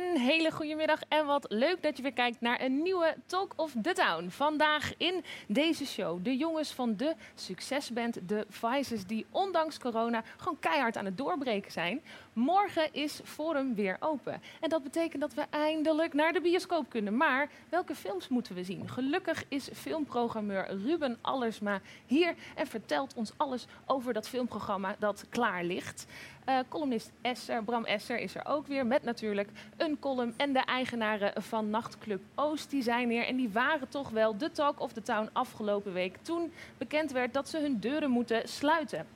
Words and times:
Een 0.00 0.20
hele 0.20 0.50
goede 0.50 0.74
middag 0.74 1.00
en 1.08 1.26
wat 1.26 1.46
leuk 1.48 1.82
dat 1.82 1.96
je 1.96 2.02
weer 2.02 2.12
kijkt 2.12 2.40
naar 2.40 2.60
een 2.60 2.82
nieuwe 2.82 3.16
Talk 3.26 3.52
of 3.56 3.72
the 3.82 3.92
Town. 3.92 4.28
Vandaag 4.28 4.92
in 4.96 5.24
deze 5.46 5.86
show 5.86 6.24
de 6.24 6.36
jongens 6.36 6.72
van 6.72 6.96
de 6.96 7.14
succesband 7.34 8.18
The 8.26 8.46
Vices 8.48 9.06
die 9.06 9.26
ondanks 9.30 9.78
corona 9.78 10.22
gewoon 10.36 10.58
keihard 10.58 10.96
aan 10.96 11.04
het 11.04 11.16
doorbreken 11.16 11.72
zijn. 11.72 12.02
Morgen 12.32 12.92
is 12.92 13.20
Forum 13.24 13.74
weer 13.74 13.96
open 14.00 14.42
en 14.60 14.68
dat 14.68 14.82
betekent 14.82 15.20
dat 15.20 15.34
we 15.34 15.44
eindelijk 15.50 16.14
naar 16.14 16.32
de 16.32 16.40
bioscoop 16.40 16.88
kunnen. 16.88 17.16
Maar 17.16 17.48
welke 17.68 17.94
films 17.94 18.28
moeten 18.28 18.54
we 18.54 18.64
zien? 18.64 18.88
Gelukkig 18.88 19.44
is 19.48 19.68
filmprogrammeur 19.72 20.76
Ruben 20.84 21.18
Allersma 21.20 21.80
hier 22.06 22.34
en 22.54 22.66
vertelt 22.66 23.14
ons 23.14 23.32
alles 23.36 23.66
over 23.86 24.12
dat 24.12 24.28
filmprogramma 24.28 24.96
dat 24.98 25.24
klaar 25.28 25.64
ligt. 25.64 26.06
Uh, 26.48 26.58
columnist 26.68 27.12
Esser, 27.20 27.64
Bram 27.64 27.84
Esser 27.84 28.18
is 28.18 28.34
er 28.34 28.46
ook 28.46 28.66
weer 28.66 28.86
met 28.86 29.02
natuurlijk 29.02 29.48
een 29.76 29.98
column. 29.98 30.34
En 30.36 30.52
de 30.52 30.64
eigenaren 30.64 31.42
van 31.42 31.70
Nachtclub 31.70 32.20
Oost 32.34 32.70
die 32.70 32.82
zijn 32.82 33.10
hier. 33.10 33.26
En 33.26 33.36
die 33.36 33.50
waren 33.50 33.88
toch 33.88 34.10
wel 34.10 34.36
de 34.36 34.50
talk 34.50 34.80
of 34.80 34.92
the 34.92 35.02
town 35.02 35.28
afgelopen 35.32 35.92
week. 35.92 36.16
Toen 36.22 36.52
bekend 36.78 37.12
werd 37.12 37.34
dat 37.34 37.48
ze 37.48 37.58
hun 37.58 37.80
deuren 37.80 38.10
moeten 38.10 38.48
sluiten. 38.48 39.06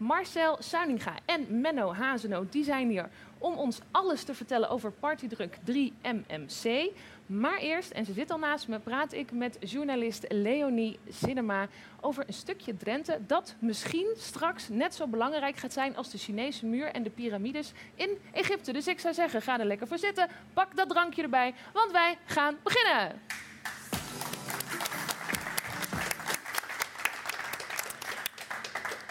Marcel 0.00 0.56
Suininga 0.58 1.14
en 1.24 1.60
Menno 1.60 1.94
Hazeno 1.94 2.46
die 2.50 2.64
zijn 2.64 2.88
hier 2.88 3.08
om 3.38 3.54
ons 3.54 3.80
alles 3.90 4.24
te 4.24 4.34
vertellen 4.34 4.68
over 4.68 4.92
Partydruk 4.92 5.58
3 5.64 5.92
MMC. 6.02 6.90
Maar 7.26 7.58
eerst, 7.58 7.90
en 7.90 8.04
ze 8.04 8.12
zit 8.12 8.30
al 8.30 8.38
naast 8.38 8.68
me, 8.68 8.78
praat 8.78 9.12
ik 9.12 9.32
met 9.32 9.56
journalist 9.60 10.24
Leonie 10.28 10.98
Cinema 11.08 11.68
over 12.00 12.24
een 12.26 12.32
stukje 12.32 12.76
Drenthe 12.76 13.18
dat 13.26 13.54
misschien 13.58 14.06
straks 14.16 14.68
net 14.68 14.94
zo 14.94 15.06
belangrijk 15.06 15.56
gaat 15.56 15.72
zijn 15.72 15.96
als 15.96 16.10
de 16.10 16.18
Chinese 16.18 16.66
muur 16.66 16.86
en 16.86 17.02
de 17.02 17.10
piramides 17.10 17.72
in 17.94 18.18
Egypte. 18.32 18.72
Dus 18.72 18.86
ik 18.86 19.00
zou 19.00 19.14
zeggen, 19.14 19.42
ga 19.42 19.58
er 19.58 19.66
lekker 19.66 19.86
voor 19.86 19.98
zitten, 19.98 20.28
pak 20.52 20.76
dat 20.76 20.88
drankje 20.88 21.22
erbij, 21.22 21.54
want 21.72 21.90
wij 21.90 22.18
gaan 22.24 22.56
beginnen. 22.62 23.20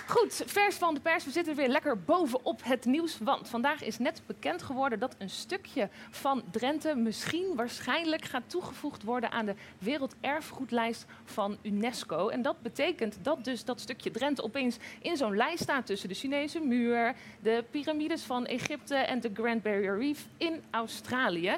Goed, 0.09 0.43
vers 0.45 0.75
van 0.75 0.93
de 0.93 0.99
pers. 0.99 1.25
We 1.25 1.31
zitten 1.31 1.55
weer 1.55 1.67
lekker 1.67 2.03
bovenop 2.03 2.61
het 2.63 2.85
nieuws. 2.85 3.17
Want 3.17 3.47
vandaag 3.47 3.83
is 3.83 3.97
net 3.97 4.21
bekend 4.25 4.61
geworden 4.61 4.99
dat 4.99 5.15
een 5.17 5.29
stukje 5.29 5.89
van 6.09 6.43
Drenthe 6.51 6.95
misschien 6.95 7.55
waarschijnlijk 7.55 8.25
gaat 8.25 8.43
toegevoegd 8.49 9.03
worden 9.03 9.31
aan 9.31 9.45
de 9.45 9.55
Werelderfgoedlijst 9.79 11.05
van 11.25 11.57
UNESCO. 11.61 12.29
En 12.29 12.41
dat 12.41 12.61
betekent 12.61 13.17
dat 13.21 13.43
dus 13.43 13.65
dat 13.65 13.79
stukje 13.79 14.11
Drenthe 14.11 14.43
opeens 14.43 14.77
in 15.01 15.17
zo'n 15.17 15.35
lijst 15.35 15.63
staat 15.63 15.85
tussen 15.85 16.09
de 16.09 16.15
Chinese 16.15 16.59
muur, 16.59 17.15
de 17.41 17.63
piramides 17.71 18.23
van 18.23 18.45
Egypte 18.45 18.95
en 18.95 19.19
de 19.19 19.31
Grand 19.33 19.63
Barrier 19.63 19.97
Reef 19.97 20.25
in 20.37 20.63
Australië. 20.69 21.57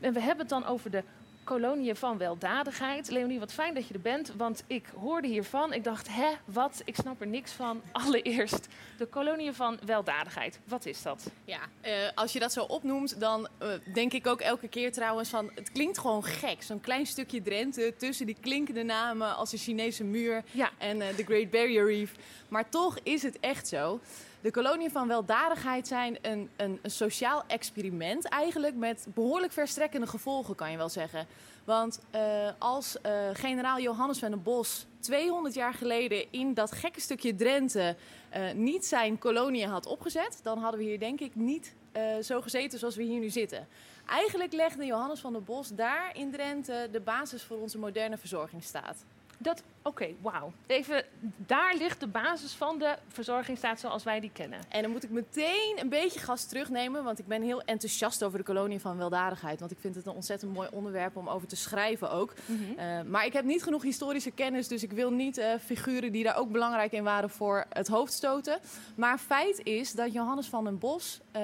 En 0.00 0.12
we 0.12 0.20
hebben 0.20 0.40
het 0.40 0.48
dan 0.48 0.66
over 0.66 0.90
de 0.90 1.02
koloniën 1.44 1.96
van 1.96 2.18
weldadigheid. 2.18 3.10
Leonie, 3.10 3.38
wat 3.38 3.52
fijn 3.52 3.74
dat 3.74 3.88
je 3.88 3.94
er 3.94 4.00
bent, 4.00 4.32
want 4.36 4.64
ik 4.66 4.86
hoorde 5.00 5.28
hiervan. 5.28 5.72
Ik 5.72 5.84
dacht, 5.84 6.08
hè, 6.08 6.28
wat? 6.44 6.82
Ik 6.84 6.96
snap 6.96 7.20
er 7.20 7.26
niks 7.26 7.52
van. 7.52 7.82
Allereerst, 7.92 8.68
de 8.98 9.06
koloniën 9.06 9.54
van 9.54 9.78
weldadigheid. 9.84 10.60
Wat 10.64 10.86
is 10.86 11.02
dat? 11.02 11.30
Ja, 11.44 11.60
uh, 11.84 11.90
als 12.14 12.32
je 12.32 12.38
dat 12.38 12.52
zo 12.52 12.62
opnoemt, 12.62 13.20
dan 13.20 13.48
uh, 13.62 13.68
denk 13.94 14.12
ik 14.12 14.26
ook 14.26 14.40
elke 14.40 14.68
keer 14.68 14.92
trouwens 14.92 15.28
van... 15.28 15.50
Het 15.54 15.72
klinkt 15.72 15.98
gewoon 15.98 16.24
gek, 16.24 16.62
zo'n 16.62 16.80
klein 16.80 17.06
stukje 17.06 17.42
Drenthe 17.42 17.94
tussen 17.96 18.26
die 18.26 18.36
klinkende 18.40 18.82
namen... 18.82 19.36
als 19.36 19.50
de 19.50 19.56
Chinese 19.56 20.04
muur 20.04 20.44
ja. 20.50 20.70
en 20.78 20.96
uh, 20.96 21.06
de 21.16 21.24
Great 21.24 21.50
Barrier 21.50 21.86
Reef. 21.86 22.14
Maar 22.48 22.68
toch 22.68 22.98
is 23.02 23.22
het 23.22 23.40
echt 23.40 23.68
zo. 23.68 24.00
De 24.42 24.50
koloniën 24.50 24.90
van 24.90 25.08
weldadigheid 25.08 25.86
zijn 25.86 26.18
een, 26.22 26.50
een, 26.56 26.78
een, 26.82 26.90
sociaal 26.90 27.44
experiment 27.46 28.24
eigenlijk 28.24 28.76
met 28.76 29.06
behoorlijk 29.14 29.52
verstrekkende 29.52 30.06
gevolgen, 30.06 30.54
kan 30.54 30.70
je 30.70 30.76
wel 30.76 30.88
zeggen. 30.88 31.26
Want 31.64 32.00
uh, 32.14 32.48
als 32.58 32.96
uh, 33.06 33.12
generaal 33.32 33.80
Johannes 33.80 34.18
van 34.18 34.30
den 34.30 34.42
Bos 34.42 34.86
200 34.98 35.54
jaar 35.54 35.74
geleden 35.74 36.26
in 36.30 36.54
dat 36.54 36.72
gekke 36.72 37.00
stukje 37.00 37.34
Drenthe 37.34 37.96
uh, 38.36 38.52
niet 38.52 38.86
zijn 38.86 39.18
kolonie 39.18 39.66
had 39.66 39.86
opgezet, 39.86 40.40
dan 40.42 40.58
hadden 40.58 40.80
we 40.80 40.86
hier 40.86 40.98
denk 40.98 41.20
ik 41.20 41.34
niet 41.34 41.74
zo 42.22 42.40
gezeten 42.40 42.78
zoals 42.78 42.96
we 42.96 43.02
hier 43.02 43.20
nu 43.20 43.30
zitten. 43.30 43.68
Eigenlijk 44.06 44.52
legde 44.52 44.84
Johannes 44.86 45.20
van 45.20 45.32
den 45.32 45.44
Bos 45.44 45.68
daar 45.68 46.10
in 46.16 46.30
Drenthe 46.30 46.88
de 46.92 47.00
basis 47.00 47.42
voor 47.42 47.58
onze 47.58 47.78
moderne 47.78 48.18
verzorgingsstaat. 48.18 49.04
Dat, 49.42 49.62
oké, 49.82 49.88
okay, 49.88 50.16
wauw. 50.20 50.52
Even, 50.66 51.04
daar 51.36 51.74
ligt 51.78 52.00
de 52.00 52.06
basis 52.06 52.52
van 52.52 52.78
de 52.78 52.96
verzorgingsstaat 53.08 53.80
zoals 53.80 54.02
wij 54.02 54.20
die 54.20 54.30
kennen. 54.32 54.58
En 54.68 54.82
dan 54.82 54.90
moet 54.90 55.02
ik 55.02 55.10
meteen 55.10 55.76
een 55.80 55.88
beetje 55.88 56.20
gas 56.20 56.46
terugnemen, 56.46 57.04
want 57.04 57.18
ik 57.18 57.26
ben 57.26 57.42
heel 57.42 57.62
enthousiast 57.62 58.24
over 58.24 58.38
de 58.38 58.44
kolonie 58.44 58.80
van 58.80 58.96
weldadigheid. 58.96 59.60
Want 59.60 59.72
ik 59.72 59.78
vind 59.80 59.94
het 59.94 60.06
een 60.06 60.12
ontzettend 60.12 60.52
mooi 60.52 60.68
onderwerp 60.72 61.16
om 61.16 61.28
over 61.28 61.48
te 61.48 61.56
schrijven 61.56 62.10
ook. 62.10 62.34
Mm 62.46 62.56
-hmm. 62.56 62.78
uh, 62.78 63.02
maar 63.02 63.26
ik 63.26 63.32
heb 63.32 63.44
niet 63.44 63.62
genoeg 63.62 63.82
historische 63.82 64.30
kennis, 64.30 64.68
dus 64.68 64.82
ik 64.82 64.92
wil 64.92 65.10
niet 65.10 65.38
uh, 65.38 65.54
figuren 65.64 66.12
die 66.12 66.24
daar 66.24 66.36
ook 66.36 66.50
belangrijk 66.50 66.92
in 66.92 67.04
waren 67.04 67.30
voor 67.30 67.64
het 67.68 67.88
hoofd 67.88 68.12
stoten. 68.12 68.58
Maar 68.94 69.18
feit 69.18 69.60
is 69.66 69.92
dat 69.92 70.12
Johannes 70.12 70.46
van 70.46 70.64
den 70.64 70.78
Bos 70.78 71.20
uh, 71.36 71.42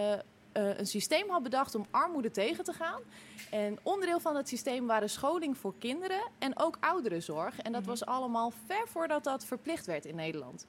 een 0.53 0.87
systeem 0.87 1.31
had 1.31 1.43
bedacht 1.43 1.75
om 1.75 1.87
armoede 1.91 2.31
tegen 2.31 2.65
te 2.65 2.73
gaan. 2.73 3.01
En 3.51 3.79
onderdeel 3.83 4.21
van 4.21 4.37
het 4.37 4.49
systeem 4.49 4.87
waren 4.87 5.11
scholing 5.11 5.59
voor 5.59 5.75
kinderen 5.79 6.21
en 6.39 6.59
ook 6.59 6.77
ouderenzorg. 6.81 7.59
En 7.59 7.73
dat 7.73 7.85
was 7.85 8.05
allemaal 8.05 8.53
ver 8.67 8.89
voordat 8.89 9.25
dat 9.25 9.45
verplicht 9.45 9.87
werd 9.87 10.05
in 10.05 10.15
Nederland. 10.15 10.67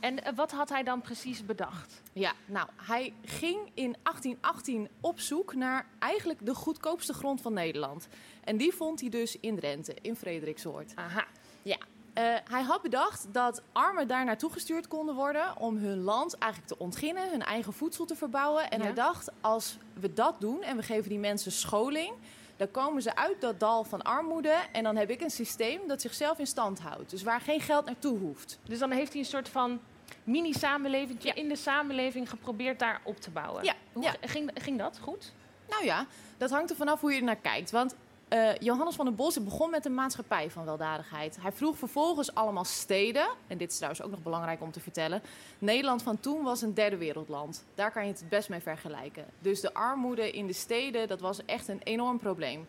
En 0.00 0.34
wat 0.34 0.50
had 0.50 0.68
hij 0.68 0.82
dan 0.82 1.00
precies 1.00 1.44
bedacht? 1.44 2.02
Ja, 2.12 2.32
nou, 2.44 2.68
hij 2.76 3.14
ging 3.24 3.58
in 3.74 3.96
1818 4.02 4.88
op 5.00 5.20
zoek 5.20 5.54
naar 5.54 5.86
eigenlijk 5.98 6.46
de 6.46 6.54
goedkoopste 6.54 7.12
grond 7.14 7.40
van 7.40 7.52
Nederland. 7.52 8.08
En 8.44 8.56
die 8.56 8.72
vond 8.72 9.00
hij 9.00 9.08
dus 9.08 9.40
in 9.40 9.56
Drenthe, 9.56 9.94
in 10.00 10.16
Frederiksoord. 10.16 10.92
Aha. 10.94 11.26
Ja, 11.62 11.78
uh, 12.14 12.24
hij 12.50 12.62
had 12.62 12.82
bedacht 12.82 13.26
dat 13.32 13.62
armen 13.72 14.08
daar 14.08 14.24
naartoe 14.24 14.52
gestuurd 14.52 14.88
konden 14.88 15.14
worden 15.14 15.56
om 15.56 15.76
hun 15.76 16.00
land 16.00 16.38
eigenlijk 16.38 16.72
te 16.72 16.78
ontginnen, 16.78 17.30
hun 17.30 17.42
eigen 17.42 17.72
voedsel 17.72 18.04
te 18.04 18.16
verbouwen. 18.16 18.70
En 18.70 18.78
ja. 18.78 18.84
hij 18.84 18.94
dacht, 18.94 19.30
als 19.40 19.76
we 20.00 20.12
dat 20.12 20.40
doen 20.40 20.62
en 20.62 20.76
we 20.76 20.82
geven 20.82 21.08
die 21.08 21.18
mensen 21.18 21.52
scholing, 21.52 22.12
dan 22.56 22.70
komen 22.70 23.02
ze 23.02 23.16
uit 23.16 23.40
dat 23.40 23.60
dal 23.60 23.84
van 23.84 24.02
armoede 24.02 24.54
en 24.72 24.82
dan 24.82 24.96
heb 24.96 25.10
ik 25.10 25.20
een 25.20 25.30
systeem 25.30 25.80
dat 25.88 26.00
zichzelf 26.00 26.38
in 26.38 26.46
stand 26.46 26.80
houdt. 26.80 27.10
Dus 27.10 27.22
waar 27.22 27.40
geen 27.40 27.60
geld 27.60 27.84
naartoe 27.84 28.18
hoeft. 28.18 28.58
Dus 28.62 28.78
dan 28.78 28.90
heeft 28.90 29.12
hij 29.12 29.20
een 29.20 29.26
soort 29.26 29.48
van 29.48 29.80
mini-samenleving 30.24 31.22
ja. 31.22 31.34
in 31.34 31.48
de 31.48 31.56
samenleving 31.56 32.30
geprobeerd 32.30 32.78
daar 32.78 33.00
op 33.04 33.20
te 33.20 33.30
bouwen. 33.30 33.64
Ja. 33.64 33.74
Hoe 33.92 34.02
ja. 34.02 34.14
Ging, 34.20 34.50
ging 34.54 34.78
dat 34.78 34.98
goed? 35.02 35.32
Nou 35.68 35.84
ja, 35.84 36.06
dat 36.38 36.50
hangt 36.50 36.70
er 36.70 36.76
vanaf 36.76 37.00
hoe 37.00 37.12
je 37.12 37.18
er 37.18 37.24
naar 37.24 37.36
kijkt. 37.36 37.70
Want 37.70 37.94
uh, 38.32 38.54
Johannes 38.58 38.94
van 38.94 39.04
den 39.04 39.14
Bos 39.14 39.44
begon 39.44 39.70
met 39.70 39.84
een 39.84 39.94
maatschappij 39.94 40.50
van 40.50 40.64
weldadigheid. 40.64 41.36
Hij 41.40 41.52
vroeg 41.52 41.76
vervolgens 41.76 42.34
allemaal 42.34 42.64
steden, 42.64 43.26
en 43.46 43.58
dit 43.58 43.70
is 43.70 43.76
trouwens 43.76 44.02
ook 44.02 44.10
nog 44.10 44.22
belangrijk 44.22 44.62
om 44.62 44.72
te 44.72 44.80
vertellen. 44.80 45.22
Nederland 45.58 46.02
van 46.02 46.20
toen 46.20 46.42
was 46.42 46.62
een 46.62 46.74
derde 46.74 46.96
wereldland. 46.96 47.64
Daar 47.74 47.92
kan 47.92 48.02
je 48.02 48.10
het 48.10 48.20
het 48.20 48.28
best 48.28 48.48
mee 48.48 48.60
vergelijken. 48.60 49.24
Dus 49.38 49.60
de 49.60 49.74
armoede 49.74 50.30
in 50.30 50.46
de 50.46 50.52
steden, 50.52 51.08
dat 51.08 51.20
was 51.20 51.44
echt 51.44 51.68
een 51.68 51.80
enorm 51.82 52.18
probleem. 52.18 52.66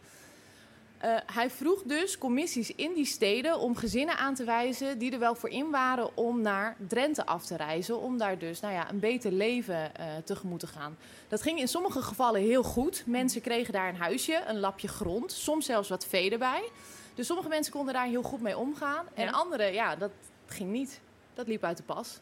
Uh, 1.04 1.18
hij 1.34 1.50
vroeg 1.50 1.84
dus 1.86 2.18
commissies 2.18 2.76
in 2.76 2.94
die 2.94 3.06
steden 3.06 3.60
om 3.60 3.76
gezinnen 3.76 4.18
aan 4.18 4.36
te 4.36 4.44
wijzen 4.44 4.98
die 4.98 5.12
er 5.12 5.20
wel 5.20 5.36
voor 5.36 5.50
in 5.50 5.70
waren 5.70 6.18
om 6.18 6.42
naar 6.42 6.76
Drenthe 6.88 7.26
af 7.26 7.46
te 7.46 7.56
reizen. 7.56 8.00
Om 8.02 8.18
daar 8.18 8.38
dus 8.38 8.60
nou 8.60 8.74
ja, 8.74 8.90
een 8.90 9.00
beter 9.00 9.32
leven 9.32 9.92
uh, 10.00 10.06
tegemoet 10.26 10.60
te 10.60 10.68
gaan. 10.68 10.98
Dat 11.28 11.42
ging 11.42 11.60
in 11.60 11.68
sommige 11.68 12.02
gevallen 12.02 12.42
heel 12.42 12.64
goed. 12.64 13.04
Mensen 13.06 13.42
kregen 13.42 13.74
daar 13.74 13.90
een 13.90 13.96
huisje, 13.96 14.44
een 14.48 14.60
lapje 14.60 14.88
grond, 14.88 15.32
soms 15.32 15.66
zelfs 15.66 15.90
wat 15.90 16.06
vee 16.06 16.32
erbij. 16.32 16.70
Dus 17.16 17.28
sommige 17.28 17.50
mensen 17.50 17.74
konden 17.74 17.94
daar 17.94 18.08
heel 18.08 18.24
goed 18.24 18.42
mee 18.42 18.58
omgaan. 18.58 19.06
En 19.14 19.32
anderen, 19.32 19.74
ja, 19.74 19.96
dat 19.96 20.12
ging 20.46 20.72
niet. 20.72 21.00
Dat 21.34 21.48
liep 21.48 21.64
uit 21.64 21.78
de 21.78 21.84
pas. 21.84 22.20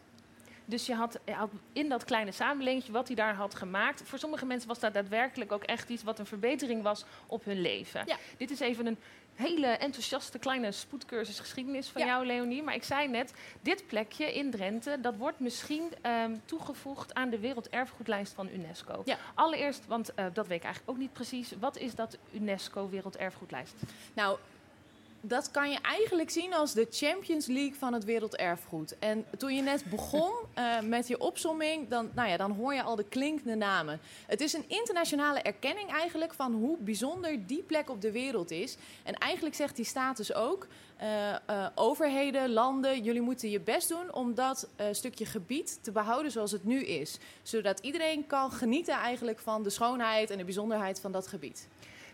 Dus 0.72 0.86
je 0.86 0.96
had, 0.96 1.20
in 1.74 1.90
dat 1.90 2.04
kleine 2.04 2.32
samenleving 2.32 2.94
wat 2.94 3.08
hij 3.08 3.16
daar 3.16 3.36
had 3.36 3.56
gemaakt. 3.56 4.02
Voor 4.04 4.20
sommige 4.20 4.46
mensen 4.46 4.68
was 4.68 4.80
dat 4.80 4.94
daadwerkelijk 4.94 5.52
ook 5.52 5.64
echt 5.64 5.90
iets 5.90 6.04
wat 6.04 6.20
een 6.20 6.26
verbetering 6.26 6.84
was 6.84 7.06
op 7.28 7.46
hun 7.46 7.62
leven. 7.62 8.04
Ja. 8.06 8.18
Dit 8.38 8.52
is 8.52 8.60
even 8.60 8.86
een 8.86 8.98
hele 9.36 9.68
enthousiaste 9.68 10.40
kleine 10.40 10.72
spoedcursus 10.72 11.40
geschiedenis 11.40 11.88
van 11.88 12.06
jou, 12.06 12.26
Leonie. 12.26 12.64
Maar 12.64 12.76
ik 12.76 12.84
zei 12.84 13.08
net, 13.08 13.34
dit 13.62 13.88
plekje 13.88 14.34
in 14.34 14.52
Drenthe, 14.52 15.00
dat 15.02 15.16
wordt 15.16 15.40
misschien 15.40 15.84
um, 16.06 16.42
toegevoegd 16.46 17.14
aan 17.14 17.30
de 17.30 17.40
werelderfgoedlijst 17.40 18.34
van 18.34 18.50
UNESCO. 18.50 19.02
Ja. 19.06 19.18
Allereerst, 19.34 19.88
want 19.88 20.12
uh, 20.16 20.26
dat 20.34 20.48
weet 20.48 20.58
ik 20.58 20.64
eigenlijk 20.64 20.94
ook 20.94 21.02
niet 21.02 21.14
precies. 21.14 21.54
Wat 21.60 21.78
is 21.78 21.96
dat 21.96 22.18
UNESCO 22.34 22.90
werelderfgoedlijst? 22.90 23.76
Nou, 24.14 24.38
dat 25.22 25.52
kan 25.52 25.72
je 25.72 25.78
eigenlijk 25.82 26.30
zien 26.30 26.54
als 26.54 26.74
de 26.74 26.88
Champions 26.92 27.46
League 27.46 27.76
van 27.76 27.94
het 27.94 28.04
werelderfgoed. 28.04 29.00
En 29.00 29.26
toen 29.38 29.56
je 29.56 29.62
net 29.62 29.86
begon 29.90 30.32
uh, 30.58 30.80
met 30.98 31.08
je 31.08 31.20
opsomming, 31.20 31.88
dan, 31.88 32.10
nou 32.16 32.30
ja, 32.30 32.38
dan 32.38 32.52
hoor 32.52 32.74
je 32.74 32.84
al 32.84 32.96
de 32.96 33.06
klinkende 33.10 33.56
namen. 33.56 34.00
Het 34.28 34.42
is 34.42 34.54
een 34.54 34.66
internationale 34.68 35.40
erkenning 35.40 35.90
eigenlijk 35.92 36.34
van 36.34 36.54
hoe 36.54 36.78
bijzonder 36.78 37.48
die 37.48 37.64
plek 37.64 37.90
op 37.90 38.02
de 38.02 38.12
wereld 38.12 38.52
is. 38.52 38.78
En 39.04 39.14
eigenlijk 39.14 39.56
zegt 39.56 39.76
die 39.76 39.86
status 39.86 40.34
ook, 40.34 40.68
uh, 41.02 41.08
uh, 41.50 41.66
overheden, 41.76 42.50
landen, 42.50 43.04
jullie 43.04 43.22
moeten 43.22 43.50
je 43.50 43.60
best 43.60 43.90
doen 43.90 44.14
om 44.14 44.36
dat 44.36 44.68
stukje 44.92 45.26
gebied 45.26 45.80
te 45.84 45.92
behouden 45.92 46.32
zoals 46.32 46.52
het 46.52 46.64
nu 46.64 46.84
is. 46.86 47.18
Zodat 47.44 47.80
iedereen 47.80 48.28
kan 48.28 48.52
genieten 48.52 48.94
eigenlijk 48.94 49.40
van 49.40 49.64
de 49.64 49.70
schoonheid 49.70 50.30
en 50.30 50.38
de 50.38 50.44
bijzonderheid 50.44 51.00
van 51.00 51.12
dat 51.12 51.28
gebied. 51.28 51.68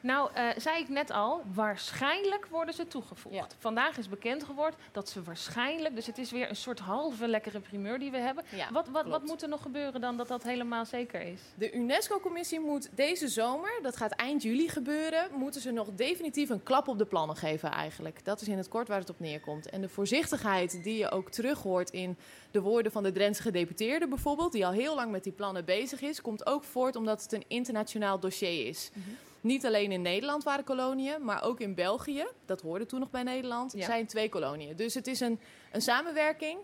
Nou, 0.08 0.30
uh, 0.38 0.50
zei 0.58 0.80
ik 0.80 0.90
net 0.90 1.12
al, 1.12 1.42
waarschijnlijk 1.54 2.48
worden 2.52 2.74
ze 2.74 2.88
toegevoegd. 2.88 3.56
Vandaag 3.60 3.98
is 3.98 4.10
bekend 4.10 4.44
geworden 4.44 4.80
dat 4.92 5.10
ze 5.10 5.24
waarschijnlijk, 5.24 5.96
dus 5.96 6.06
het 6.06 6.18
is 6.18 6.32
weer 6.32 6.50
een 6.50 6.56
soort 6.56 6.80
halve 6.80 7.28
lekkere 7.28 7.60
primeur 7.60 8.00
die 8.00 8.12
we 8.12 8.18
hebben. 8.18 8.44
Ja, 8.56 8.72
wat, 8.72 8.88
wat, 8.88 9.06
wat 9.06 9.24
moet 9.24 9.42
er 9.42 9.50
nog 9.50 9.62
gebeuren 9.62 10.02
dan 10.02 10.18
dat 10.18 10.28
dat 10.28 10.44
helemaal 10.44 10.86
zeker 10.86 11.22
is? 11.22 11.42
De 11.56 11.74
UNESCO-commissie 11.74 12.60
moet 12.60 12.90
deze 12.96 13.28
zomer, 13.28 13.80
dat 13.82 13.98
gaat 13.98 14.12
eind 14.12 14.44
juli 14.44 14.70
gebeuren, 14.70 15.28
moeten 15.34 15.62
ze 15.62 15.72
nog 15.72 15.88
definitief 15.96 16.50
een 16.50 16.64
klap 16.64 16.88
op 16.88 16.98
de 16.98 17.06
plannen 17.06 17.36
geven 17.36 17.72
eigenlijk. 17.72 18.26
Dat 18.26 18.42
is 18.42 18.48
in 18.48 18.58
het 18.58 18.68
kort 18.68 18.88
waar 18.88 19.00
het 19.00 19.10
op 19.10 19.20
neerkomt. 19.20 19.70
En 19.70 19.82
de 19.82 19.90
voorzichtigheid 19.90 20.84
die 20.84 20.98
je 20.98 21.12
ook 21.12 21.30
terug 21.30 21.62
hoort 21.62 21.90
in 21.90 22.18
de 22.52 22.62
woorden 22.62 22.92
van 22.92 23.04
de 23.04 23.12
Drentse 23.12 23.42
gedeputeerde 23.42 24.08
bijvoorbeeld, 24.08 24.52
die 24.52 24.66
al 24.66 24.72
heel 24.72 24.96
lang 24.96 25.12
met 25.12 25.24
die 25.24 25.34
plannen 25.34 25.66
bezig 25.66 26.02
is, 26.02 26.22
komt 26.22 26.46
ook 26.46 26.64
voort 26.64 26.96
omdat 26.96 27.22
het 27.22 27.32
een 27.32 27.46
internationaal 27.48 28.20
dossier 28.20 28.68
is. 28.68 28.90
Mhm. 28.94 29.10
Niet 29.48 29.66
alleen 29.66 29.92
in 29.92 30.02
Nederland 30.02 30.44
waren 30.44 30.64
koloniën, 30.64 31.24
maar 31.24 31.44
ook 31.44 31.60
in 31.60 31.76
België, 31.76 32.28
dat 32.46 32.62
hoorde 32.62 32.86
toen 32.86 33.00
nog 33.00 33.10
bij 33.10 33.24
Nederland, 33.24 33.74
zijn 33.78 34.08
twee 34.08 34.30
koloniën. 34.30 34.76
Dus 34.76 34.94
het 34.94 35.08
is 35.08 35.20
een, 35.20 35.40
een 35.72 35.82
samenwerking. 35.82 36.60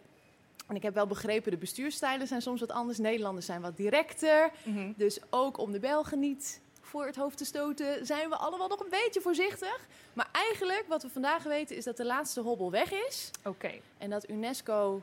En 0.67 0.75
ik 0.75 0.83
heb 0.83 0.93
wel 0.93 1.07
begrepen, 1.07 1.51
de 1.51 1.57
bestuurstijlen 1.57 2.27
zijn 2.27 2.41
soms 2.41 2.59
wat 2.59 2.71
anders. 2.71 2.97
Nederlanders 2.97 3.45
zijn 3.45 3.61
wat 3.61 3.77
directer. 3.77 4.51
Mhm. 4.63 4.91
Dus 4.95 5.19
ook 5.29 5.57
om 5.57 5.71
de 5.71 5.79
Belgen 5.79 6.19
niet 6.19 6.61
voor 6.81 7.05
het 7.05 7.15
hoofd 7.15 7.37
te 7.37 7.45
stoten, 7.45 8.05
zijn 8.05 8.29
we 8.29 8.35
allemaal 8.35 8.67
nog 8.67 8.79
een 8.79 8.89
beetje 9.03 9.21
voorzichtig. 9.21 9.87
Maar 10.13 10.29
eigenlijk, 10.31 10.85
wat 10.87 11.03
we 11.03 11.09
vandaag 11.09 11.43
weten, 11.43 11.75
is 11.75 11.83
dat 11.83 11.97
de 11.97 12.05
laatste 12.05 12.41
hobbel 12.41 12.71
weg 12.71 12.91
is. 12.91 13.31
Oké. 13.43 13.71
En 13.97 14.09
dat 14.09 14.29
UNESCO 14.29 15.01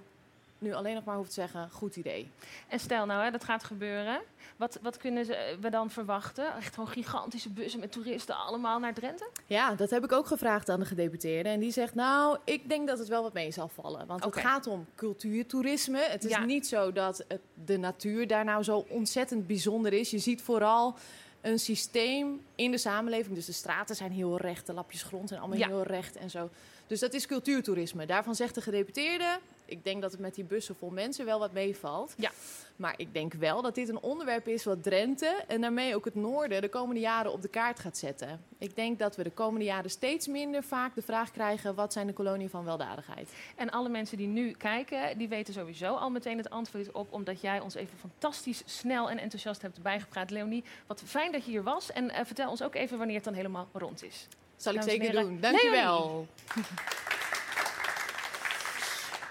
nu 0.60 0.74
alleen 0.74 0.94
nog 0.94 1.04
maar 1.04 1.16
hoeft 1.16 1.28
te 1.28 1.34
zeggen, 1.34 1.70
goed 1.70 1.96
idee. 1.96 2.30
En 2.68 2.80
stel 2.80 3.06
nou, 3.06 3.24
hè, 3.24 3.30
dat 3.30 3.44
gaat 3.44 3.64
gebeuren. 3.64 4.20
Wat, 4.56 4.78
wat 4.82 4.96
kunnen 4.96 5.24
ze, 5.24 5.56
we 5.60 5.70
dan 5.70 5.90
verwachten? 5.90 6.56
Echt 6.56 6.74
gewoon 6.74 6.88
gigantische 6.88 7.48
bussen 7.48 7.80
met 7.80 7.92
toeristen 7.92 8.36
allemaal 8.36 8.78
naar 8.78 8.94
Drenthe? 8.94 9.28
Ja, 9.46 9.74
dat 9.74 9.90
heb 9.90 10.04
ik 10.04 10.12
ook 10.12 10.26
gevraagd 10.26 10.68
aan 10.68 10.80
de 10.80 10.86
gedeputeerde. 10.86 11.48
En 11.48 11.60
die 11.60 11.72
zegt, 11.72 11.94
nou, 11.94 12.38
ik 12.44 12.68
denk 12.68 12.88
dat 12.88 12.98
het 12.98 13.08
wel 13.08 13.22
wat 13.22 13.32
mee 13.32 13.50
zal 13.50 13.68
vallen. 13.68 14.06
Want 14.06 14.24
het 14.24 14.36
gaat 14.36 14.66
om 14.66 14.86
cultuurtoerisme. 14.94 15.98
Het 15.98 16.24
is 16.24 16.38
niet 16.38 16.66
zo 16.66 16.92
dat 16.92 17.24
de 17.64 17.76
natuur 17.76 18.26
daar 18.26 18.44
nou 18.44 18.62
zo 18.62 18.84
ontzettend 18.88 19.46
bijzonder 19.46 19.92
is. 19.92 20.10
Je 20.10 20.18
ziet 20.18 20.42
vooral 20.42 20.96
een 21.40 21.58
systeem 21.58 22.44
in 22.54 22.70
de 22.70 22.78
samenleving. 22.78 23.34
Dus 23.34 23.46
de 23.46 23.52
straten 23.52 23.96
zijn 23.96 24.12
heel 24.12 24.36
recht, 24.36 24.66
de 24.66 24.72
lapjes 24.72 25.02
grond 25.02 25.28
zijn 25.28 25.40
allemaal 25.40 25.68
heel 25.68 25.82
recht 25.82 26.16
en 26.16 26.30
zo. 26.30 26.50
Dus 26.86 27.00
dat 27.00 27.14
is 27.14 27.26
cultuurtoerisme. 27.26 28.06
Daarvan 28.06 28.34
zegt 28.34 28.54
de 28.54 28.60
gedeputeerde, 28.60 29.38
ik 29.70 29.84
denk 29.84 30.02
dat 30.02 30.12
het 30.12 30.20
met 30.20 30.34
die 30.34 30.44
bussen 30.44 30.76
vol 30.76 30.90
mensen 30.90 31.24
wel 31.24 31.38
wat 31.38 31.52
meevalt. 31.52 32.14
Ja. 32.16 32.30
Maar 32.76 32.94
ik 32.96 33.12
denk 33.12 33.34
wel 33.34 33.62
dat 33.62 33.74
dit 33.74 33.88
een 33.88 34.00
onderwerp 34.00 34.48
is 34.48 34.64
wat 34.64 34.82
Drenthe 34.82 35.44
en 35.46 35.60
daarmee 35.60 35.94
ook 35.94 36.04
het 36.04 36.14
noorden 36.14 36.60
de 36.60 36.68
komende 36.68 37.00
jaren 37.00 37.32
op 37.32 37.42
de 37.42 37.48
kaart 37.48 37.80
gaat 37.80 37.96
zetten. 37.98 38.44
Ik 38.58 38.76
denk 38.76 38.98
dat 38.98 39.16
we 39.16 39.22
de 39.22 39.30
komende 39.30 39.64
jaren 39.64 39.90
steeds 39.90 40.26
minder 40.26 40.62
vaak 40.62 40.94
de 40.94 41.02
vraag 41.02 41.30
krijgen: 41.30 41.74
wat 41.74 41.92
zijn 41.92 42.06
de 42.06 42.12
koloniën 42.12 42.50
van 42.50 42.64
weldadigheid? 42.64 43.32
En 43.56 43.70
alle 43.70 43.88
mensen 43.88 44.16
die 44.16 44.26
nu 44.26 44.50
kijken, 44.50 45.18
die 45.18 45.28
weten 45.28 45.54
sowieso 45.54 45.94
al 45.94 46.10
meteen 46.10 46.36
het 46.36 46.50
antwoord 46.50 46.92
op, 46.92 47.12
omdat 47.12 47.40
jij 47.40 47.60
ons 47.60 47.74
even 47.74 47.98
fantastisch 47.98 48.62
snel 48.64 49.10
en 49.10 49.18
enthousiast 49.18 49.62
hebt 49.62 49.82
bijgepraat. 49.82 50.30
Leonie, 50.30 50.64
wat 50.86 51.02
fijn 51.06 51.32
dat 51.32 51.44
je 51.44 51.50
hier 51.50 51.62
was. 51.62 51.92
En 51.92 52.04
uh, 52.04 52.16
vertel 52.24 52.50
ons 52.50 52.62
ook 52.62 52.74
even 52.74 52.98
wanneer 52.98 53.16
het 53.16 53.24
dan 53.24 53.34
helemaal 53.34 53.68
rond 53.72 54.04
is. 54.04 54.26
Zal 54.56 54.74
ik 54.74 54.82
zeker 54.82 55.12
doen. 55.12 55.40
Dankjewel. 55.40 56.26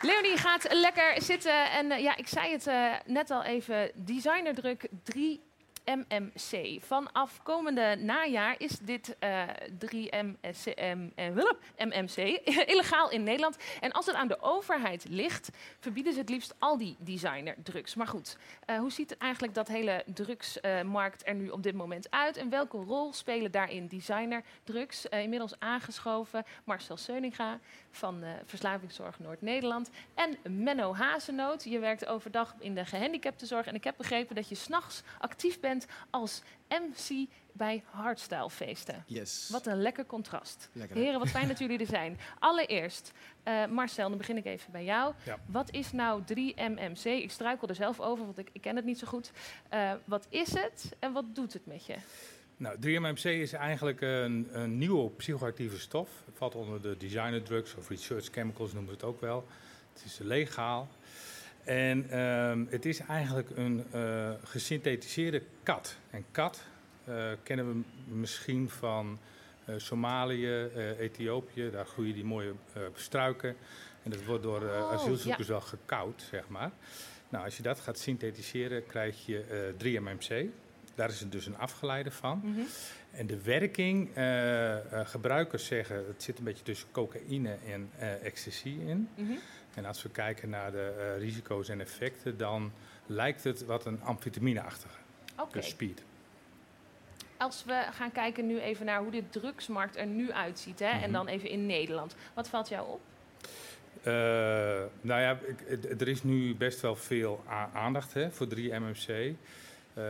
Leonie 0.02 0.38
gaat 0.38 0.74
lekker 0.74 1.22
zitten. 1.22 1.72
En 1.72 1.92
uh, 1.92 2.00
ja, 2.00 2.18
ik 2.18 2.28
zei 2.28 2.52
het 2.52 2.68
uh, 2.68 2.94
net 3.06 3.32
al 3.32 3.44
even. 3.44 3.92
Designerdruk 3.96 4.88
3 5.04 5.42
MMC. 5.86 6.82
Vanaf 6.82 7.44
komende 7.44 7.96
najaar 8.00 8.56
is 8.58 8.80
dit 8.80 9.16
uh, 9.24 9.44
3MC, 9.86 10.40
MMC 11.78 12.18
illegaal 12.66 13.12
in 13.12 13.24
Nederland. 13.24 13.58
En 13.80 13.92
als 13.92 14.06
het 14.06 14.16
aan 14.16 14.28
de 14.28 14.42
overheid 14.42 15.06
ligt, 15.10 15.50
verbieden 15.80 16.14
ze 16.14 16.20
het 16.20 16.30
liefst 16.30 16.56
al 16.60 16.78
die 16.78 16.96
designerdrugs. 17.00 17.96
Maar 17.96 18.08
goed, 18.08 18.38
hoe 18.80 18.92
ziet 18.92 19.18
eigenlijk 19.18 19.54
dat 19.54 19.68
hele 19.68 20.04
drugsmarkt 20.14 21.28
er 21.28 21.36
nu 21.36 21.50
op 21.50 21.64
dit 21.64 21.76
moment 21.76 22.12
uit? 22.12 22.38
En 22.38 22.50
welke 22.50 22.78
rol 22.78 23.14
spelen 23.14 23.52
daarin 23.52 23.88
designerdrugs? 23.88 25.06
Inmiddels 25.06 25.60
aangeschoven 25.60 26.44
Marcel 26.64 26.98
Seuninga 26.98 27.60
van 27.92 28.24
Verslavingszorg 28.46 29.20
Noord-Nederland. 29.20 29.90
En 30.14 30.64
Menno 30.64 30.96
Hazenoot. 30.96 31.64
Je 31.64 31.80
werkt 31.80 32.06
overdag 32.06 32.56
in 32.60 32.76
de 32.76 32.86
gehandicaptenzorg. 32.86 33.66
En 33.66 33.76
ik 33.76 33.84
heb 33.84 33.98
begrepen 33.98 34.36
dat 34.36 34.50
je 34.50 34.56
s'nachts 34.56 35.04
actief 35.20 35.60
bent 35.60 35.86
als 36.10 36.42
MC 36.70 37.28
bij 37.60 37.84
hardstylefeesten. 37.86 39.04
Yes. 39.08 39.50
Wat 39.52 39.66
een 39.66 39.82
lekker 39.82 40.06
contrast. 40.06 40.70
Lekker, 40.72 40.98
Heren, 40.98 41.20
wat 41.20 41.30
fijn 41.30 41.48
dat 41.48 41.60
jullie 41.60 41.80
er 41.80 41.86
zijn. 41.86 42.20
Allereerst, 42.40 43.12
uh, 43.48 43.66
Marcel, 43.66 44.10
dan 44.10 44.18
begin 44.18 44.38
ik 44.38 44.46
even 44.46 44.72
bij 44.72 44.84
jou. 44.84 45.14
Ja. 45.26 45.38
Wat 45.46 45.72
is 45.72 45.92
nou 45.92 46.22
3MMC? 46.22 47.04
Ik 47.04 47.32
struikel 47.32 47.68
er 47.68 47.76
zelf 47.76 48.00
over, 48.00 48.26
want 48.26 48.38
ik, 48.38 48.50
ik 48.52 48.62
ken 48.62 48.76
het 48.76 48.86
niet 48.86 49.00
zo 49.00 49.08
goed. 49.08 49.32
Uh, 49.74 49.92
wat 50.06 50.26
is 50.30 50.54
het 50.54 50.96
en 51.00 51.12
wat 51.12 51.36
doet 51.36 51.54
het 51.54 51.66
met 51.66 51.86
je? 51.86 51.96
Nou, 52.60 52.78
3MMC 52.78 53.24
is 53.24 53.54
eigenlijk 53.54 54.02
een, 54.02 54.48
een 54.52 54.78
nieuwe 54.78 55.10
psychoactieve 55.10 55.80
stof. 55.80 56.10
Het 56.26 56.38
valt 56.38 56.56
onder 56.56 56.82
de 56.82 56.98
designer 56.98 57.44
drugs 57.44 57.76
of 57.76 57.90
research 57.90 58.26
chemicals 58.32 58.74
noemen 58.74 58.92
we 58.92 58.98
het 58.98 59.06
ook 59.06 59.22
wel. 59.22 59.48
Het 59.94 60.04
is 60.06 60.18
legaal. 60.18 60.90
En 61.64 62.20
um, 62.20 62.68
het 62.70 62.86
is 62.86 63.00
eigenlijk 63.00 63.50
een 63.56 63.84
uh, 63.94 64.32
gesynthetiseerde 64.44 65.42
kat. 65.64 65.98
En 66.10 66.26
kat 66.32 66.64
uh, 67.10 67.32
kennen 67.44 67.68
we 67.68 67.82
misschien 68.16 68.70
van 68.70 69.20
uh, 69.70 69.76
Somalië, 69.78 70.70
Ethiopië. 71.00 71.70
Daar 71.72 71.86
groeien 71.86 72.14
die 72.14 72.26
mooie 72.26 72.54
struiken. 72.94 73.56
En 74.04 74.12
dat 74.12 74.26
wordt 74.26 74.44
door 74.44 74.62
oh, 74.62 74.92
asielzoekers 74.92 75.48
ja. 75.48 75.54
wel 75.54 75.62
gekoud, 75.62 76.26
zeg 76.30 76.48
maar. 76.48 76.72
Nou, 77.30 77.46
als 77.46 77.58
je 77.58 77.64
dat 77.64 77.80
gaat 77.80 78.00
synthetiseren, 78.00 78.86
krijg 78.86 79.26
je 79.26 79.74
3-MMC. 79.78 80.50
Daar 81.00 81.10
is 81.10 81.20
het 81.20 81.32
dus 81.32 81.46
een 81.46 81.58
afgeleide 81.58 82.12
van. 82.12 82.42
Mm 82.44 82.54
-hmm. 82.54 82.66
En 83.12 83.28
de 83.28 83.42
werking, 83.42 84.10
gebruikers 85.04 85.66
zeggen, 85.66 86.08
het 86.08 86.24
zit 86.24 86.38
een 86.38 86.44
beetje 86.44 86.64
tussen 86.64 86.92
cocaïne 86.92 87.58
en 87.68 87.92
ecstasy 88.24 88.68
in. 88.68 89.10
Mm 89.16 89.28
-hmm. 89.28 89.40
En 89.74 89.86
als 89.86 90.04
we 90.04 90.10
kijken 90.10 90.50
naar 90.50 90.72
de 90.72 91.16
risico's 91.18 91.70
en 91.70 91.82
effecten, 91.82 92.38
dan 92.38 92.72
lijkt 93.06 93.44
het 93.44 93.66
wat 93.66 93.86
een 93.86 94.02
amfetamineachtige 94.02 94.98
okay. 95.38 95.62
speed. 95.62 96.04
Als 97.38 97.64
we 97.66 97.86
gaan 97.92 98.12
kijken 98.12 98.48
nu 98.48 98.60
even 98.60 98.86
naar 98.86 99.02
hoe 99.02 99.12
de 99.12 99.30
drugsmarkt 99.30 99.98
er 99.98 100.08
nu 100.08 100.32
uitziet, 100.32 100.80
hè, 100.80 100.88
mm 100.88 100.94
-hmm. 100.94 101.04
en 101.04 101.12
dan 101.12 101.28
even 101.28 101.50
in 101.50 101.66
Nederland. 101.66 102.16
Wat 102.34 102.50
valt 102.50 102.70
jou 102.70 102.88
op? 102.88 103.02
Uh, 104.00 104.14
nou 105.02 105.22
ja, 105.22 105.40
er 106.00 106.08
is 106.08 106.24
nu 106.24 106.56
best 106.56 106.82
wel 106.82 106.96
veel 106.96 107.44
aandacht 107.74 108.14
hè, 108.14 108.32
voor 108.32 108.48
3-MMC. 108.56 109.36
Uh, 110.00 110.04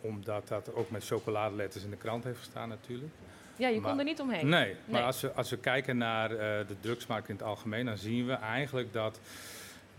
omdat 0.00 0.48
dat 0.48 0.74
ook 0.74 0.90
met 0.90 1.06
chocoladeletters 1.06 1.84
in 1.84 1.90
de 1.90 1.96
krant 1.96 2.24
heeft 2.24 2.38
gestaan 2.38 2.68
natuurlijk. 2.68 3.12
Ja, 3.56 3.68
je 3.68 3.80
kon 3.80 3.98
er 3.98 4.04
niet 4.04 4.20
omheen. 4.20 4.48
Nee, 4.48 4.74
maar 4.84 5.02
Als, 5.02 5.20
we, 5.20 5.32
als 5.32 5.50
we 5.50 5.58
kijken 5.58 5.96
naar 5.96 6.28
de 6.28 6.76
drugsmarkt 6.80 7.28
in 7.28 7.34
het 7.34 7.44
algemeen, 7.44 7.84
dan 7.84 7.96
zien 7.96 8.26
we 8.26 8.32
eigenlijk 8.32 8.92
dat 8.92 9.20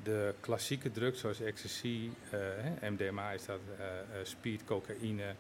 de 0.03 0.33
klassieke 0.39 0.91
drugs 0.91 1.19
zoals 1.19 1.41
ecstasy, 1.41 2.09
MDMA 2.81 3.31
is 3.31 3.45
dat, 3.45 3.59
speed, 4.23 4.63
cocaïne, 4.65 5.35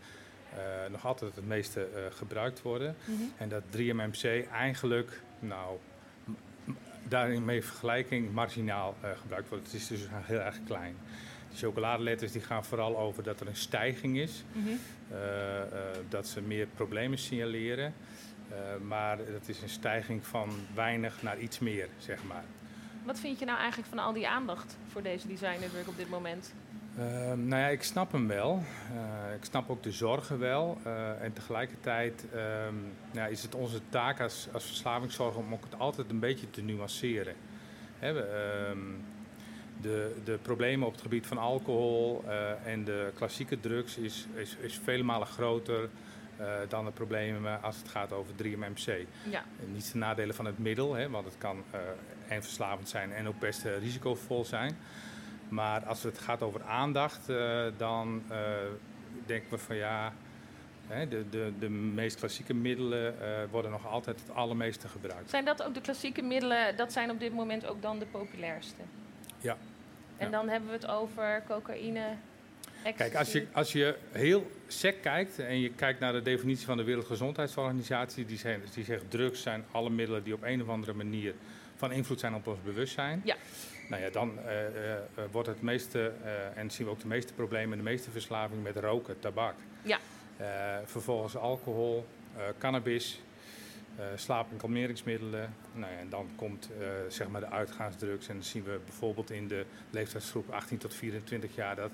nog 0.89 1.05
altijd 1.05 1.35
het 1.35 1.47
meeste 1.47 1.87
gebruikt 2.09 2.61
worden. 2.61 2.95
Mhm. 3.05 3.21
En 3.37 3.49
dat 3.49 3.63
3-MMC 3.71 4.47
eigenlijk, 4.51 5.21
nou, 5.39 5.77
daarin 7.09 7.45
mee 7.45 7.63
vergelijking 7.63 8.33
marginaal 8.33 8.95
uh, 9.03 9.09
gebruikt 9.21 9.49
wordt. 9.49 9.65
Het 9.65 9.73
is 9.73 9.87
dus 9.87 10.07
heel 10.11 10.39
erg 10.39 10.59
klein. 10.65 10.95
De 11.57 11.65
chocoladeletters 11.65 12.31
die 12.31 12.41
gaan 12.41 12.65
vooral 12.65 12.97
over 12.97 13.23
dat 13.23 13.39
er 13.39 13.47
een 13.47 13.55
stijging 13.55 14.17
is, 14.17 14.43
mhm. 14.51 14.67
eh, 15.11 15.61
eh, 15.61 15.67
dat 16.09 16.27
ze 16.27 16.41
meer 16.41 16.67
problemen 16.75 17.17
signaleren. 17.17 17.93
maar 18.81 19.17
dat 19.17 19.47
is 19.47 19.61
een 19.61 19.69
stijging 19.69 20.25
van 20.25 20.49
weinig 20.75 21.21
naar 21.21 21.39
iets 21.39 21.59
meer, 21.59 21.87
zeg 21.97 22.23
maar. 22.23 22.43
Wat 23.05 23.19
vind 23.19 23.39
je 23.39 23.45
nou 23.45 23.57
eigenlijk 23.57 23.89
van 23.89 23.99
al 23.99 24.13
die 24.13 24.27
aandacht 24.27 24.77
voor 24.91 25.01
deze 25.01 25.27
designerdruk 25.27 25.87
op 25.87 25.97
dit 25.97 26.09
moment? 26.09 26.53
Ehm, 26.97 27.47
nou 27.47 27.61
ja, 27.61 27.67
ik 27.67 27.83
snap 27.83 28.11
hem 28.11 28.27
wel. 28.27 28.63
Ik 29.35 29.45
snap 29.45 29.69
ook 29.69 29.83
de 29.83 29.91
zorgen 29.91 30.39
wel. 30.39 30.77
En 31.21 31.33
tegelijkertijd 31.33 32.25
um, 32.67 32.93
ja, 33.11 33.25
is 33.25 33.43
het 33.43 33.55
onze 33.55 33.81
taak 33.89 34.19
als, 34.21 34.47
als 34.53 34.65
verslavingszorger 34.65 35.41
om 35.41 35.53
ook 35.53 35.63
het 35.63 35.79
altijd 35.79 36.09
een 36.09 36.19
beetje 36.19 36.49
te 36.49 36.61
nuanceren. 36.61 37.35
Hè, 37.99 38.09
um, 38.69 39.03
de, 39.81 40.15
de 40.23 40.37
problemen 40.41 40.87
op 40.87 40.93
het 40.93 41.01
gebied 41.01 41.27
van 41.27 41.37
alcohol 41.37 42.23
uh, 42.25 42.65
en 42.65 42.83
de 42.83 43.11
klassieke 43.13 43.59
drugs 43.59 43.97
is, 43.97 44.27
is, 44.33 44.55
is 44.59 44.79
vele 44.83 45.03
malen 45.03 45.27
groter 45.27 45.89
dan 46.67 46.85
de 46.85 46.91
problemen 46.91 47.61
als 47.61 47.77
het 47.77 47.87
gaat 47.87 48.11
over 48.11 48.33
3-MMC. 48.43 49.05
Ja. 49.29 49.43
Niet 49.65 49.91
de 49.91 49.97
nadelen 49.97 50.35
van 50.35 50.45
het 50.45 50.59
middel, 50.59 50.93
hè, 50.93 51.09
want 51.09 51.25
het 51.25 51.37
kan 51.37 51.63
en 52.27 52.43
verslavend 52.43 52.89
zijn 52.89 53.11
en 53.11 53.27
ook 53.27 53.39
best 53.39 53.63
risicovol 53.63 54.45
zijn. 54.45 54.77
Maar 55.49 55.85
als 55.85 56.03
het 56.03 56.19
gaat 56.19 56.41
over 56.41 56.63
aandacht, 56.63 57.27
dan 57.77 58.23
denken 59.25 59.49
we 59.49 59.57
van 59.57 59.75
ja, 59.75 60.13
de, 61.09 61.29
de, 61.29 61.53
de 61.59 61.69
meest 61.69 62.19
klassieke 62.19 62.53
middelen 62.53 63.15
worden 63.51 63.71
nog 63.71 63.87
altijd 63.87 64.19
het 64.19 64.35
allermeeste 64.35 64.87
gebruikt. 64.87 65.29
Zijn 65.29 65.45
dat 65.45 65.63
ook 65.63 65.73
de 65.73 65.81
klassieke 65.81 66.21
middelen, 66.21 66.75
dat 66.75 66.91
zijn 66.91 67.09
op 67.09 67.19
dit 67.19 67.33
moment 67.33 67.65
ook 67.65 67.81
dan 67.81 67.99
de 67.99 68.05
populairste? 68.05 68.81
Ja. 70.17 70.25
En 70.25 70.31
dan 70.31 70.49
hebben 70.49 70.69
we 70.69 70.75
het 70.75 70.87
over 70.87 71.43
cocaïne, 71.47 72.05
ecstasy. 72.83 73.09
Kijk, 73.09 73.15
als 73.15 73.31
je, 73.31 73.45
als 73.51 73.71
je 73.71 73.95
heel 74.11 74.51
sec 74.67 75.01
kijkt 75.01 75.39
en 75.39 75.59
je 75.59 75.69
kijkt 75.69 75.99
naar 75.99 76.13
de 76.13 76.21
definitie 76.21 76.65
van 76.65 76.77
de 76.77 76.83
Wereldgezondheidsorganisatie, 76.83 78.25
die, 78.25 78.37
zijn, 78.37 78.61
die 78.73 78.83
zegt 78.83 79.03
drugs 79.11 79.41
zijn 79.41 79.65
alle 79.71 79.89
middelen 79.89 80.23
die 80.23 80.33
op 80.33 80.43
een 80.43 80.61
of 80.61 80.69
andere 80.69 80.93
manier 80.93 81.33
van 81.75 81.91
invloed 81.91 82.19
zijn 82.19 82.35
op 82.35 82.47
ons 82.47 82.57
bewustzijn. 82.63 83.21
Ja. 83.23 83.35
Nou 83.89 84.01
ja, 84.01 84.09
dan 84.09 84.31
uh, 84.45 84.51
uh, 84.51 85.23
wordt 85.31 85.47
het 85.47 85.61
meeste, 85.61 86.11
en 86.55 86.71
zien 86.71 86.85
we 86.85 86.91
ook 86.91 86.99
de 86.99 87.07
meeste 87.07 87.33
problemen, 87.33 87.77
de 87.77 87.83
meeste 87.83 88.11
verslaving 88.11 88.63
met 88.63 88.75
roken, 88.75 89.19
tabak. 89.19 89.55
Ja. 89.81 89.99
vervolgens 90.85 91.35
alcohol, 91.35 92.05
cannabis, 92.57 93.21
slaap- 94.15 94.51
en 94.51 94.57
kalmeringsmiddelen. 94.57 95.53
Nou 95.73 95.91
ja, 95.91 95.97
en 95.97 96.09
dan 96.09 96.29
komt 96.35 96.69
zeg 97.07 97.27
maar 97.27 97.41
de 97.41 97.49
uitgaansdrugs. 97.49 98.27
En 98.27 98.33
dan 98.33 98.43
zien 98.43 98.63
we 98.63 98.79
bijvoorbeeld 98.85 99.31
in 99.31 99.47
de 99.47 99.65
leeftijdsgroep 99.89 100.49
18 100.49 100.77
tot 100.77 100.93
24 100.93 101.55
jaar 101.55 101.75
dat 101.75 101.91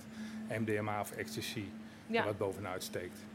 MDMA 0.50 1.00
of 1.00 1.12
ecstasy 1.12 1.66
ja. 2.08 2.24
wat 2.24 2.38
bovenuit 2.38 2.84
steekt. 2.84 3.26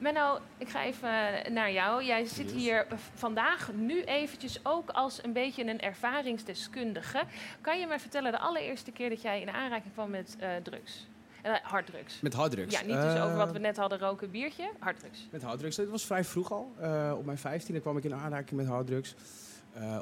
Menno, 0.00 0.38
ik 0.58 0.68
ga 0.68 0.84
even 0.84 1.52
naar 1.52 1.72
jou. 1.72 2.04
Jij 2.04 2.24
zit 2.24 2.50
hier 2.50 2.86
vandaag 3.14 3.72
nu 3.72 4.02
eventjes 4.02 4.60
ook 4.62 4.90
als 4.90 5.24
een 5.24 5.32
beetje 5.32 5.64
een 5.64 5.80
ervaringsdeskundige. 5.80 7.22
Kan 7.60 7.80
je 7.80 7.86
mij 7.86 8.00
vertellen 8.00 8.32
de 8.32 8.38
allereerste 8.38 8.92
keer 8.92 9.08
dat 9.08 9.22
jij 9.22 9.40
in 9.40 9.50
aanraking 9.50 9.92
kwam 9.92 10.10
met 10.10 10.36
uh, 10.40 10.56
drugs? 10.62 11.06
Uh, 11.46 11.52
harddrugs. 11.62 12.20
Met 12.20 12.34
harddrugs? 12.34 12.80
Ja, 12.80 12.86
niet 12.86 13.00
dus 13.00 13.20
over 13.20 13.36
wat 13.36 13.52
we 13.52 13.58
net 13.58 13.76
hadden, 13.76 13.98
roken, 13.98 14.30
biertje, 14.30 14.70
harddrugs. 14.78 15.28
Met 15.30 15.42
harddrugs. 15.42 15.76
Dat 15.76 15.88
was 15.88 16.06
vrij 16.06 16.24
vroeg 16.24 16.52
al. 16.52 16.72
Uh, 16.80 17.14
op 17.16 17.24
mijn 17.24 17.38
vijftiende 17.38 17.80
kwam 17.80 17.96
ik 17.96 18.04
in 18.04 18.14
aanraking 18.14 18.60
met 18.60 18.68
harddrugs. 18.68 19.14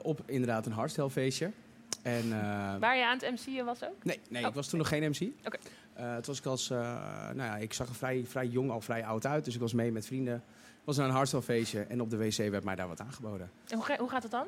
op 0.03 0.21
inderdaad 0.27 0.67
een 0.67 0.73
hardstelfeestje. 0.73 1.51
En, 2.03 2.31
Waar 2.81 2.97
je 2.97 3.07
aan 3.07 3.19
het 3.19 3.31
MC'en 3.31 3.65
was 3.65 3.85
ook? 3.85 4.05
Nee, 4.05 4.21
nee 4.29 4.43
ik 4.43 4.49
oh. 4.49 4.55
was 4.55 4.69
toen 4.69 4.79
nog 4.79 4.89
geen 4.89 5.11
MC. 5.11 5.31
Oké. 5.47 5.59
Uh, 5.99 6.15
toen 6.15 6.25
was 6.27 6.39
ik 6.39 6.47
als, 6.47 6.71
uh, 6.71 6.79
nou 7.35 7.37
ja, 7.37 7.57
ik 7.57 7.73
zag 7.73 7.89
er 7.89 7.95
vrij, 7.95 8.25
vrij 8.27 8.47
jong 8.47 8.71
al 8.71 8.81
vrij 8.81 9.05
oud 9.05 9.27
uit. 9.27 9.45
Dus 9.45 9.55
ik 9.55 9.61
was 9.61 9.73
mee 9.73 9.93
met 9.93 10.07
vrienden. 10.07 10.45
was 10.85 10.97
naar 10.97 11.09
een 11.09 11.15
hardstyle 11.15 11.85
en 11.89 12.01
op 12.01 12.11
de 12.11 12.17
wc 12.17 12.37
werd 12.37 12.65
mij 12.65 12.75
daar 12.75 12.89
wat 12.89 13.01
aangeboden. 13.01 13.51
En 13.69 13.77
hoe, 13.77 13.97
hoe 13.99 14.11
gaat 14.11 14.23
het 14.23 14.33
dan? 14.33 14.47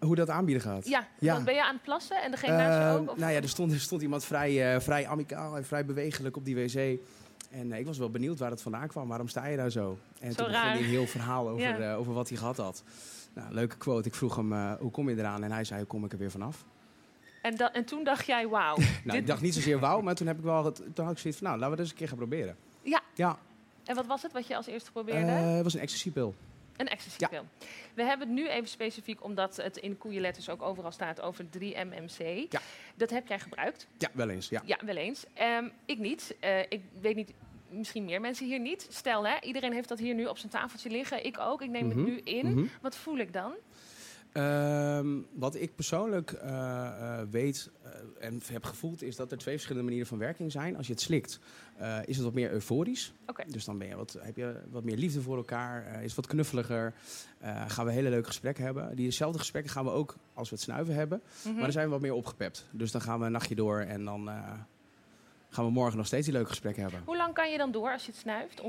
Hoe 0.00 0.14
dat 0.14 0.30
aanbieden 0.30 0.62
gaat? 0.62 0.88
Ja, 0.88 1.06
ja. 1.18 1.40
ben 1.40 1.54
je 1.54 1.64
aan 1.64 1.74
het 1.74 1.82
plassen 1.82 2.22
en 2.22 2.30
degene 2.30 2.56
naast 2.56 2.78
je 2.78 3.00
ook? 3.00 3.10
Of? 3.10 3.18
Nou 3.18 3.32
ja, 3.32 3.40
er 3.40 3.48
stond, 3.48 3.72
er 3.72 3.80
stond 3.80 4.02
iemand 4.02 4.24
vrij, 4.24 4.74
uh, 4.74 4.80
vrij 4.80 5.06
amicaal 5.06 5.56
en 5.56 5.64
vrij 5.64 5.84
bewegelijk 5.84 6.36
op 6.36 6.44
die 6.44 6.54
wc. 6.54 6.98
En 7.50 7.72
ik 7.72 7.86
was 7.86 7.98
wel 7.98 8.10
benieuwd 8.10 8.38
waar 8.38 8.50
het 8.50 8.62
vandaan 8.62 8.88
kwam. 8.88 9.08
Waarom 9.08 9.28
sta 9.28 9.46
je 9.46 9.56
daar 9.56 9.70
zo? 9.70 9.98
En 10.20 10.32
zo 10.32 10.36
toen 10.36 10.46
begon 10.52 10.68
hij 10.68 10.78
een 10.78 10.84
heel 10.84 11.06
verhaal 11.06 11.48
over, 11.48 11.94
over 11.94 12.12
wat 12.12 12.28
hij 12.28 12.38
gehad 12.38 12.56
had. 12.56 12.82
Nou, 13.34 13.52
leuke 13.52 13.76
quote. 13.76 14.08
Ik 14.08 14.14
vroeg 14.14 14.36
hem, 14.36 14.76
hoe 14.78 14.90
kom 14.90 15.08
je 15.08 15.16
eraan? 15.16 15.42
En 15.44 15.52
hij 15.52 15.64
zei, 15.64 15.78
hoe 15.78 15.88
kom 15.88 16.04
ik 16.04 16.12
er 16.12 16.18
weer 16.18 16.30
vanaf? 16.30 16.64
En, 17.46 17.72
en 17.72 17.84
toen 17.84 18.04
dacht 18.04 18.26
jij, 18.26 18.48
wauw. 18.48 18.76
nou, 19.04 19.18
ik 19.18 19.26
dacht 19.26 19.40
niet 19.40 19.54
zozeer 19.54 19.78
wauw, 19.78 20.00
maar 20.00 20.14
toen 20.14 20.26
heb 20.26 20.38
ik 20.38 20.44
wel 20.44 20.64
het, 20.64 20.82
toen 20.94 21.04
had 21.04 21.14
ik 21.14 21.18
zoiets 21.18 21.40
van, 21.40 21.48
nou, 21.48 21.60
laten 21.60 21.70
we 21.70 21.76
dat 21.76 21.78
eens 21.78 21.90
een 21.90 21.96
keer 21.96 22.08
gaan 22.08 22.16
proberen. 22.16 22.56
Ja. 22.82 23.00
ja. 23.14 23.38
En 23.84 23.94
wat 23.94 24.06
was 24.06 24.22
het 24.22 24.32
wat 24.32 24.46
je 24.46 24.56
als 24.56 24.66
eerste 24.66 24.92
probeerde? 24.92 25.30
Uh, 25.30 25.54
het 25.54 25.62
was 25.62 25.74
een 25.74 25.80
ecstasy-pil. 25.80 26.34
Een 26.76 26.88
ecstasy-pil. 26.88 27.46
Ja. 27.58 27.66
We 27.94 28.02
hebben 28.02 28.26
het 28.26 28.36
nu 28.36 28.48
even 28.48 28.68
specifiek, 28.68 29.24
omdat 29.24 29.56
het 29.56 29.76
in 29.76 29.98
koeienletters 29.98 30.48
ook 30.48 30.62
overal 30.62 30.92
staat 30.92 31.20
over 31.20 31.44
3-MMC. 31.44 32.46
Ja. 32.48 32.60
Dat 32.94 33.10
heb 33.10 33.28
jij 33.28 33.38
gebruikt? 33.38 33.86
Ja, 33.98 34.08
wel 34.12 34.28
eens. 34.28 34.48
Ja, 34.48 34.62
ja 34.64 34.78
wel 34.84 34.96
eens. 34.96 35.24
Um, 35.40 35.72
ik 35.84 35.98
niet. 35.98 36.36
Uh, 36.44 36.60
ik 36.60 36.80
weet 37.00 37.16
niet, 37.16 37.32
misschien 37.68 38.04
meer 38.04 38.20
mensen 38.20 38.46
hier 38.46 38.60
niet. 38.60 38.86
Stel, 38.90 39.26
hè, 39.26 39.40
iedereen 39.40 39.72
heeft 39.72 39.88
dat 39.88 39.98
hier 39.98 40.14
nu 40.14 40.26
op 40.26 40.38
zijn 40.38 40.52
tafeltje 40.52 40.90
liggen. 40.90 41.24
Ik 41.24 41.38
ook. 41.38 41.62
Ik 41.62 41.70
neem 41.70 41.88
het 41.88 41.96
mhm. 41.98 42.06
nu 42.06 42.18
in. 42.18 42.46
Mm 42.46 42.52
-hmm. 42.52 42.70
Wat 42.80 42.96
voel 42.96 43.18
ik 43.18 43.32
dan? 43.32 43.54
Um, 44.36 45.26
wat 45.32 45.54
ik 45.54 45.74
persoonlijk 45.74 46.32
uh, 46.32 46.50
uh, 46.50 47.20
weet 47.30 47.70
uh, 47.84 48.26
en 48.26 48.40
heb 48.46 48.64
gevoeld, 48.64 49.02
is 49.02 49.16
dat 49.16 49.30
er 49.30 49.38
twee 49.38 49.54
verschillende 49.54 49.86
manieren 49.86 50.08
van 50.08 50.18
werking 50.18 50.52
zijn. 50.52 50.76
Als 50.76 50.86
je 50.86 50.92
het 50.92 51.02
slikt, 51.02 51.40
is 52.04 52.16
het 52.16 52.24
wat 52.24 52.34
meer 52.34 52.50
euforisch. 52.50 53.12
Okay. 53.26 53.46
Dus 53.48 53.64
dan 53.64 53.78
ben 53.78 53.88
je 53.88 53.96
wat, 53.96 54.18
heb 54.20 54.36
je 54.36 54.60
wat 54.70 54.84
meer 54.84 54.96
liefde 54.96 55.20
voor 55.20 55.36
elkaar, 55.36 56.02
is 56.02 56.14
wat 56.14 56.26
knuffeliger. 56.26 56.94
gaan 57.66 57.86
we 57.86 57.92
hele 57.92 58.10
leuke 58.10 58.26
gesprekken 58.26 58.64
hebben. 58.64 58.96
Diezelfde 58.96 59.38
gesprekken 59.38 59.72
gaan 59.72 59.84
we 59.84 59.90
ook 59.90 60.16
als 60.34 60.48
we 60.48 60.54
het 60.54 60.64
snuiven 60.64 60.94
hebben. 60.94 61.18
Mm 61.18 61.42
-hmm. 61.42 61.52
Maar 61.52 61.62
dan 61.62 61.72
zijn 61.72 61.84
we 61.84 61.90
wat 61.90 62.00
meer 62.00 62.14
opgepept. 62.14 62.66
Dus 62.70 62.90
dan 62.90 63.00
gaan 63.00 63.18
we 63.18 63.26
een 63.26 63.32
nachtje 63.32 63.54
door 63.54 63.80
en 63.80 64.04
dan 64.04 64.30
gaan 65.48 65.64
we 65.64 65.70
morgen 65.70 65.96
nog 65.96 66.06
steeds 66.06 66.24
die 66.24 66.34
leuke 66.34 66.48
gesprekken 66.48 66.82
hebben. 66.82 67.00
Hoe 67.04 67.16
lang 67.16 67.34
kan 67.34 67.50
je 67.50 67.58
dan 67.58 67.72
door 67.72 67.92
als 67.92 68.04
je 68.04 68.10
het 68.10 68.20
snuift? 68.20 68.60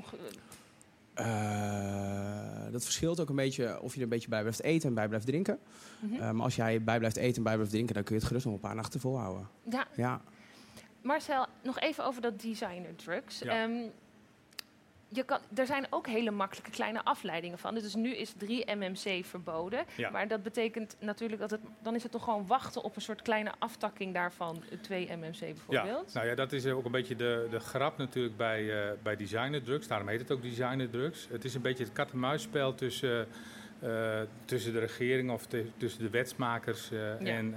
Uh, 1.20 2.72
dat 2.72 2.84
verschilt 2.84 3.20
ook 3.20 3.30
een 3.30 3.36
beetje 3.36 3.82
of 3.82 3.92
je 3.92 3.98
er 3.98 4.04
een 4.04 4.10
beetje 4.10 4.30
bij 4.30 4.42
blijft 4.42 4.62
eten 4.62 4.90
en 4.90 4.96
bij 4.96 5.08
blijft 5.08 5.26
drinken. 5.26 5.60
Mm 6.00 6.10
-hmm. 6.10 6.20
uh, 6.20 6.32
maar 6.32 6.44
als 6.44 6.56
jij 6.56 6.84
bij 6.84 6.98
blijft 6.98 7.18
eten 7.18 7.38
en 7.38 7.44
bij 7.44 7.54
blijft 7.54 7.72
drinken, 7.72 7.94
dan 7.94 8.04
kun 8.04 8.14
je 8.14 8.20
het 8.20 8.30
gerust 8.30 8.46
nog 8.46 8.54
een 8.54 8.60
paar 8.60 8.76
nachten 8.76 9.00
volhouden. 9.00 9.48
Ja. 9.70 9.88
ja. 9.96 10.22
Marcel, 11.02 11.46
nog 11.64 11.80
even 11.80 12.06
over 12.06 12.22
dat 12.22 12.42
designer 12.42 12.96
drugs. 12.96 13.40
Ja. 13.40 13.64
Um, 13.64 13.92
je 15.10 15.24
kan, 15.24 15.40
er 15.56 15.66
zijn 15.66 15.88
ook 15.90 16.08
hele 16.08 16.32
makkelijke 16.32 16.72
kleine 16.72 17.04
afleidingen 17.04 17.58
van. 17.58 17.74
Dus 17.74 17.96
nu 17.96 18.16
is 18.16 18.34
3-MMC 18.34 19.26
verboden. 19.26 19.86
Ja. 19.96 20.10
Maar 20.10 20.28
dat 20.28 20.44
betekent 20.44 20.96
natuurlijk 21.00 21.42
dat 21.42 21.52
het... 21.52 21.62
dan 21.82 21.96
is 21.96 22.04
het 22.04 22.12
toch 22.12 22.24
gewoon 22.24 22.48
wachten 22.48 22.84
op 22.84 22.96
een 22.96 23.02
soort 23.02 23.22
kleine 23.22 23.52
aftakking 23.60 24.14
daarvan. 24.14 24.64
2-MMC 24.64 25.40
bijvoorbeeld. 25.40 26.12
Ja, 26.14 26.20
nou 26.20 26.28
ja, 26.28 26.36
dat 26.36 26.52
is 26.52 26.66
ook 26.66 26.86
een 26.86 26.92
beetje 26.92 27.16
de, 27.16 27.48
de 27.50 27.60
grap 27.60 27.98
natuurlijk 27.98 28.38
bij, 28.38 28.64
uh, 28.64 28.92
bij 29.04 29.16
designer 29.16 29.64
drugs. 29.64 29.88
Daarom 29.88 30.08
heet 30.08 30.20
het 30.20 30.32
ook 30.32 30.42
designer 30.42 30.90
drugs. 30.90 31.28
Het 31.32 31.46
is 31.46 31.56
een 31.56 31.62
beetje 31.62 31.84
het 31.84 31.94
kat-en-muisspel 31.94 32.76
tussen... 32.76 33.28
Uh, 33.84 34.20
tussen 34.46 34.74
de 34.74 34.80
regering 34.80 35.32
of 35.32 35.46
te, 35.46 35.66
tussen 35.78 36.02
de 36.02 36.10
wetsmakers 36.10 36.92
uh, 36.92 37.00
ja. 37.00 37.36
en, 37.36 37.54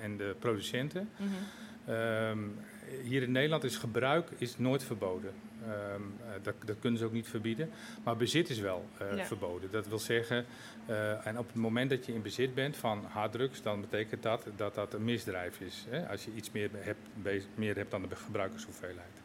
en 0.00 0.16
de 0.16 0.36
producenten. 0.38 1.08
Mm 1.16 1.28
-hmm. 1.28 1.94
um, 1.94 2.58
hier 3.02 3.22
in 3.22 3.32
Nederland 3.32 3.64
is 3.64 3.76
gebruik 3.76 4.28
is 4.38 4.58
nooit 4.58 4.84
verboden. 4.84 5.32
Um, 5.68 6.14
dat, 6.42 6.54
dat, 6.64 6.76
kunnen 6.80 6.98
ze 6.98 7.04
ook 7.04 7.12
niet 7.12 7.28
verbieden. 7.28 7.70
Maar 8.04 8.16
bezit 8.16 8.50
is 8.50 8.58
wel 8.58 8.84
uh, 9.02 9.16
ja. 9.16 9.24
verboden. 9.24 9.70
Dat 9.70 9.88
wil 9.88 9.98
zeggen, 9.98 10.44
uh, 10.88 11.26
en 11.26 11.38
op 11.38 11.46
het 11.46 11.56
moment 11.56 11.90
dat 11.90 12.06
je 12.06 12.14
in 12.14 12.22
bezit 12.22 12.54
bent 12.54 12.76
van 12.76 13.04
harddrugs, 13.08 13.62
dan 13.62 13.80
betekent 13.80 14.22
dat 14.22 14.46
dat 14.56 14.74
dat 14.74 14.94
een 14.94 15.04
misdrijf 15.04 15.60
is. 15.60 15.86
Hè? 15.88 16.08
Als 16.08 16.24
je 16.24 16.30
iets 16.34 16.50
meer 16.50 16.70
hebt, 16.72 17.08
meer 17.54 17.76
hebt 17.76 17.90
dan 17.90 18.02
de 18.08 18.16
gebruikershoeveelheid. 18.16 19.20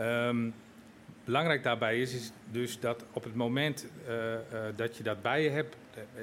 Um, 0.00 0.54
belangrijk 1.24 1.62
daarbij 1.62 2.00
is, 2.00 2.14
is 2.14 2.32
dus 2.50 2.80
dat 2.80 3.04
op 3.12 3.24
het 3.24 3.34
moment 3.34 3.86
uh, 4.08 4.34
dat 4.76 4.96
je 4.96 5.02
dat 5.02 5.22
bij 5.22 5.42
je 5.42 5.50
hebt, 5.50 5.76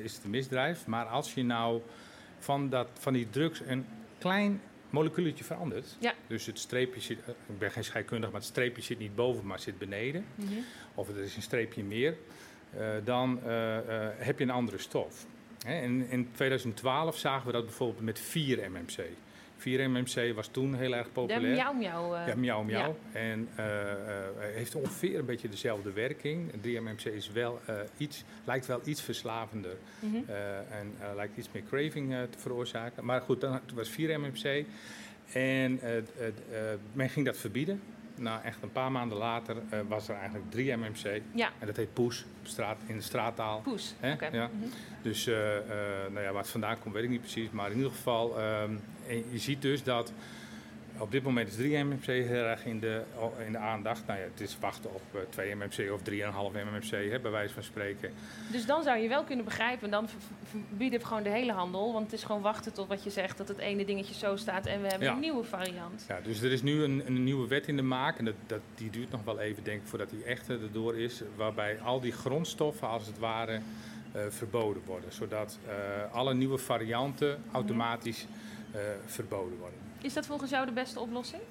is 0.04 0.16
het 0.16 0.24
een 0.24 0.30
misdrijf. 0.30 0.88
Maar 0.88 1.06
als 1.06 1.34
je 1.34 1.44
nou 1.44 1.82
van, 2.40 2.70
dat, 2.70 2.88
van 2.94 3.14
die 3.14 3.30
drugs 3.30 3.62
een 3.66 3.86
klein 4.18 4.62
moleculetje 4.90 5.44
verandert. 5.44 5.98
Dus 6.28 6.46
het 6.46 6.60
streepje 6.60 7.02
zit, 7.02 7.20
eh, 7.20 7.30
ik 7.30 7.60
ben 7.60 7.72
geen 7.72 7.84
scheikundige, 7.84 8.32
maar 8.32 8.42
het 8.42 8.50
streepje 8.50 8.82
zit 8.82 9.00
niet 9.00 9.16
boven, 9.16 9.46
maar 9.46 9.60
zit 9.60 9.78
beneden. 9.78 10.26
Mhm. 10.36 10.54
Of 10.96 11.10
er 11.10 11.18
is 11.18 11.36
een 11.36 11.42
streepje 11.42 11.84
meer. 11.84 12.18
Eh, 12.78 12.88
dan 13.04 13.40
eh, 13.44 13.78
heb 14.18 14.38
je 14.38 14.44
een 14.44 14.50
andere 14.50 14.78
stof. 14.78 15.26
Hè? 15.66 15.82
En 15.82 16.10
in 16.10 16.30
2012 16.32 17.18
zagen 17.18 17.46
we 17.46 17.52
dat 17.52 17.66
bijvoorbeeld 17.66 18.04
met 18.04 18.20
4-MMC. 18.20 19.06
4MMC 19.60 20.34
was 20.36 20.48
toen 20.48 20.76
heel 20.76 20.94
erg 20.94 21.12
populair. 21.12 21.42
De 21.42 21.48
miauw 21.48 21.74
miauw. 21.74 22.16
Eh, 22.16 22.28
ja, 22.28 22.36
miauw 22.36 22.64
miauw. 22.64 22.96
Ja. 23.14 23.20
En 23.20 23.50
uh, 23.60 23.66
heeft 24.40 24.76
ongeveer 24.76 25.20
een 25.20 25.26
beetje 25.26 25.50
dezelfde 25.50 25.92
werking. 25.92 26.52
3MMC 26.52 27.14
is 27.14 27.32
wel, 27.32 27.60
iets, 27.98 28.24
lijkt 28.44 28.66
wel 28.66 28.82
iets 28.84 29.02
verslavender. 29.02 29.78
Mhm. 30.00 30.16
En 30.70 31.16
lijkt 31.16 31.38
iets 31.38 31.50
meer 31.52 31.64
craving 31.70 32.16
te 32.30 32.40
veroorzaken. 32.40 33.06
Maar 33.06 33.22
goed, 33.22 33.42
dan 33.42 33.60
was 33.74 33.92
4MMC. 33.92 34.66
En 35.34 35.80
men 36.94 37.10
ging 37.10 37.26
dat 37.26 37.38
verbieden 37.38 37.82
nou, 38.20 38.44
echt 38.44 38.64
een 38.64 38.72
paar 38.72 38.92
maanden 38.92 39.18
later 39.18 39.56
was 39.88 40.08
er 40.08 40.16
eigenlijk 40.16 40.52
3 40.52 40.76
MMC. 40.76 41.22
Ja. 41.34 41.52
En 41.60 41.68
dat 41.68 41.76
heet 41.76 41.94
poes 41.94 42.26
straat, 42.44 42.78
in 42.86 42.96
de 42.96 43.02
straattaal. 43.02 43.62
Poes, 43.62 43.96
oké. 44.14 44.28
Ja. 44.32 44.50
Mhm. 44.54 44.68
Dus 45.02 45.28
uh, 45.28 45.36
nou 46.12 46.22
ja, 46.22 46.32
waar 46.32 46.42
het 46.42 46.50
vandaan 46.50 46.80
komt 46.80 46.94
weet 46.94 47.04
ik 47.04 47.10
niet 47.10 47.22
precies. 47.22 47.50
Maar 47.50 47.72
in 47.72 47.78
ieder 47.78 47.92
geval, 47.92 48.40
ehm, 48.40 48.74
je 49.10 49.38
ziet 49.38 49.62
dus 49.62 49.84
dat 49.84 50.14
op 51.00 51.12
dit 51.12 51.24
moment 51.24 51.48
is 51.48 51.56
3 51.56 51.84
MMC 51.84 52.06
heel 52.06 52.44
erg 52.44 52.66
in 52.66 52.80
de, 52.80 53.02
in 53.46 53.52
de 53.52 53.58
aandacht. 53.58 54.08
Nou 54.08 54.20
ja, 54.20 54.26
het 54.26 54.42
is 54.42 54.58
wachten 54.60 54.94
op 54.94 55.02
2 55.30 55.56
MMC 55.56 55.92
of 55.92 56.00
3,5 56.10 56.16
MMC, 56.54 57.12
hè, 57.12 57.20
bij 57.20 57.32
wijze 57.32 57.54
van 57.54 57.64
spreken. 57.64 58.12
Dus 58.52 58.66
dan 58.66 58.84
zou 58.84 58.98
je 58.98 59.08
wel 59.08 59.24
kunnen 59.24 59.46
begrijpen, 59.46 59.90
dan 59.92 60.08
verbieden 60.44 61.00
we 61.00 61.06
gewoon 61.06 61.24
de 61.24 61.30
hele 61.30 61.52
handel. 61.52 61.94
Want 61.94 62.06
het 62.06 62.14
is 62.14 62.24
gewoon 62.24 62.42
wachten 62.42 62.74
tot 62.74 62.88
wat 62.88 63.04
je 63.04 63.10
zegt, 63.10 63.38
dat 63.38 63.48
het 63.48 63.58
ene 63.58 63.86
dingetje 63.86 64.14
zo 64.14 64.36
staat 64.36 64.66
en 64.66 64.82
we 64.82 64.88
hebben 64.88 65.08
een 65.08 65.20
nieuwe 65.20 65.44
variant. 65.44 66.06
Ja, 66.08 66.20
dus 66.24 66.42
er 66.42 66.52
is 66.52 66.62
nu 66.62 66.84
een, 66.84 67.04
een 67.06 67.24
nieuwe 67.24 67.48
wet 67.48 67.68
in 67.68 67.76
de 67.76 67.82
maak. 67.82 68.18
En 68.18 68.26
dat, 68.26 68.36
dat, 68.48 68.62
die 68.76 68.90
duurt 68.90 69.12
nog 69.12 69.24
wel 69.24 69.40
even, 69.40 69.64
denk 69.64 69.82
ik, 69.82 69.88
voordat 69.88 70.10
die 70.10 70.24
echt 70.24 70.50
erdoor 70.50 70.98
is. 70.98 71.22
Waarbij 71.36 71.80
al 71.82 72.00
die 72.00 72.12
grondstoffen, 72.12 72.88
als 72.88 73.06
het 73.06 73.20
ware, 73.20 73.60
uh, 74.16 74.22
verboden 74.30 74.82
worden. 74.86 75.14
Zodat 75.14 75.60
uh, 75.68 76.14
alle 76.14 76.34
nieuwe 76.34 76.58
varianten 76.58 77.44
automatisch 77.52 78.24
uh, 78.24 78.49
verboden 79.06 79.58
worden. 79.58 79.80
Is 80.02 80.14
dat 80.14 80.26
volgens 80.26 80.52
jou 80.52 80.66
de 80.66 80.72
beste 80.72 81.00
oplossing? 81.00 81.42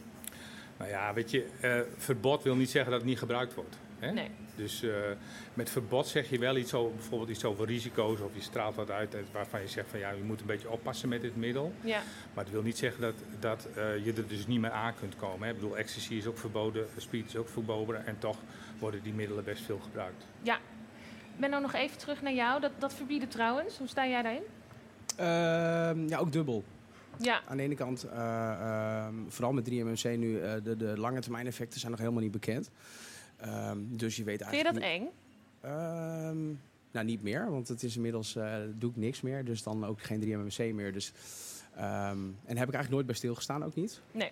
Nou 0.79 0.91
ja, 0.91 1.15
weet 1.15 1.31
je, 1.31 1.47
uh, 1.63 1.81
verbod 1.97 2.43
wil 2.43 2.57
niet 2.57 2.71
zeggen 2.71 2.91
dat 2.91 3.01
het 3.01 3.09
niet 3.09 3.19
gebruikt 3.19 3.55
wordt. 3.55 3.77
Hè? 3.99 4.13
Nee. 4.13 4.31
Dus 4.55 4.83
uh, 4.83 4.95
met 5.55 5.71
verbod 5.71 6.07
zeg 6.07 6.31
je 6.31 6.39
wel 6.39 6.57
iets 6.57 6.75
over, 6.75 6.95
bijvoorbeeld 6.95 7.31
iets 7.31 7.45
over 7.45 7.67
risico's 7.67 8.21
of 8.21 8.35
je 8.35 8.41
straalt 8.41 8.75
wat 8.75 8.91
uit 8.91 9.17
waarvan 9.33 9.61
je 9.61 9.69
zegt 9.69 9.89
van 9.91 9.99
ja, 9.99 10.11
je 10.11 10.23
moet 10.23 10.41
een 10.41 10.47
beetje 10.47 10.71
oppassen 10.71 11.09
met 11.09 11.21
dit 11.21 11.37
middel. 11.37 11.73
Ja. 11.81 12.01
Maar 12.35 12.45
het 12.45 12.53
wil 12.53 12.63
niet 12.63 12.79
zeggen 12.79 13.01
dat, 13.01 13.15
dat 13.41 13.69
uh, 13.77 14.05
je 14.05 14.13
er 14.13 14.29
dus 14.29 14.47
niet 14.47 14.61
meer 14.61 14.71
aan 14.71 14.95
kunt 14.95 15.17
komen. 15.17 15.47
Hè? 15.47 15.55
Ik 15.55 15.61
bedoel, 15.61 15.77
ecstasy 15.77 16.15
is 16.15 16.27
ook 16.27 16.39
verboden, 16.39 16.87
speed 16.97 17.27
is 17.27 17.37
ook 17.37 17.49
verboden 17.49 18.07
en 18.07 18.19
toch 18.19 18.37
worden 18.79 19.03
die 19.03 19.13
middelen 19.13 19.45
best 19.45 19.63
veel 19.63 19.79
gebruikt. 19.79 20.27
Ja. 20.43 20.57
Ik 21.35 21.41
ben 21.45 21.51
nou 21.51 21.63
nog 21.63 21.75
even 21.75 21.99
terug 21.99 22.23
naar 22.23 22.35
jou. 22.35 22.61
Dat, 22.61 22.73
dat 22.79 22.95
verbieden 22.95 23.29
trouwens, 23.29 23.79
hoe 23.79 23.89
sta 23.89 24.07
jij 24.07 24.23
daarin? 24.23 24.43
Uh, 25.21 26.09
ja, 26.09 26.19
ook 26.19 26.33
dubbel. 26.33 26.65
Ja. 27.21 27.43
Aan 27.47 27.57
de 27.57 27.63
ene 27.63 27.75
kant, 27.75 28.05
uh, 28.05 28.13
uh, 28.13 29.07
vooral 29.29 29.53
met 29.53 29.71
3MMC 29.71 30.19
nu, 30.19 30.41
uh, 30.41 30.53
de, 30.63 30.77
de 30.77 30.99
lange 30.99 31.21
termijn 31.21 31.47
effecten 31.47 31.81
zijn 31.81 31.93
nog 31.93 32.01
helemaal 32.01 32.23
niet 32.23 32.33
bekend. 32.33 32.71
Ehm, 33.37 33.79
dus 33.89 34.17
je 34.17 34.25
weet 34.25 34.41
eigenlijk. 34.41 34.75
Vind 34.75 34.85
je 34.85 34.91
dat 34.91 35.01
eng? 35.01 35.09
Ehm, 35.61 36.47
nou, 36.91 37.07
niet 37.07 37.23
meer, 37.23 37.51
want 37.51 37.69
het 37.69 37.83
is 37.83 37.97
inmiddels 37.97 38.37
uh, 38.37 38.55
doe 38.75 38.91
ik 38.91 38.97
niks 38.97 39.21
meer. 39.21 39.45
Dus 39.45 39.63
dan 39.63 39.87
ook 39.87 40.03
geen 40.03 40.21
3MMC 40.21 40.75
meer. 40.75 40.93
Dus, 40.93 41.13
en 41.75 42.37
heb 42.45 42.49
ik 42.49 42.57
eigenlijk 42.57 42.91
nooit 42.91 43.07
bij 43.07 43.15
stilgestaan, 43.15 43.65
ook 43.65 43.75
niet. 43.75 44.01
Nee. 44.13 44.31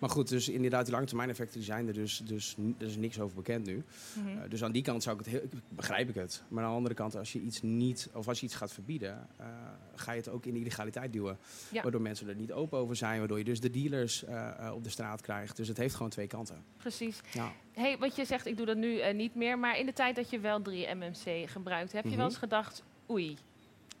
Maar 0.00 0.10
goed, 0.10 0.28
dus 0.28 0.48
inderdaad, 0.48 0.84
die 0.84 0.94
langetermijneffecten 0.94 1.56
die 1.56 1.64
zijn 1.64 1.86
er 1.86 1.92
dus, 1.92 2.22
dus 2.24 2.56
er 2.78 2.86
is 2.86 2.96
niks 2.96 3.20
over 3.20 3.36
bekend 3.36 3.66
nu. 3.66 3.74
Mm 3.74 4.24
-hmm. 4.26 4.36
uh, 4.36 4.42
dus 4.48 4.64
aan 4.64 4.72
die 4.72 4.82
kant 4.82 5.02
zou 5.02 5.18
ik 5.18 5.24
het 5.24 5.34
heel, 5.34 5.48
begrijp 5.68 6.08
ik 6.08 6.14
het. 6.14 6.42
Maar 6.48 6.64
aan 6.64 6.70
de 6.70 6.76
andere 6.76 6.94
kant, 6.94 7.16
als 7.16 7.32
je 7.32 7.40
iets 7.40 7.62
niet, 7.62 8.08
of 8.14 8.28
als 8.28 8.40
je 8.40 8.46
iets 8.46 8.54
gaat 8.54 8.72
verbieden, 8.72 9.28
uh, 9.40 9.46
ga 9.94 10.12
je 10.12 10.18
het 10.18 10.28
ook 10.28 10.46
in 10.46 10.54
de 10.54 10.60
illegaliteit 10.60 11.12
duwen. 11.12 11.38
Ja. 11.70 11.82
Waardoor 11.82 12.00
mensen 12.00 12.28
er 12.28 12.34
niet 12.34 12.52
open 12.52 12.78
over 12.78 12.96
zijn, 12.96 13.18
waardoor 13.18 13.38
je 13.38 13.44
dus 13.44 13.60
de 13.60 13.70
dealers 13.70 14.24
uh, 14.24 14.72
op 14.74 14.84
de 14.84 14.90
straat 14.90 15.20
krijgt. 15.20 15.56
Dus 15.56 15.68
het 15.68 15.76
heeft 15.76 15.94
gewoon 15.94 16.10
twee 16.10 16.26
kanten. 16.26 16.64
Precies. 16.76 17.20
Ja. 17.32 17.52
Hey, 17.72 17.98
wat 17.98 18.16
je 18.16 18.24
zegt, 18.24 18.46
ik 18.46 18.56
doe 18.56 18.66
dat 18.66 18.76
nu 18.76 19.12
niet 19.12 19.34
meer. 19.34 19.58
Maar 19.58 19.78
in 19.78 19.86
de 19.86 19.92
tijd 19.92 20.16
dat 20.16 20.30
je 20.30 20.38
wel 20.38 20.62
3 20.62 20.94
MMC 20.94 21.50
gebruikt, 21.50 21.92
heb 21.92 22.02
je 22.02 22.08
mm 22.08 22.14
-hmm. 22.14 22.16
wel 22.16 22.26
eens 22.26 22.36
gedacht, 22.36 22.82
oei, 23.10 23.36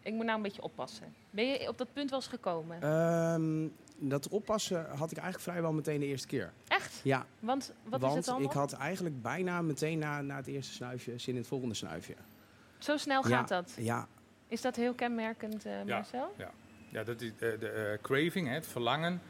ik 0.02 0.12
moet 0.12 0.24
nou 0.24 0.36
een 0.36 0.42
beetje 0.42 0.62
oppassen. 0.62 1.14
Ben 1.30 1.46
je 1.46 1.68
op 1.68 1.78
dat 1.78 1.92
punt 1.92 2.10
wel 2.10 2.18
eens 2.18 2.28
gekomen? 2.28 2.92
Um, 2.92 3.72
dat 4.00 4.28
oppassen 4.28 4.86
had 4.86 5.10
ik 5.10 5.16
eigenlijk 5.16 5.40
vrijwel 5.40 5.72
meteen 5.72 6.00
de 6.00 6.06
eerste 6.06 6.26
keer. 6.26 6.52
Echt? 6.68 7.00
Ja. 7.02 7.26
Want 7.38 7.72
wat 7.82 8.00
Want 8.00 8.12
is 8.12 8.26
het 8.26 8.34
dan? 8.34 8.42
ik 8.42 8.52
had 8.52 8.72
eigenlijk 8.72 9.22
bijna 9.22 9.62
meteen 9.62 9.98
na, 9.98 10.20
na 10.20 10.36
het 10.36 10.46
eerste 10.46 10.72
snuifje 10.72 11.18
zin 11.18 11.34
in 11.34 11.40
het 11.40 11.48
volgende 11.48 11.74
snuifje. 11.74 12.14
Zo 12.78 12.96
snel 12.96 13.22
gaat 13.22 13.48
ja, 13.48 13.56
dat? 13.56 13.74
Ja. 13.76 14.08
Is 14.48 14.60
dat 14.60 14.76
heel 14.76 14.94
kenmerkend, 14.94 15.66
uh, 15.66 15.72
Marcel? 15.86 16.34
Ja. 16.36 16.50
ja, 16.88 17.04
dat 17.04 17.20
is 17.20 17.28
uh, 17.28 17.38
de 17.38 17.90
uh, 17.92 18.02
craving, 18.02 18.48
het 18.48 18.66
verlangen. 18.66 19.20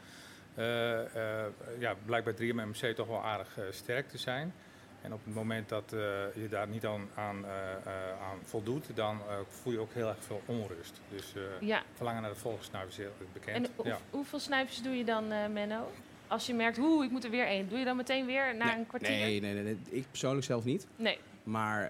ja, 1.79 1.95
blijkt 2.05 2.37
bij 2.37 2.51
3MMC 2.51 2.95
toch 2.95 3.07
wel 3.07 3.23
aardig 3.23 3.57
sterk 3.69 4.09
te 4.09 4.17
zijn. 4.17 4.53
En 5.01 5.13
op 5.13 5.19
het 5.25 5.35
moment 5.35 5.69
dat 5.69 5.93
uh, 5.93 5.99
je 6.35 6.47
daar 6.49 6.67
niet 6.67 6.85
aan, 6.85 7.09
aan, 7.15 7.35
uh, 7.35 7.51
uh, 7.85 7.91
aan 8.21 8.37
voldoet, 8.43 8.85
dan 8.95 9.19
voel 9.47 9.73
je 9.73 9.79
ook 9.79 9.93
heel 9.93 10.07
erg 10.07 10.17
veel 10.19 10.41
onrust. 10.45 11.01
Dus 11.09 11.33
ja. 11.59 11.83
verlangen 11.93 12.21
naar 12.21 12.31
de 12.31 12.37
volgende 12.37 12.65
snuif 12.65 12.87
is 12.87 12.97
heel 12.97 13.11
bekend. 13.33 13.69
En 13.77 13.83
ja. 13.83 13.97
hoeveel 14.09 14.39
snuifjes 14.39 14.81
doe 14.81 14.95
je 14.95 15.03
dan, 15.03 15.27
Menno? 15.27 15.91
Als 16.27 16.45
je 16.45 16.53
merkt, 16.53 16.77
hoe 16.77 17.03
ik 17.03 17.11
moet 17.11 17.23
er 17.23 17.29
weer 17.29 17.45
één. 17.45 17.69
Doe 17.69 17.79
je 17.79 17.85
dan 17.85 17.95
meteen 17.95 18.25
weer 18.25 18.55
na 18.55 18.65
nee, 18.65 18.75
een 18.75 18.87
kwartier? 18.87 19.09
Nee, 19.09 19.41
nee, 19.41 19.53
nee, 19.53 19.63
nee, 19.63 19.77
ik 19.89 20.05
persoonlijk 20.09 20.45
zelf 20.45 20.63
niet. 20.63 20.87
Nee. 20.95 21.17
Maar 21.43 21.83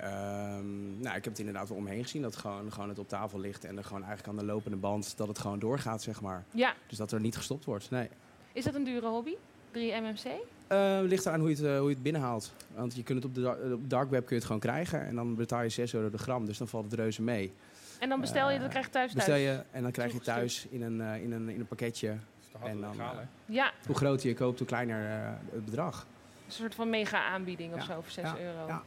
um, 0.57 0.99
nou, 0.99 1.15
ik 1.15 1.23
heb 1.23 1.33
het 1.33 1.39
inderdaad 1.39 1.69
wel 1.69 1.77
omheen 1.77 2.03
gezien 2.03 2.21
dat 2.21 2.35
gewoon, 2.35 2.71
gewoon 2.71 2.89
het 2.89 2.99
op 2.99 3.07
tafel 3.07 3.39
ligt 3.39 3.65
en 3.65 3.77
er 3.77 3.83
gewoon 3.83 4.03
eigenlijk 4.03 4.29
aan 4.29 4.45
de 4.45 4.51
lopende 4.51 4.77
band 4.77 5.17
dat 5.17 5.27
het 5.27 5.39
gewoon 5.39 5.59
doorgaat, 5.59 6.01
zeg 6.01 6.21
maar. 6.21 6.43
Ja. 6.51 6.73
Dus 6.87 6.97
dat 6.97 7.11
er 7.11 7.19
niet 7.19 7.37
gestopt 7.37 7.65
wordt. 7.65 7.89
Nee. 7.89 8.09
Is 8.53 8.63
dat 8.63 8.75
een 8.75 8.83
dure 8.83 9.07
hobby? 9.07 9.35
3 9.71 10.01
MMC? 10.01 10.25
Uh, 10.71 10.99
ligt 11.01 11.25
eraan 11.25 11.39
hoe 11.39 11.49
je, 11.49 11.55
het, 11.55 11.65
uh, 11.65 11.77
hoe 11.77 11.87
je 11.87 11.93
het 11.93 12.03
binnenhaalt. 12.03 12.53
Want 12.75 12.95
je 12.95 13.03
kunt 13.03 13.23
het 13.23 13.27
op 13.27 13.35
de 13.35 13.73
op 13.73 13.89
dark 13.89 14.09
web 14.09 14.19
kun 14.19 14.29
je 14.29 14.35
het 14.35 14.45
gewoon 14.45 14.61
krijgen. 14.61 15.05
En 15.05 15.15
dan 15.15 15.35
betaal 15.35 15.61
je 15.61 15.69
6 15.69 15.93
euro 15.93 16.09
de 16.09 16.17
gram. 16.17 16.45
Dus 16.45 16.57
dan 16.57 16.67
valt 16.67 16.83
het 16.83 16.93
reuze 16.93 17.21
mee. 17.21 17.53
En 17.99 18.09
dan 18.09 18.21
bestel 18.21 18.49
je, 18.49 18.55
uh, 18.55 18.61
dan 18.61 18.69
krijg 18.69 18.85
je 18.85 18.91
thuis 18.91 19.13
Bestel 19.13 19.35
je 19.35 19.63
en 19.71 19.81
dan 19.81 19.91
krijg 19.91 20.13
je 20.13 20.19
thuis 20.19 20.67
in 20.69 20.81
een, 20.81 21.01
in 21.21 21.31
een, 21.31 21.49
in 21.49 21.59
een 21.59 21.67
pakketje. 21.67 22.17
En 22.63 22.81
dan, 22.81 22.91
legaal, 22.91 23.15
ja. 23.45 23.71
Hoe 23.85 23.95
groter 23.95 24.29
je 24.29 24.35
koopt, 24.35 24.57
hoe 24.57 24.67
kleiner 24.67 25.09
het 25.51 25.65
bedrag. 25.65 26.07
Een 26.45 26.51
soort 26.51 26.75
van 26.75 26.89
mega 26.89 27.25
aanbieding 27.25 27.73
of 27.73 27.79
ja. 27.79 27.85
zo 27.85 28.01
voor 28.01 28.11
6 28.11 28.23
ja. 28.23 28.37
euro. 28.39 28.67
Ja. 28.67 28.83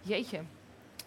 Jeetje. 0.00 0.40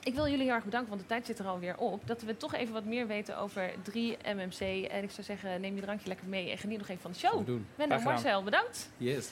Ik 0.05 0.13
wil 0.13 0.27
jullie 0.27 0.45
heel 0.45 0.53
erg 0.53 0.63
bedanken, 0.63 0.89
want 0.89 1.01
de 1.01 1.07
tijd 1.07 1.25
zit 1.25 1.39
er 1.39 1.47
alweer 1.47 1.77
op. 1.77 2.07
Dat 2.07 2.21
we 2.21 2.37
toch 2.37 2.53
even 2.53 2.73
wat 2.73 2.83
meer 2.83 3.07
weten 3.07 3.37
over 3.37 3.73
3 3.83 4.17
MMC. 4.35 4.59
En 4.91 5.03
ik 5.03 5.11
zou 5.11 5.23
zeggen, 5.23 5.61
neem 5.61 5.75
je 5.75 5.81
drankje 5.81 6.07
lekker 6.07 6.27
mee 6.27 6.51
en 6.51 6.57
geniet 6.57 6.77
nog 6.77 6.87
even 6.87 7.01
van 7.01 7.11
de 7.11 7.17
show. 7.17 7.47
Menno, 7.75 7.99
Marcel, 7.99 8.43
bedankt. 8.43 8.89
Yes. 8.97 9.29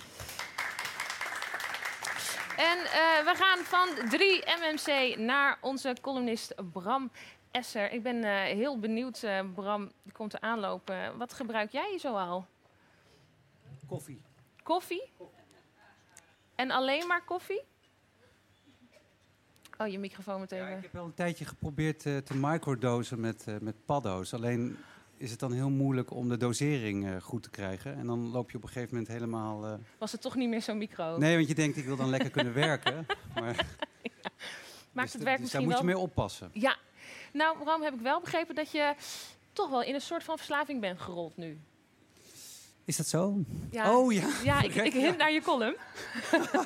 En 2.57 2.77
uh, 2.77 2.91
we 3.25 3.33
gaan 3.35 3.57
van 3.63 4.09
3 4.09 4.43
MMC 4.45 5.17
naar 5.17 5.57
onze 5.61 5.95
columnist 6.01 6.53
Bram 6.71 7.11
Esser. 7.51 7.91
Ik 7.91 8.03
ben 8.03 8.15
uh, 8.15 8.41
heel 8.41 8.79
benieuwd, 8.79 9.23
uh, 9.23 9.39
Bram, 9.53 9.91
die 10.03 10.13
komt 10.13 10.33
er 10.33 10.39
aanlopen. 10.39 11.17
Wat 11.17 11.33
gebruik 11.33 11.71
jij 11.71 11.97
zoal? 11.99 12.45
Koffie. 13.87 14.21
Koffie? 14.63 15.11
En 16.55 16.71
alleen 16.71 17.07
maar 17.07 17.23
koffie? 17.23 17.61
Oh, 19.77 19.87
je 19.87 19.99
microfoon 19.99 20.39
meteen. 20.39 20.59
Ja, 20.59 20.67
ik 20.67 20.81
heb 20.81 20.93
wel 20.93 21.05
een 21.05 21.13
tijdje 21.13 21.45
geprobeerd 21.45 21.99
te 21.99 22.35
microdosen 22.35 23.19
met, 23.19 23.45
met 23.61 23.85
paddo's. 23.85 24.33
Alleen 24.33 24.77
is 25.17 25.31
het 25.31 25.39
dan 25.39 25.51
heel 25.51 25.69
moeilijk 25.69 26.11
om 26.11 26.29
de 26.29 26.37
dosering 26.37 27.05
uh, 27.05 27.21
goed 27.21 27.43
te 27.43 27.49
krijgen. 27.49 27.95
En 27.95 28.05
dan 28.05 28.31
loop 28.31 28.51
je 28.51 28.57
op 28.57 28.63
een 28.63 28.69
gegeven 28.69 28.89
moment 28.89 29.11
helemaal... 29.11 29.79
Was 29.97 30.11
het 30.11 30.21
toch 30.21 30.35
niet 30.35 30.49
meer 30.49 30.61
zo'n 30.61 30.77
micro? 30.77 31.17
Nee, 31.17 31.35
want 31.35 31.47
je 31.47 31.55
denkt, 31.55 31.77
ik 31.77 31.85
wil 31.85 31.95
dan 31.95 32.09
lekker 32.09 32.29
kunnen 32.29 32.53
werken. 32.53 33.05
Maar... 33.35 33.55
ja. 34.01 34.31
Maakt 34.91 35.11
dus 35.11 35.13
het 35.13 35.23
werk 35.23 35.37
dus 35.37 35.39
misschien 35.39 35.69
daar 35.69 35.77
moet 35.77 35.85
wel... 35.85 35.89
je 35.89 35.95
mee 35.95 35.97
oppassen. 35.97 36.49
Ja. 36.53 36.77
Nou, 37.33 37.57
waarom 37.63 37.83
heb 37.83 37.93
ik 37.93 38.01
wel 38.01 38.19
begrepen 38.19 38.55
dat 38.55 38.71
je 38.71 38.95
toch 39.53 39.69
wel 39.69 39.83
in 39.83 39.93
een 39.93 40.01
soort 40.01 40.23
van 40.23 40.37
verslaving 40.37 40.81
bent 40.81 40.99
gerold 40.99 41.37
nu? 41.37 41.59
Is 42.85 42.97
dat 42.97 43.07
zo? 43.07 43.43
Ja. 43.71 43.97
Oh 43.97 44.13
ja. 44.13 44.29
Ja, 44.43 44.61
ik, 44.61 44.75
ik 44.75 44.93
hint 44.93 45.17
naar 45.17 45.31
je 45.31 45.41
column. 45.41 45.75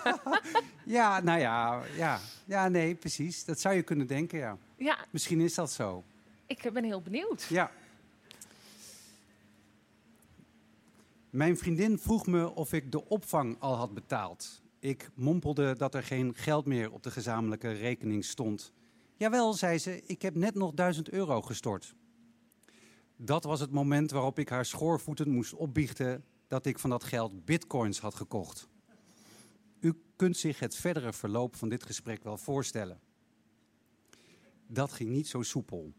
ja, 0.97 1.21
nou 1.21 1.39
ja, 1.39 1.82
ja. 1.95 2.19
Ja, 2.45 2.67
nee, 2.67 2.95
precies. 2.95 3.45
Dat 3.45 3.60
zou 3.60 3.75
je 3.75 3.82
kunnen 3.82 4.08
denken, 4.08 4.39
ja. 4.39 4.58
Ja. 4.77 4.97
Misschien 5.12 5.39
is 5.39 5.53
dat 5.53 5.71
zo. 5.71 6.03
Ik 6.45 6.69
ben 6.73 6.84
heel 6.84 7.01
benieuwd. 7.01 7.43
Ja. 7.49 7.71
Mijn 11.30 11.58
vriendin 11.58 11.99
vroeg 11.99 12.27
me 12.27 12.56
of 12.56 12.73
ik 12.73 12.91
de 12.91 13.10
opvang 13.10 13.56
al 13.60 13.75
had 13.75 13.93
betaald. 13.93 14.62
Ik 14.80 15.10
mompelde 15.13 15.75
dat 15.75 15.95
er 15.95 16.03
geen 16.03 16.36
geld 16.36 16.65
meer 16.65 16.91
op 16.91 17.03
de 17.03 17.12
gezamenlijke 17.12 17.71
rekening 17.71 18.25
stond. 18.25 18.71
Jawel, 19.17 19.53
zei 19.53 19.77
ze, 19.77 20.03
ik 20.06 20.21
heb 20.21 20.36
net 20.36 20.56
nog 20.56 20.73
duizend 20.73 21.10
euro 21.10 21.41
gestort. 21.41 21.95
Dat 23.17 23.43
was 23.43 23.60
het 23.60 23.71
moment 23.71 24.12
waarop 24.12 24.39
ik 24.39 24.49
haar 24.49 24.65
schoorvoetend 24.65 25.27
moest 25.27 25.53
opbiechten 25.53 26.23
dat 26.47 26.65
ik 26.65 26.80
van 26.80 26.89
dat 26.89 27.03
geld 27.03 27.45
bitcoins 27.45 27.99
had 27.99 28.15
gekocht. 28.15 28.67
U 29.80 30.01
kunt 30.15 30.38
zich 30.38 30.60
het 30.60 30.75
verdere 30.75 31.13
verloop 31.13 31.56
van 31.56 31.69
dit 31.69 31.84
gesprek 31.84 32.23
wel 32.23 32.38
voorstellen. 32.38 32.99
Dat 34.67 34.91
ging 34.91 35.10
niet 35.10 35.27
zo 35.27 35.41
soepel. 35.41 35.93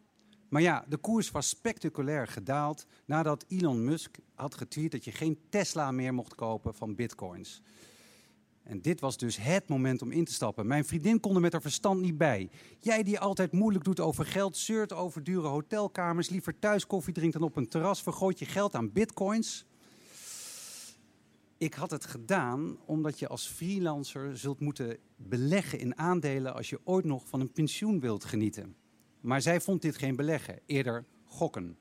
Maar 0.49 0.63
ja, 0.63 0.85
de 0.89 0.97
koers 0.97 1.31
was 1.31 1.49
spectaculair 1.49 2.27
gedaald 2.27 2.87
nadat 3.05 3.45
Elon 3.49 3.85
Musk 3.85 4.17
had 4.35 4.55
getweet 4.55 4.93
dat 4.93 5.05
je 5.05 5.13
geen 5.13 5.41
Tesla 5.49 5.91
meer 5.91 6.15
mocht 6.15 6.35
kopen 6.35 6.75
van 6.75 6.95
bitcoins. 6.95 7.63
En 8.69 8.83
dit 8.83 9.01
was 9.01 9.17
dus 9.17 9.37
het 9.37 9.69
moment 9.69 10.03
om 10.03 10.11
in 10.11 10.25
te 10.25 10.33
stappen. 10.33 10.67
Mijn 10.67 10.85
vriendin 10.85 11.21
kon 11.21 11.35
er 11.35 11.41
met 11.41 11.53
haar 11.53 11.61
verstand 11.61 12.01
niet 12.01 12.19
bij. 12.19 12.51
Jij 12.81 13.03
die 13.03 13.19
altijd 13.19 13.53
moeilijk 13.53 13.85
doet 13.85 14.01
over 14.01 14.27
geld, 14.27 14.57
zeurt 14.57 14.93
over 14.93 15.25
dure 15.25 15.47
hotelkamers, 15.47 16.29
liever 16.29 16.59
thuis 16.59 16.87
koffie 16.87 17.15
drinkt 17.15 17.33
dan 17.33 17.43
op 17.43 17.57
een 17.57 17.69
terras, 17.69 18.03
vergooit 18.03 18.39
je 18.39 18.45
geld 18.45 18.75
aan 18.75 18.93
bitcoins. 18.93 19.67
Ik 21.59 21.75
had 21.75 21.91
het 21.91 22.05
gedaan 22.05 22.77
omdat 22.87 23.19
je 23.19 23.29
als 23.29 23.47
freelancer 23.47 24.39
zult 24.39 24.61
moeten 24.61 24.97
beleggen 25.17 25.79
in 25.79 25.99
aandelen 25.99 26.55
als 26.55 26.71
je 26.71 26.81
ooit 26.85 27.05
nog 27.05 27.29
van 27.29 27.41
een 27.41 27.53
pensioen 27.53 28.01
wilt 28.01 28.25
genieten. 28.25 28.77
Maar 29.21 29.43
zij 29.43 29.61
vond 29.61 29.83
dit 29.83 29.97
geen 29.97 30.17
beleggen, 30.17 30.61
eerder 30.67 31.05
gokken. 31.25 31.77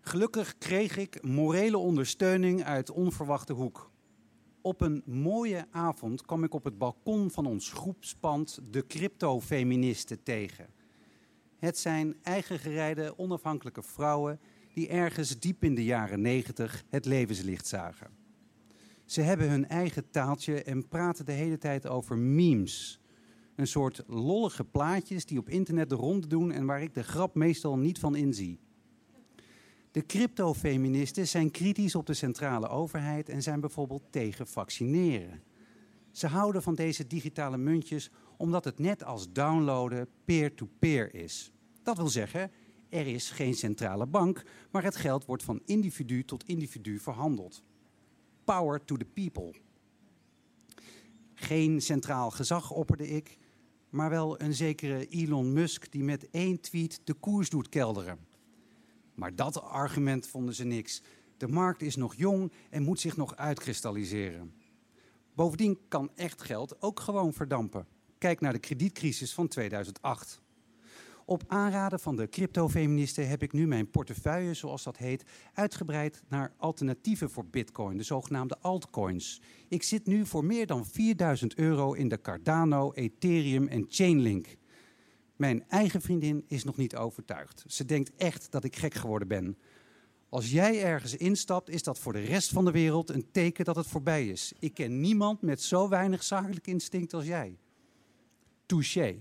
Gelukkig 0.00 0.58
kreeg 0.58 0.96
ik 0.96 1.22
morele 1.22 1.78
ondersteuning 1.78 2.64
uit 2.64 2.90
onverwachte 2.90 3.52
hoek. 3.52 3.90
Op 4.62 4.80
een 4.80 5.02
mooie 5.06 5.66
avond 5.70 6.22
kwam 6.22 6.44
ik 6.44 6.54
op 6.54 6.64
het 6.64 6.78
balkon 6.78 7.30
van 7.30 7.46
ons 7.46 7.72
groepspand 7.72 8.60
de 8.70 8.86
crypto-feministen 8.86 10.22
tegen. 10.22 10.66
Het 11.56 11.78
zijn 11.78 12.16
eigengereide, 12.22 13.18
onafhankelijke 13.18 13.82
vrouwen 13.82 14.40
die 14.74 14.88
ergens 14.88 15.38
diep 15.38 15.64
in 15.64 15.74
de 15.74 15.84
jaren 15.84 16.20
negentig 16.20 16.84
het 16.88 17.04
levenslicht 17.04 17.66
zagen. 17.66 18.10
Ze 19.04 19.20
hebben 19.20 19.50
hun 19.50 19.68
eigen 19.68 20.10
taaltje 20.10 20.62
en 20.62 20.88
praten 20.88 21.24
de 21.24 21.32
hele 21.32 21.58
tijd 21.58 21.86
over 21.86 22.18
memes. 22.18 23.00
Een 23.56 23.66
soort 23.66 24.02
lollige 24.06 24.64
plaatjes 24.64 25.26
die 25.26 25.38
op 25.38 25.48
internet 25.48 25.88
de 25.88 25.94
ronde 25.94 26.26
doen 26.26 26.52
en 26.52 26.66
waar 26.66 26.82
ik 26.82 26.94
de 26.94 27.02
grap 27.02 27.34
meestal 27.34 27.78
niet 27.78 27.98
van 27.98 28.16
inzie. 28.16 28.60
De 29.98 30.06
crypto-feministen 30.06 31.28
zijn 31.28 31.50
kritisch 31.50 31.94
op 31.94 32.06
de 32.06 32.14
centrale 32.14 32.68
overheid 32.68 33.28
en 33.28 33.42
zijn 33.42 33.60
bijvoorbeeld 33.60 34.02
tegen 34.10 34.46
vaccineren. 34.46 35.42
Ze 36.10 36.26
houden 36.26 36.62
van 36.62 36.74
deze 36.74 37.06
digitale 37.06 37.56
muntjes 37.56 38.10
omdat 38.36 38.64
het 38.64 38.78
net 38.78 39.04
als 39.04 39.32
downloaden 39.32 40.08
peer-to-peer 40.24 41.14
is. 41.14 41.52
Dat 41.82 41.96
wil 41.96 42.08
zeggen, 42.08 42.50
er 42.88 43.06
is 43.06 43.30
geen 43.30 43.54
centrale 43.54 44.06
bank, 44.06 44.44
maar 44.70 44.82
het 44.82 44.96
geld 44.96 45.24
wordt 45.24 45.42
van 45.42 45.62
individu 45.64 46.24
tot 46.24 46.44
individu 46.44 46.98
verhandeld. 46.98 47.62
Power 48.44 48.84
to 48.84 48.96
the 48.96 49.04
people. 49.04 49.54
Geen 51.34 51.80
centraal 51.80 52.30
gezag 52.30 52.70
opperde 52.70 53.08
ik, 53.08 53.38
maar 53.88 54.10
wel 54.10 54.40
een 54.40 54.54
zekere 54.54 55.06
Elon 55.06 55.52
Musk 55.52 55.92
die 55.92 56.04
met 56.04 56.30
één 56.30 56.60
tweet 56.60 57.00
de 57.04 57.14
koers 57.14 57.50
doet 57.50 57.68
kelderen. 57.68 58.27
Maar 59.18 59.34
dat 59.34 59.62
argument 59.62 60.26
vonden 60.26 60.54
ze 60.54 60.64
niks. 60.64 61.02
De 61.36 61.48
markt 61.48 61.82
is 61.82 61.96
nog 61.96 62.14
jong 62.14 62.52
en 62.70 62.82
moet 62.82 63.00
zich 63.00 63.16
nog 63.16 63.36
uitkristalliseren. 63.36 64.52
Bovendien 65.34 65.78
kan 65.88 66.10
echt 66.14 66.42
geld 66.42 66.82
ook 66.82 67.00
gewoon 67.00 67.32
verdampen. 67.32 67.86
Kijk 68.18 68.40
naar 68.40 68.52
de 68.52 68.58
kredietcrisis 68.58 69.34
van 69.34 69.48
2008. 69.48 70.40
Op 71.24 71.44
aanraden 71.46 72.00
van 72.00 72.16
de 72.16 72.28
crypto-feministen 72.28 73.28
heb 73.28 73.42
ik 73.42 73.52
nu 73.52 73.66
mijn 73.66 73.90
portefeuille, 73.90 74.54
zoals 74.54 74.82
dat 74.82 74.96
heet, 74.96 75.24
uitgebreid 75.52 76.22
naar 76.28 76.52
alternatieven 76.56 77.30
voor 77.30 77.46
Bitcoin, 77.46 77.96
de 77.96 78.02
zogenaamde 78.02 78.58
altcoins. 78.60 79.40
Ik 79.68 79.82
zit 79.82 80.06
nu 80.06 80.26
voor 80.26 80.44
meer 80.44 80.66
dan 80.66 80.86
4000 80.86 81.54
euro 81.54 81.92
in 81.92 82.08
de 82.08 82.20
Cardano, 82.20 82.92
Ethereum 82.92 83.68
en 83.68 83.84
Chainlink. 83.88 84.56
Mijn 85.38 85.64
eigen 85.68 86.00
vriendin 86.00 86.44
is 86.48 86.64
nog 86.64 86.76
niet 86.76 86.96
overtuigd. 86.96 87.64
Ze 87.66 87.84
denkt 87.84 88.10
echt 88.16 88.50
dat 88.50 88.64
ik 88.64 88.76
gek 88.76 88.94
geworden 88.94 89.28
ben. 89.28 89.58
Als 90.28 90.50
jij 90.50 90.82
ergens 90.84 91.16
instapt, 91.16 91.68
is 91.68 91.82
dat 91.82 91.98
voor 91.98 92.12
de 92.12 92.20
rest 92.20 92.50
van 92.50 92.64
de 92.64 92.70
wereld 92.70 93.10
een 93.10 93.30
teken 93.30 93.64
dat 93.64 93.76
het 93.76 93.86
voorbij 93.86 94.28
is. 94.28 94.52
Ik 94.58 94.74
ken 94.74 95.00
niemand 95.00 95.42
met 95.42 95.62
zo 95.62 95.88
weinig 95.88 96.22
zakelijk 96.22 96.66
instinct 96.66 97.14
als 97.14 97.26
jij. 97.26 97.58
Touché. 98.66 99.16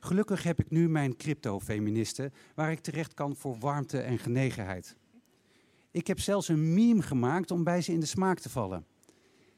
Gelukkig 0.00 0.42
heb 0.42 0.60
ik 0.60 0.70
nu 0.70 0.88
mijn 0.88 1.16
crypto-feministen, 1.16 2.32
waar 2.54 2.70
ik 2.70 2.80
terecht 2.80 3.14
kan 3.14 3.36
voor 3.36 3.58
warmte 3.58 4.00
en 4.00 4.18
genegenheid. 4.18 4.96
Ik 5.90 6.06
heb 6.06 6.20
zelfs 6.20 6.48
een 6.48 6.74
meme 6.74 7.02
gemaakt 7.02 7.50
om 7.50 7.64
bij 7.64 7.82
ze 7.82 7.92
in 7.92 8.00
de 8.00 8.06
smaak 8.06 8.38
te 8.38 8.50
vallen. 8.50 8.86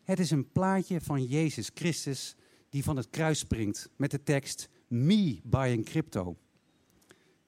Het 0.02 0.18
is 0.18 0.30
een 0.30 0.52
plaatje 0.52 1.00
van 1.00 1.24
Jezus 1.24 1.70
Christus 1.74 2.36
die 2.68 2.84
van 2.84 2.96
het 2.96 3.10
kruis 3.10 3.38
springt 3.38 3.90
met 3.96 4.10
de 4.10 4.22
tekst 4.22 4.68
Me 4.90 5.40
buying 5.44 5.84
crypto. 5.84 6.36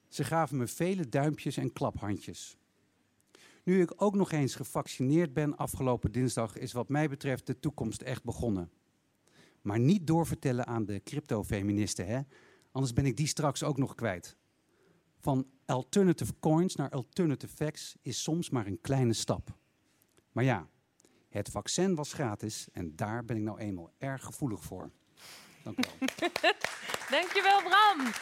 Ze 0.08 0.24
gaven 0.24 0.56
me 0.56 0.66
vele 0.66 1.08
duimpjes 1.08 1.56
en 1.56 1.72
klaphandjes. 1.72 2.56
Nu 3.64 3.80
ik 3.80 4.02
ook 4.02 4.14
nog 4.14 4.32
eens 4.32 4.54
gevaccineerd 4.54 5.32
ben 5.32 5.56
afgelopen 5.56 6.12
dinsdag, 6.12 6.56
is 6.56 6.72
wat 6.72 6.88
mij 6.88 7.08
betreft 7.08 7.46
de 7.46 7.58
toekomst 7.58 8.02
echt 8.02 8.24
begonnen. 8.24 8.70
Maar 9.62 9.78
niet 9.78 10.06
doorvertellen 10.06 10.66
aan 10.66 10.84
de 10.84 11.02
crypto-feministen, 11.04 12.06
hè? 12.06 12.20
Anders 12.72 12.92
ben 12.92 13.06
ik 13.06 13.16
die 13.16 13.26
straks 13.26 13.62
ook 13.62 13.78
nog 13.78 13.94
kwijt. 13.94 14.36
Van 15.18 15.46
alternative 15.64 16.32
coins 16.40 16.74
naar 16.74 16.90
alternative 16.90 17.54
facts 17.56 17.96
is 18.02 18.22
soms 18.22 18.50
maar 18.50 18.66
een 18.66 18.80
kleine 18.80 19.12
stap. 19.12 19.56
Maar 20.32 20.44
ja, 20.44 20.68
het 21.28 21.48
vaccin 21.48 21.94
was 21.94 22.12
gratis 22.12 22.68
en 22.72 22.96
daar 22.96 23.24
ben 23.24 23.36
ik 23.36 23.42
nou 23.42 23.58
eenmaal 23.58 23.90
erg 23.98 24.24
gevoelig 24.24 24.62
voor. 24.62 24.90
Dank 25.64 25.78
u 25.78 25.88
wel. 26.40 26.52
Dankjewel, 27.10 27.62
Bram. 27.62 28.12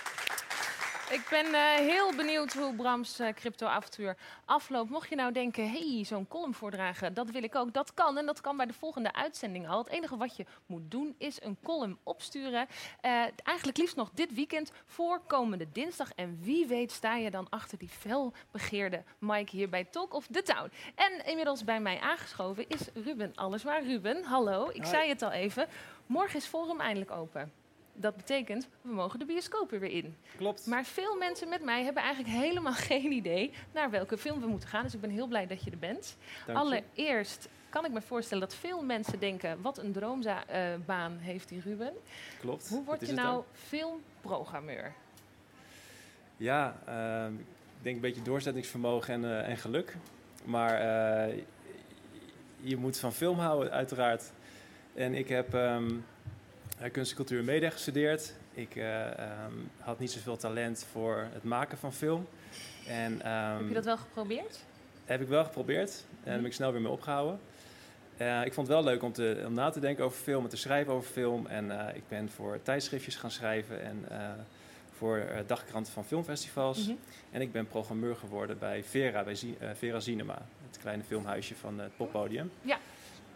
Ik 1.11 1.27
ben 1.31 1.47
uh, 1.47 1.75
heel 1.75 2.15
benieuwd 2.15 2.53
hoe 2.53 2.75
Brams 2.75 3.21
uh, 3.21 3.29
crypto-avontuur 3.29 4.17
afloopt. 4.45 4.91
Mocht 4.91 5.09
je 5.09 5.15
nou 5.15 5.33
denken, 5.33 5.71
hey, 5.71 6.05
zo'n 6.05 6.29
column 6.29 6.55
voordragen, 6.55 7.15
dat 7.15 7.31
wil 7.31 7.43
ik 7.43 7.55
ook. 7.55 7.73
Dat 7.73 7.95
kan 7.95 8.19
en 8.19 8.27
dat 8.27 8.41
kan 8.41 8.57
bij 8.57 8.67
de 8.67 8.73
volgende 8.73 9.13
uitzending 9.13 9.69
al. 9.69 9.79
Het 9.79 9.89
enige 9.89 10.17
wat 10.17 10.37
je 10.37 10.47
moet 10.67 10.91
doen 10.91 11.15
is 11.19 11.43
een 11.43 11.57
column 11.63 11.99
opsturen. 12.03 12.67
Uh, 13.03 13.11
eigenlijk 13.43 13.79
liefst 13.79 13.97
nog 13.97 14.11
dit 14.15 14.35
weekend 14.35 14.73
voor 14.87 15.21
komende 15.27 15.67
dinsdag. 15.73 16.13
En 16.15 16.39
wie 16.43 16.67
weet 16.67 16.93
sta 16.93 17.17
je 17.17 17.31
dan 17.31 17.47
achter 17.49 17.79
die 17.79 17.89
felbegeerde 17.89 19.03
Mike 19.19 19.57
hier 19.57 19.69
bij 19.69 19.85
Talk 19.85 20.15
of 20.15 20.27
the 20.27 20.43
Town. 20.43 20.71
En 20.95 21.27
inmiddels 21.27 21.65
bij 21.65 21.81
mij 21.81 22.01
aangeschoven 22.01 22.69
is 22.69 22.89
Ruben 22.95 23.33
Alleswaar. 23.35 23.83
Ruben, 23.83 24.25
hallo. 24.25 24.71
Ik 24.73 24.85
zei 24.85 25.09
het 25.09 25.23
al 25.23 25.33
even. 25.33 25.69
Morgen 26.11 26.37
is 26.37 26.47
Forum 26.47 26.81
eindelijk 26.81 27.11
open 27.11 27.53
dat 28.01 28.17
betekent, 28.17 28.69
we 28.83 28.93
mogen 28.93 29.19
de 29.19 29.25
bioscoop 29.25 29.71
weer 29.71 29.85
in. 29.85 30.17
Klopt. 30.37 30.67
Maar 30.67 30.85
veel 30.85 31.17
mensen 31.17 31.49
met 31.49 31.65
mij 31.65 31.85
hebben 31.85 32.03
eigenlijk 32.03 32.35
helemaal 32.35 32.73
geen 32.93 33.13
idee 33.13 33.53
naar 33.73 33.91
welke 33.91 34.19
film 34.19 34.41
we 34.41 34.47
moeten 34.47 34.69
gaan. 34.69 34.83
Dus 34.83 34.95
ik 34.95 35.01
ben 35.01 35.11
heel 35.11 35.27
blij 35.27 35.47
dat 35.47 35.65
je 35.65 35.71
er 35.71 35.79
bent. 35.79 36.17
Allereerst 36.53 37.49
kan 37.69 37.85
ik 37.85 37.93
me 37.93 38.01
voorstellen 38.01 38.49
dat 38.49 38.59
veel 38.59 38.83
mensen 38.83 39.19
denken, 39.19 39.63
wat 39.63 39.79
een 39.79 39.93
droombaan 39.93 41.13
uh, 41.13 41.21
heeft 41.21 41.49
die 41.49 41.61
Ruben. 41.61 41.93
Klopt. 42.41 42.69
Hoe 42.69 42.85
word 42.85 43.07
je 43.07 43.13
nou 43.13 43.45
filmprogrammeur? 43.53 44.93
Ja, 46.37 46.77
uh, 46.89 47.39
ik 47.77 47.83
denk 47.83 47.95
een 47.95 48.03
beetje 48.03 48.23
doorzettingsvermogen 48.23 49.15
en, 49.15 49.23
uh, 49.23 49.49
en 49.49 49.57
geluk. 49.57 49.97
Maar 50.45 50.75
eh, 50.75 51.43
je 52.61 52.77
moet 52.77 52.99
van 52.99 53.13
film 53.13 53.39
houden, 53.39 53.73
uiteraard. 53.73 54.33
En 55.01 55.15
ik 55.15 55.29
heb 55.29 55.55
um, 55.55 56.05
kunst 56.93 57.11
en 57.11 57.17
cultuur 57.17 57.45
media 57.45 57.71
gestudeerd. 57.71 58.35
Ik 58.53 58.75
uh, 58.75 59.05
um, 59.05 59.71
had 59.79 59.99
niet 59.99 60.11
zoveel 60.11 60.37
talent 60.37 60.87
voor 60.93 61.29
het 61.33 61.45
maken 61.45 61.79
van 61.79 61.93
film. 61.93 62.27
En, 62.87 63.13
um, 63.13 63.57
heb 63.57 63.69
je 63.69 63.75
dat 63.75 63.85
wel 63.85 63.97
geprobeerd? 63.97 64.65
Heb 65.05 65.21
ik 65.21 65.29
wel 65.29 65.45
geprobeerd. 65.45 66.05
En 66.11 66.31
daar 66.31 66.37
ben 66.37 66.47
ik 66.47 66.53
snel 66.53 66.73
weer 66.73 66.81
mee 66.81 66.91
opgehouden. 66.91 67.41
Uh, 68.19 68.45
ik 68.45 68.55
vond 68.55 68.67
het 68.67 68.77
wel 68.77 68.85
leuk 68.85 69.03
om, 69.03 69.13
te, 69.13 69.43
om 69.47 69.53
na 69.55 69.71
te 69.71 69.81
denken 69.81 70.05
over 70.05 70.19
film 70.19 70.45
en 70.45 70.51
te 70.51 70.57
schrijven 70.57 70.93
over 70.93 71.11
film. 71.11 71.47
En 71.47 71.65
uh, 71.67 71.87
ik 71.95 72.09
ben 72.09 72.31
voor 72.31 72.63
tijdschriftjes 72.63 73.17
gaan 73.17 73.31
schrijven 73.31 73.83
en 73.83 74.05
voor 74.97 75.27
dagkranten 75.47 75.93
van 75.93 76.05
filmfestivals. 76.05 76.79
Mm 76.79 76.87
-hmm. 76.87 76.99
En 77.31 77.41
ik 77.41 77.53
ben 77.53 77.67
programmeur 77.67 78.17
geworden 78.17 78.59
bij 78.59 78.85
Vera, 78.85 79.25
bij 79.25 79.37
Vera 79.75 80.01
Cinema. 80.01 80.43
Het 80.67 80.79
kleine 80.79 81.03
filmhuisje 81.03 81.55
van 81.55 81.79
het 81.79 81.97
poppodium. 81.97 82.51
Ja. 82.63 82.79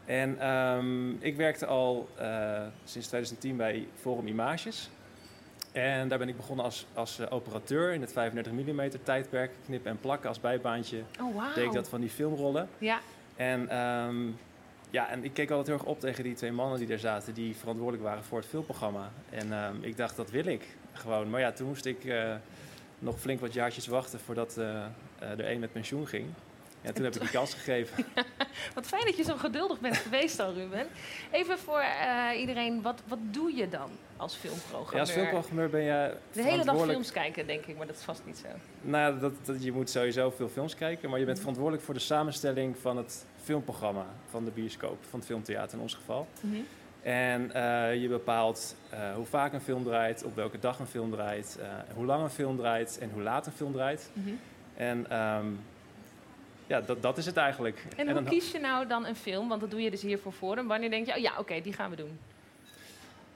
En 0.04 0.48
um, 0.48 1.16
ik 1.20 1.36
werkte 1.36 1.66
al 1.66 2.08
uh, 2.20 2.62
sinds 2.84 3.06
2010 3.06 3.56
bij 3.56 3.86
Forum 3.94 4.26
Images. 4.26 4.90
En 5.72 6.08
daar 6.08 6.18
ben 6.18 6.28
ik 6.28 6.36
begonnen 6.36 6.64
als, 6.64 6.86
als 6.94 7.20
uh, 7.20 7.26
operateur 7.30 7.92
in 7.92 8.00
het 8.00 8.12
35 8.12 8.52
mm 8.52 8.90
tijdperk, 9.02 9.50
knippen 9.64 9.90
en 9.90 10.00
plakken 10.00 10.28
als 10.28 10.40
bijbaantje. 10.40 11.02
Oh, 11.20 11.34
wow. 11.34 11.54
Deed 11.54 11.64
ik 11.64 11.72
dat 11.72 11.88
van 11.88 12.00
die 12.00 12.10
filmrollen. 12.10 12.68
Ja. 12.78 13.00
En, 13.36 13.78
um, 13.78 14.36
ja, 14.90 15.08
en 15.08 15.24
ik 15.24 15.34
keek 15.34 15.50
altijd 15.50 15.66
heel 15.66 15.76
erg 15.76 15.86
op 15.86 16.00
tegen 16.00 16.24
die 16.24 16.34
twee 16.34 16.52
mannen 16.52 16.78
die 16.78 16.86
daar 16.86 16.98
zaten, 16.98 17.34
die 17.34 17.56
verantwoordelijk 17.56 18.04
waren 18.04 18.24
voor 18.24 18.38
het 18.38 18.48
filmprogramma. 18.48 19.10
En 19.30 19.52
um, 19.52 19.82
ik 19.82 19.96
dacht, 19.96 20.16
dat 20.16 20.30
wil 20.30 20.46
ik 20.46 20.66
gewoon. 20.92 21.30
Maar 21.30 21.40
ja, 21.40 21.52
toen 21.52 21.66
moest 21.66 21.84
ik 21.84 22.04
uh, 22.04 22.34
nog 22.98 23.20
flink 23.20 23.40
wat 23.40 23.52
jaartjes 23.52 23.86
wachten 23.86 24.20
voordat 24.20 24.56
er 25.18 25.44
één 25.44 25.60
met 25.60 25.72
pensioen 25.72 26.06
ging. 26.06 26.26
Ja, 26.84 26.92
toen 26.92 27.04
heb 27.04 27.14
ik 27.14 27.20
die 27.20 27.30
kans 27.30 27.54
gegeven. 27.54 28.04
wat 28.74 28.86
fijn 28.86 29.04
dat 29.04 29.16
je 29.16 29.22
zo 29.22 29.36
geduldig 29.36 29.80
bent 29.80 29.96
geweest 29.96 30.40
al, 30.40 30.52
Ruben. 30.52 30.86
Even 31.30 31.58
voor 31.58 31.80
uh, 31.80 32.40
iedereen, 32.40 32.82
wat, 32.82 33.02
wat 33.06 33.18
doe 33.30 33.54
je 33.56 33.68
dan 33.68 33.90
als 34.16 34.34
filmprogrammeur? 34.34 34.94
Ja, 34.94 35.00
als 35.00 35.10
filmprogrammeur 35.10 35.70
ben 35.70 35.82
je 35.82 36.16
De 36.32 36.42
hele 36.42 36.64
dag 36.64 36.84
films 36.84 37.12
kijken, 37.12 37.46
denk 37.46 37.64
ik, 37.64 37.76
maar 37.76 37.86
dat 37.86 37.96
is 37.96 38.02
vast 38.02 38.22
niet 38.26 38.38
zo. 38.38 38.48
Nou 38.80 39.14
ja, 39.14 39.20
dat, 39.20 39.32
dat, 39.42 39.64
je 39.64 39.72
moet 39.72 39.90
sowieso 39.90 40.30
veel 40.30 40.48
films 40.48 40.74
kijken, 40.74 41.10
maar 41.10 41.18
je 41.18 41.24
bent 41.24 41.36
mhm. 41.36 41.46
verantwoordelijk 41.46 41.84
voor 41.84 41.94
de 41.94 42.00
samenstelling 42.00 42.76
van 42.78 42.96
het 42.96 43.26
filmprogramma, 43.42 44.06
van 44.30 44.44
de 44.44 44.50
bioscoop, 44.50 44.98
van 45.10 45.18
het 45.18 45.28
filmtheater 45.28 45.76
in 45.76 45.82
ons 45.82 45.94
geval. 45.94 46.26
Mm 46.40 46.66
En 47.02 47.50
uh, 47.54 48.02
je 48.02 48.08
bepaalt 48.08 48.76
uh, 48.92 49.14
hoe 49.14 49.26
vaak 49.26 49.52
een 49.52 49.60
film 49.60 49.84
draait, 49.84 50.24
op 50.24 50.34
welke 50.34 50.58
dag 50.58 50.78
een 50.78 50.86
film 50.86 51.10
draait, 51.10 51.58
hoe 51.94 52.04
lang 52.04 52.22
een 52.22 52.30
film 52.30 52.56
draait 52.56 52.98
en 52.98 53.10
hoe 53.10 53.22
laat 53.22 53.46
een 53.46 53.52
film 53.52 53.72
draait. 53.72 54.10
Mm 54.12 54.24
-hmm. 54.24 54.38
En 54.76 55.18
um, 55.18 55.58
ja, 56.66 56.80
dat, 56.80 57.02
dat 57.02 57.18
is 57.18 57.26
het 57.26 57.36
eigenlijk. 57.36 57.84
En, 57.96 58.10
hoe 58.10 58.22
kies 58.22 58.50
je 58.50 58.58
nou 58.58 58.86
dan 58.86 59.06
een 59.06 59.16
film? 59.16 59.48
Want 59.48 59.60
dat 59.60 59.70
doe 59.70 59.82
je 59.82 59.90
dus 59.90 60.02
hier 60.02 60.18
voor 60.18 60.32
Forum. 60.32 60.66
Wanneer 60.66 60.90
denk 60.90 61.06
je, 61.06 61.12
oh 61.12 61.18
ja, 61.18 61.38
oké, 61.38 61.60
die 61.60 61.72
gaan 61.72 61.90
we 61.90 61.96
doen? 61.96 62.18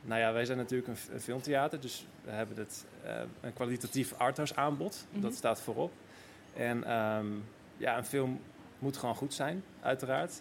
Nou 0.03 0.21
ja, 0.21 0.33
wij 0.33 0.45
zijn 0.45 0.59
natuurlijk 0.59 0.89
een, 0.89 1.21
filmtheater, 1.21 1.81
dus 1.81 2.07
we 2.25 2.31
hebben 2.31 2.57
het, 2.57 2.85
uh, 3.05 3.21
een 3.41 3.53
kwalitatief 3.53 4.15
arthouse 4.15 4.57
aanbod. 4.57 5.05
Mm 5.07 5.13
-hmm. 5.13 5.23
Dat 5.23 5.35
staat 5.35 5.61
voorop. 5.61 5.93
En 6.57 6.93
um, 6.93 7.45
ja, 7.77 7.97
een 7.97 8.05
film 8.05 8.41
moet 8.79 8.97
gewoon 8.97 9.15
goed 9.15 9.35
zijn, 9.35 9.63
uiteraard. 9.81 10.41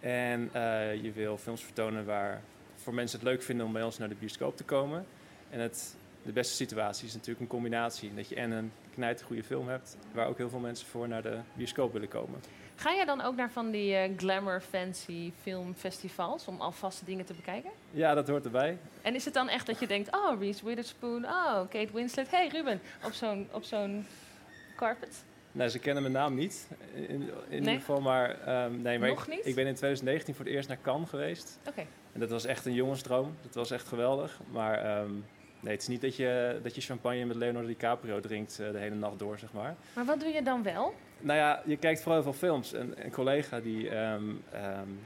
En 0.00 0.50
uh, 0.54 1.02
je 1.02 1.12
wil 1.12 1.38
films 1.38 1.62
vertonen 1.62 2.04
waar 2.04 2.40
voor 2.76 2.94
mensen 2.94 3.18
het 3.18 3.28
leuk 3.28 3.42
vinden 3.42 3.66
om 3.66 3.72
bij 3.72 3.82
ons 3.82 3.98
naar 3.98 4.08
de 4.08 4.14
bioscoop 4.14 4.56
te 4.56 4.64
komen. 4.64 5.06
En 5.50 5.60
het, 5.60 5.96
de 6.26 6.32
beste 6.32 6.54
situatie 6.54 7.06
is 7.06 7.12
natuurlijk 7.12 7.40
een 7.40 7.46
combinatie. 7.46 8.14
Dat 8.14 8.28
je 8.28 8.34
en 8.34 8.50
een 8.50 8.72
goede 9.24 9.44
film 9.44 9.68
hebt, 9.68 9.96
waar 10.12 10.26
ook 10.26 10.36
heel 10.36 10.48
veel 10.48 10.58
mensen 10.58 10.86
voor 10.86 11.08
naar 11.08 11.22
de 11.22 11.38
bioscoop 11.52 11.92
willen 11.92 12.08
komen. 12.08 12.40
Ga 12.76 12.90
je 12.90 13.06
dan 13.06 13.20
ook 13.20 13.36
naar 13.36 13.50
van 13.50 13.70
die 13.70 13.92
uh, 13.92 14.18
glamour 14.18 14.60
fancy 14.60 15.32
filmfestivals 15.42 16.46
om 16.46 16.60
alvast 16.60 17.06
dingen 17.06 17.24
te 17.24 17.34
bekijken? 17.34 17.70
Ja, 17.90 18.14
dat 18.14 18.28
hoort 18.28 18.44
erbij. 18.44 18.78
En 19.02 19.14
is 19.14 19.24
het 19.24 19.34
dan 19.34 19.48
echt 19.48 19.66
dat 19.66 19.80
je 19.80 19.86
denkt, 19.86 20.14
oh, 20.14 20.40
Reese 20.40 20.64
Witherspoon, 20.64 21.24
oh, 21.24 21.60
Kate 21.68 21.92
Winslet, 21.92 22.30
hey 22.30 22.48
Ruben, 22.48 22.80
op 23.04 23.12
zo'n 23.12 23.48
op 23.52 23.64
zo'n 23.64 24.06
carpet? 24.76 25.24
Nee, 25.52 25.70
ze 25.70 25.78
kennen 25.78 26.02
mijn 26.02 26.14
naam 26.14 26.34
niet, 26.34 26.68
in, 26.94 27.08
in 27.08 27.30
nee? 27.48 27.58
ieder 27.58 27.74
geval, 27.74 28.00
maar... 28.00 28.30
Um, 28.64 28.82
nee, 28.82 28.98
maar 28.98 29.08
Nog 29.08 29.26
ik, 29.26 29.28
niet? 29.28 29.46
ik 29.46 29.54
ben 29.54 29.66
in 29.66 29.74
2019 29.74 30.34
voor 30.34 30.44
het 30.44 30.54
eerst 30.54 30.68
naar 30.68 30.78
Cannes 30.82 31.08
geweest. 31.08 31.58
Oké. 31.68 31.86
En 32.12 32.20
dat 32.20 32.30
was 32.30 32.44
echt 32.44 32.66
een 32.66 32.74
jongensdroom, 32.74 33.36
dat 33.42 33.54
was 33.54 33.70
echt 33.70 33.88
geweldig, 33.88 34.40
maar... 34.50 35.00
Um, 35.00 35.24
Nee, 35.66 35.74
het 35.74 35.84
is 35.84 35.90
niet 35.90 36.00
dat 36.00 36.16
je, 36.16 36.60
dat 36.62 36.74
je 36.74 36.80
champagne 36.80 37.24
met 37.24 37.36
Leonardo 37.36 37.68
DiCaprio 37.68 38.20
drinkt 38.20 38.58
uh, 38.60 38.70
de 38.72 38.78
hele 38.78 38.94
nacht 38.94 39.18
door, 39.18 39.38
zeg 39.38 39.52
maar. 39.52 39.74
Maar 39.94 40.04
wat 40.04 40.20
doe 40.20 40.28
je 40.28 40.42
dan 40.42 40.62
wel? 40.62 40.94
Nou 41.20 41.38
ja, 41.38 41.62
je 41.64 41.76
kijkt 41.76 42.02
vooral 42.02 42.22
veel 42.22 42.32
films. 42.32 42.72
Een, 42.72 43.04
een 43.04 43.10
collega 43.10 43.60
die 43.60 43.96
um, 43.96 44.42
um, 44.54 45.00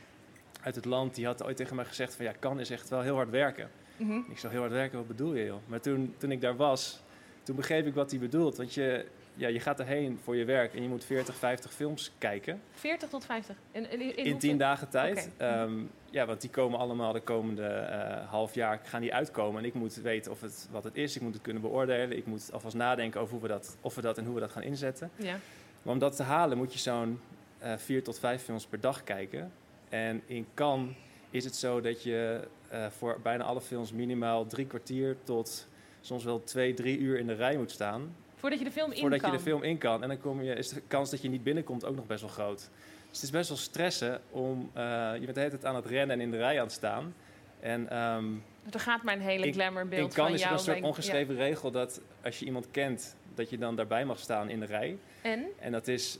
uit 0.63 0.75
het 0.75 0.85
land, 0.85 1.15
die 1.15 1.27
had 1.27 1.45
ooit 1.45 1.57
tegen 1.57 1.77
mij 1.77 1.85
gezegd 1.85 2.15
van... 2.15 2.25
ja, 2.25 2.33
kan 2.39 2.61
is 2.61 2.71
echt 2.71 2.89
wel 2.89 3.01
heel 3.01 3.15
hard 3.15 3.31
werken. 3.31 3.71
Mm 3.97 4.09
-hmm. 4.09 4.27
Ik 4.31 4.39
zou 4.39 4.53
heel 4.53 4.63
hard 4.63 4.73
werken, 4.73 4.99
wat 4.99 5.07
bedoel 5.07 5.35
je 5.35 5.45
joh? 5.45 5.61
Maar 5.67 5.81
toen, 5.81 6.15
toen 6.19 6.31
ik 6.31 6.41
daar 6.41 6.57
was, 6.57 7.03
toen 7.43 7.57
begreep 7.57 7.87
ik 7.87 7.95
wat 7.95 8.11
hij 8.11 8.21
bedoelt. 8.21 8.57
Want 8.57 8.75
je, 8.75 9.07
ja, 9.35 9.49
je 9.49 9.61
gaat 9.61 9.81
erheen 9.81 10.19
voor 10.23 10.37
je 10.37 10.45
werk 10.45 10.75
en 10.75 10.83
je 10.83 10.89
moet 10.89 11.05
40, 11.05 11.35
50 11.35 11.73
films 11.73 12.13
kijken. 12.19 12.61
40 12.73 13.09
tot 13.09 13.25
50? 13.25 13.57
In, 13.73 13.91
in, 13.91 14.17
in, 14.17 14.25
in 14.25 14.39
10 14.39 14.59
dagen 14.59 14.89
tijd. 14.89 15.31
Okay. 15.35 15.63
Um, 15.63 15.91
ja, 16.11 16.27
want 16.27 16.41
die 16.41 16.51
komen 16.51 16.79
allemaal 16.79 17.13
de 17.13 17.21
komende 17.21 17.89
uh, 17.91 18.31
half 18.31 18.55
jaar 18.55 18.81
gaan 18.85 19.01
die 19.01 19.15
uitkomen. 19.15 19.61
En 19.61 19.67
ik 19.67 19.75
moet 19.75 19.95
weten 19.95 20.33
of 20.33 20.41
het, 20.41 20.69
wat 20.71 20.85
het 20.85 20.97
is. 20.97 21.17
Ik 21.17 21.23
moet 21.23 21.33
het 21.33 21.43
kunnen 21.43 21.63
beoordelen. 21.63 22.17
Ik 22.17 22.27
moet 22.27 22.53
alvast 22.53 22.77
nadenken 22.77 23.21
over 23.21 23.33
hoe 23.33 23.43
we 23.43 23.49
dat, 23.49 23.77
of 23.81 23.95
we 23.95 24.01
dat 24.01 24.19
en 24.19 24.25
hoe 24.25 24.35
we 24.35 24.41
dat 24.41 24.51
gaan 24.51 24.63
inzetten. 24.63 25.11
Ja. 25.17 25.39
Maar 25.83 25.93
om 25.93 25.99
dat 25.99 26.17
te 26.17 26.23
halen 26.23 26.57
moet 26.57 26.73
je 26.73 26.79
zo'n 26.79 27.21
uh, 27.63 27.73
vier 27.77 28.03
tot 28.03 28.19
vijf 28.19 28.43
films 28.43 28.67
per 28.67 28.81
dag 28.81 29.05
kijken. 29.05 29.53
En 29.89 30.23
in 30.27 30.47
Cannes 30.55 30.95
is 31.31 31.45
het 31.45 31.57
zo 31.57 31.81
dat 31.81 32.03
je 32.03 32.41
uh, 32.73 32.87
voor 32.87 33.19
bijna 33.23 33.45
alle 33.45 33.61
films 33.61 33.93
minimaal 33.93 34.47
drie 34.47 34.67
kwartier 34.67 35.17
tot 35.25 35.69
soms 36.01 36.25
wel 36.25 36.45
twee, 36.45 36.75
drie 36.75 36.99
uur 36.99 37.19
in 37.19 37.27
de 37.27 37.35
rij 37.35 37.57
moet 37.57 37.71
staan. 37.71 38.15
Voordat 38.41 38.59
je 38.59 38.65
de 38.65 38.71
film 38.71 38.93
in 38.93 39.01
Voordat 39.01 39.21
kan? 39.21 39.31
je 39.31 39.37
de 39.37 39.43
film 39.43 39.63
in 39.63 39.79
kan. 39.79 40.03
En 40.03 40.09
dan 40.09 40.21
kom 40.21 40.43
je, 40.43 40.55
is 40.55 40.69
de 40.69 40.83
kans 40.87 41.11
dat 41.11 41.23
je 41.23 41.29
niet 41.29 41.43
binnenkomt 41.43 41.85
ook 41.85 41.97
nog 41.97 42.07
best 42.07 42.21
wel 42.21 42.31
groot. 42.31 42.59
Dus 42.59 43.19
het 43.19 43.23
is 43.23 43.31
best 43.31 43.49
wel 43.49 43.59
stressen 43.59 44.21
om... 44.31 44.71
Uh, 44.77 44.83
je 45.15 45.21
bent 45.25 45.35
de 45.35 45.41
hele 45.41 45.51
tijd 45.51 45.65
aan 45.65 45.75
het 45.75 45.87
rennen 45.87 46.17
en 46.17 46.23
in 46.23 46.31
de 46.31 46.37
rij 46.37 46.57
aan 46.57 46.65
het 46.65 46.73
staan. 46.73 47.15
En, 47.61 47.97
um, 47.99 48.43
er 48.73 48.81
gaat 48.81 49.03
maar 49.03 49.15
een 49.15 49.21
hele 49.21 49.53
glamourbeeld 49.53 50.09
in 50.09 50.15
kan 50.15 50.33
is 50.33 50.43
er 50.43 50.53
een 50.53 50.59
soort 50.59 50.83
ongeschreven 50.83 51.35
ja. 51.35 51.41
regel 51.41 51.71
dat 51.71 52.01
als 52.25 52.39
je 52.39 52.45
iemand 52.45 52.71
kent... 52.71 53.17
dat 53.35 53.51
je 53.51 53.59
dan 53.59 53.77
daarbij 53.77 54.05
mag 54.05 54.19
staan 54.19 54.49
in 54.49 54.61
de 54.61 54.67
rij. 54.67 54.99
En? 55.23 55.47
En 55.59 55.73
dat 55.73 55.89
is... 55.89 56.19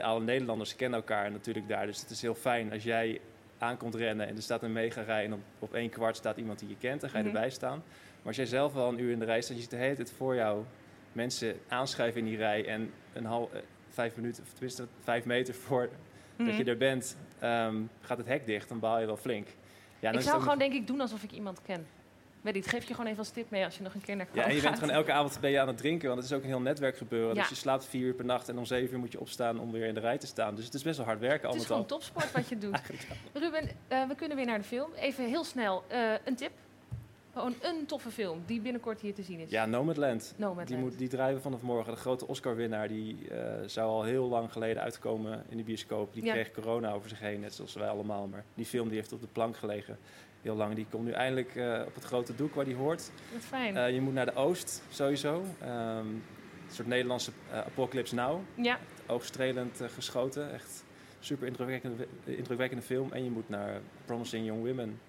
Alle 0.00 0.20
Nederlanders 0.20 0.76
kennen 0.76 0.98
elkaar 0.98 1.30
natuurlijk 1.30 1.68
daar. 1.68 1.86
Dus 1.86 2.00
het 2.00 2.10
is 2.10 2.22
heel 2.22 2.34
fijn 2.34 2.72
als 2.72 2.82
jij 2.82 3.20
aankomt 3.58 3.94
rennen 3.94 4.26
en 4.26 4.36
er 4.36 4.42
staat 4.42 4.62
een 4.62 4.72
mega 4.72 5.02
rij... 5.02 5.24
en 5.24 5.32
op, 5.32 5.40
op 5.58 5.74
één 5.74 5.90
kwart 5.90 6.16
staat 6.16 6.36
iemand 6.36 6.58
die 6.58 6.68
je 6.68 6.76
kent, 6.78 7.00
dan 7.00 7.10
ga 7.10 7.18
je 7.18 7.22
mm 7.22 7.28
-hmm. 7.28 7.36
erbij 7.38 7.54
staan. 7.54 7.82
Maar 8.16 8.26
als 8.26 8.36
jij 8.36 8.46
zelf 8.46 8.72
wel 8.72 8.88
een 8.88 9.00
uur 9.00 9.12
in 9.12 9.18
de 9.18 9.24
rij 9.24 9.40
staat... 9.40 9.56
je 9.56 9.62
ziet 9.62 9.70
de 9.70 9.76
hele 9.76 9.94
tijd 9.94 10.12
voor 10.12 10.34
jou 10.34 10.64
mensen 11.16 11.56
aanschuiven 11.68 12.20
in 12.20 12.26
die 12.26 12.36
rij... 12.36 12.66
en 12.66 12.92
een 13.12 13.24
half, 13.24 13.52
uh, 13.52 13.58
vijf 13.88 14.16
minuten, 14.16 14.42
of 14.42 14.52
tenminste 14.52 14.86
vijf 15.00 15.24
meter 15.24 15.54
voor 15.54 15.88
dat 16.36 16.56
je 16.56 16.64
er 16.64 16.76
bent, 16.76 17.16
um, 17.42 17.90
gaat 18.00 18.18
het 18.18 18.26
hek 18.26 18.46
dicht, 18.46 18.68
dan 18.68 18.78
baal 18.78 19.00
je 19.00 19.06
wel 19.06 19.16
flink. 19.16 19.48
Ja, 20.00 20.10
ik 20.10 20.20
zou 20.20 20.40
gewoon 20.40 20.58
denk 20.58 20.72
ik 20.72 20.86
doen 20.86 21.00
alsof 21.00 21.22
ik 21.22 21.32
iemand 21.32 21.62
ken. 21.62 21.86
Weet 22.40 22.68
geef 22.68 22.88
je 22.88 22.94
gewoon 22.94 23.06
even 23.06 23.18
als 23.18 23.30
tip 23.30 23.50
mee 23.50 23.64
als 23.64 23.76
je 23.76 23.82
nog 23.82 23.94
een 23.94 24.00
keer 24.00 24.16
naar 24.16 24.26
Ja, 24.32 24.44
en 24.44 24.54
je 24.54 24.60
bent 24.60 24.78
gewoon 24.78 24.94
elke 24.94 25.12
avond 25.12 25.40
ben 25.40 25.50
je 25.50 25.60
aan 25.60 25.66
het 25.66 25.76
drinken, 25.76 26.08
want 26.08 26.20
het 26.20 26.30
is 26.30 26.36
ook 26.36 26.42
een 26.42 26.48
heel 26.48 26.60
netwerk 26.60 26.96
gebeuren. 26.96 27.34
Ja. 27.34 27.40
Dus 27.40 27.48
je 27.48 27.54
slaapt 27.54 27.86
vier 27.86 28.06
uur 28.06 28.14
per 28.14 28.24
nacht 28.24 28.48
en 28.48 28.58
om 28.58 28.64
zeven 28.64 28.94
uur 28.94 28.98
moet 28.98 29.12
je 29.12 29.20
opstaan 29.20 29.60
om 29.60 29.72
weer 29.72 29.86
in 29.86 29.94
de 29.94 30.00
rij 30.00 30.18
te 30.18 30.26
staan. 30.26 30.54
Dus 30.54 30.64
het 30.64 30.74
is 30.74 30.82
best 30.82 30.96
wel 30.96 31.06
hard 31.06 31.20
werken. 31.20 31.48
Het 31.48 31.60
is 31.60 31.66
gewoon 31.66 31.86
topsport 31.86 32.32
wat 32.32 32.48
je 32.48 32.58
doet. 32.58 32.80
Ruben, 33.32 33.64
uh, 33.64 34.08
we 34.08 34.14
kunnen 34.14 34.36
weer 34.36 34.46
naar 34.46 34.58
de 34.58 34.64
film. 34.64 34.90
Even 34.94 35.24
heel 35.24 35.44
snel, 35.44 35.84
uh, 35.92 36.12
een 36.24 36.36
tip. 36.36 36.50
Gewoon 37.36 37.54
een 37.62 37.86
toffe 37.86 38.10
film 38.10 38.42
die 38.46 38.60
binnenkort 38.60 39.00
hier 39.00 39.14
te 39.14 39.22
zien 39.22 39.40
is. 39.40 39.50
Ja, 39.50 39.66
Nomadland. 39.66 40.34
Nomadland. 40.36 40.68
Die, 40.68 40.76
moet, 40.76 40.98
die 40.98 41.08
draaien 41.08 41.36
we 41.36 41.42
vanaf 41.42 41.62
morgen. 41.62 41.92
De 41.92 41.98
grote 41.98 42.26
Oscar-winnaar 42.26 42.88
die 42.88 43.18
uh, 43.30 43.38
zou 43.66 43.88
al 43.88 44.02
heel 44.02 44.28
lang 44.28 44.52
geleden 44.52 44.82
uitkomen 44.82 45.44
in 45.48 45.56
de 45.56 45.62
bioscoop. 45.62 46.14
Die 46.14 46.24
ja. 46.24 46.32
kreeg 46.32 46.52
corona 46.52 46.92
over 46.92 47.08
zich 47.08 47.20
heen, 47.20 47.40
net 47.40 47.54
zoals 47.54 47.74
wij 47.74 47.88
allemaal. 47.88 48.26
Maar 48.26 48.44
die 48.54 48.64
film 48.64 48.88
die 48.88 48.96
heeft 48.96 49.12
op 49.12 49.20
de 49.20 49.26
plank 49.32 49.56
gelegen 49.56 49.98
heel 50.42 50.54
lang. 50.54 50.74
Die 50.74 50.86
komt 50.90 51.04
nu 51.04 51.10
eindelijk 51.10 51.54
uh, 51.54 51.82
op 51.86 51.94
het 51.94 52.04
grote 52.04 52.34
doek 52.34 52.54
waar 52.54 52.64
die 52.64 52.74
hoort. 52.74 53.10
Wat 53.32 53.42
fijn. 53.42 53.76
Uh, 53.76 53.90
je 53.90 54.00
moet 54.00 54.14
naar 54.14 54.26
de 54.26 54.34
Oost, 54.34 54.82
sowieso. 54.90 55.34
Um, 55.34 55.68
een 55.68 56.22
soort 56.70 56.88
Nederlandse 56.88 57.30
Apocalypse 57.52 58.14
Now. 58.14 58.40
Ja. 58.54 58.78
Oogstrelend 59.06 59.80
geschoten. 59.94 60.52
Echt 60.52 60.84
super 61.20 61.46
indrukwekkende, 61.46 62.06
indrukwekkende 62.24 62.84
film. 62.84 63.12
En 63.12 63.24
je 63.24 63.30
moet 63.30 63.48
naar 63.48 63.80
Promising 64.04 64.46
Young 64.46 64.64
Women. 64.66 65.00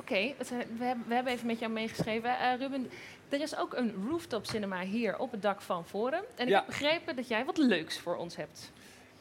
Oké, 0.00 0.12
okay, 0.12 0.34
we, 0.78 1.14
hebben, 1.14 1.32
even 1.32 1.46
met 1.46 1.58
jou 1.58 1.72
meegeschreven. 1.72 2.30
Uh, 2.30 2.52
Ruben, 2.58 2.90
er 3.28 3.40
is 3.40 3.56
ook 3.56 3.74
een 3.74 3.94
rooftop 4.08 4.46
cinema 4.46 4.80
hier 4.80 5.18
op 5.18 5.30
het 5.30 5.42
dak 5.42 5.60
van 5.60 5.86
Forum. 5.86 6.22
En 6.34 6.44
ik 6.44 6.48
ja. 6.48 6.56
heb 6.56 6.66
begrepen 6.66 7.16
dat 7.16 7.28
jij 7.28 7.44
wat 7.44 7.58
leuks 7.58 7.98
voor 7.98 8.16
ons 8.16 8.36
hebt. 8.36 8.72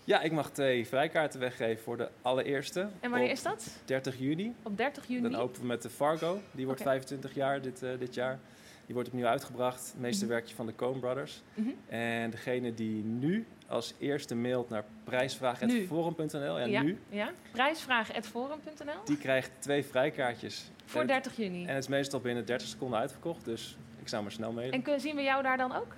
Ja, 0.04 0.22
ik 0.22 0.32
mag 0.32 0.52
twee 0.52 0.88
vrijkaarten 0.88 1.40
weggeven 1.40 1.84
voor 1.84 1.98
de 1.98 2.10
allereerste. 2.22 2.88
En 3.00 3.10
wanneer 3.10 3.30
is 3.30 3.44
dat? 3.44 3.68
30 3.86 4.20
juni. 4.20 4.54
Op 4.64 4.78
30 4.78 5.08
juni? 5.08 5.22
Dan 5.22 5.36
openen 5.36 5.62
we 5.62 5.68
met 5.68 5.82
de 5.82 5.90
Fargo. 5.90 6.40
Die 6.52 6.66
wordt 6.66 6.82
okay. 6.82 6.94
25 6.94 7.36
jaar 7.36 7.62
dit, 7.62 7.84
uh, 7.84 7.90
dit 8.00 8.14
jaar. 8.14 8.40
Die 8.86 8.94
wordt 8.94 9.10
opnieuw 9.10 9.26
uitgebracht. 9.26 9.92
Het 9.92 10.02
meeste 10.02 10.26
-hmm. 10.26 10.34
werkje 10.34 10.56
van 10.56 10.66
de 10.66 10.76
Coen 10.76 11.00
Brothers. 11.00 11.42
Mm 11.54 11.64
-hmm. 11.64 11.76
En 11.88 12.30
degene 12.30 12.74
die 12.74 13.04
nu 13.04 13.46
als 13.68 13.94
eerste 13.98 14.36
mailt 14.36 14.70
naar 14.70 14.84
prijsvraag.forum.nl. 15.04 16.60
Ja, 16.60 16.66
ja, 16.66 16.82
nu. 16.82 16.98
Ja, 17.10 17.32
prijsvraag.forum.nl. 17.52 19.06
Die 19.06 19.18
krijgt 19.18 19.52
twee 19.60 19.86
vrijkaartjes. 19.86 20.72
Voor 20.86 21.08
30 21.08 21.38
juni. 21.38 21.66
En 21.66 21.74
het 21.74 21.84
is 21.84 21.90
meestal 21.90 22.20
binnen 22.20 22.46
30 22.46 22.68
seconden 22.68 23.00
uitverkocht. 23.00 23.46
Dus 23.46 23.78
ik 24.02 24.08
zou 24.08 24.24
maar 24.24 24.32
snel 24.32 24.52
mailen. 24.52 24.74
En 24.74 24.82
kunnen, 24.82 25.02
zien 25.02 25.16
we 25.16 25.22
jou 25.22 25.44
daar 25.44 25.58
dan 25.58 25.76
ook? 25.76 25.96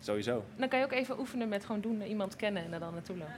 Sowieso. 0.00 0.44
Dan 0.56 0.68
kan 0.68 0.78
je 0.78 0.84
ook 0.84 0.92
even 0.92 1.18
oefenen 1.18 1.48
met 1.48 1.64
gewoon 1.64 1.80
doen, 1.80 2.02
iemand 2.02 2.36
kennen 2.36 2.64
en 2.64 2.72
er 2.72 2.80
dan 2.80 2.92
naartoe 2.92 3.16
lopen. 3.16 3.34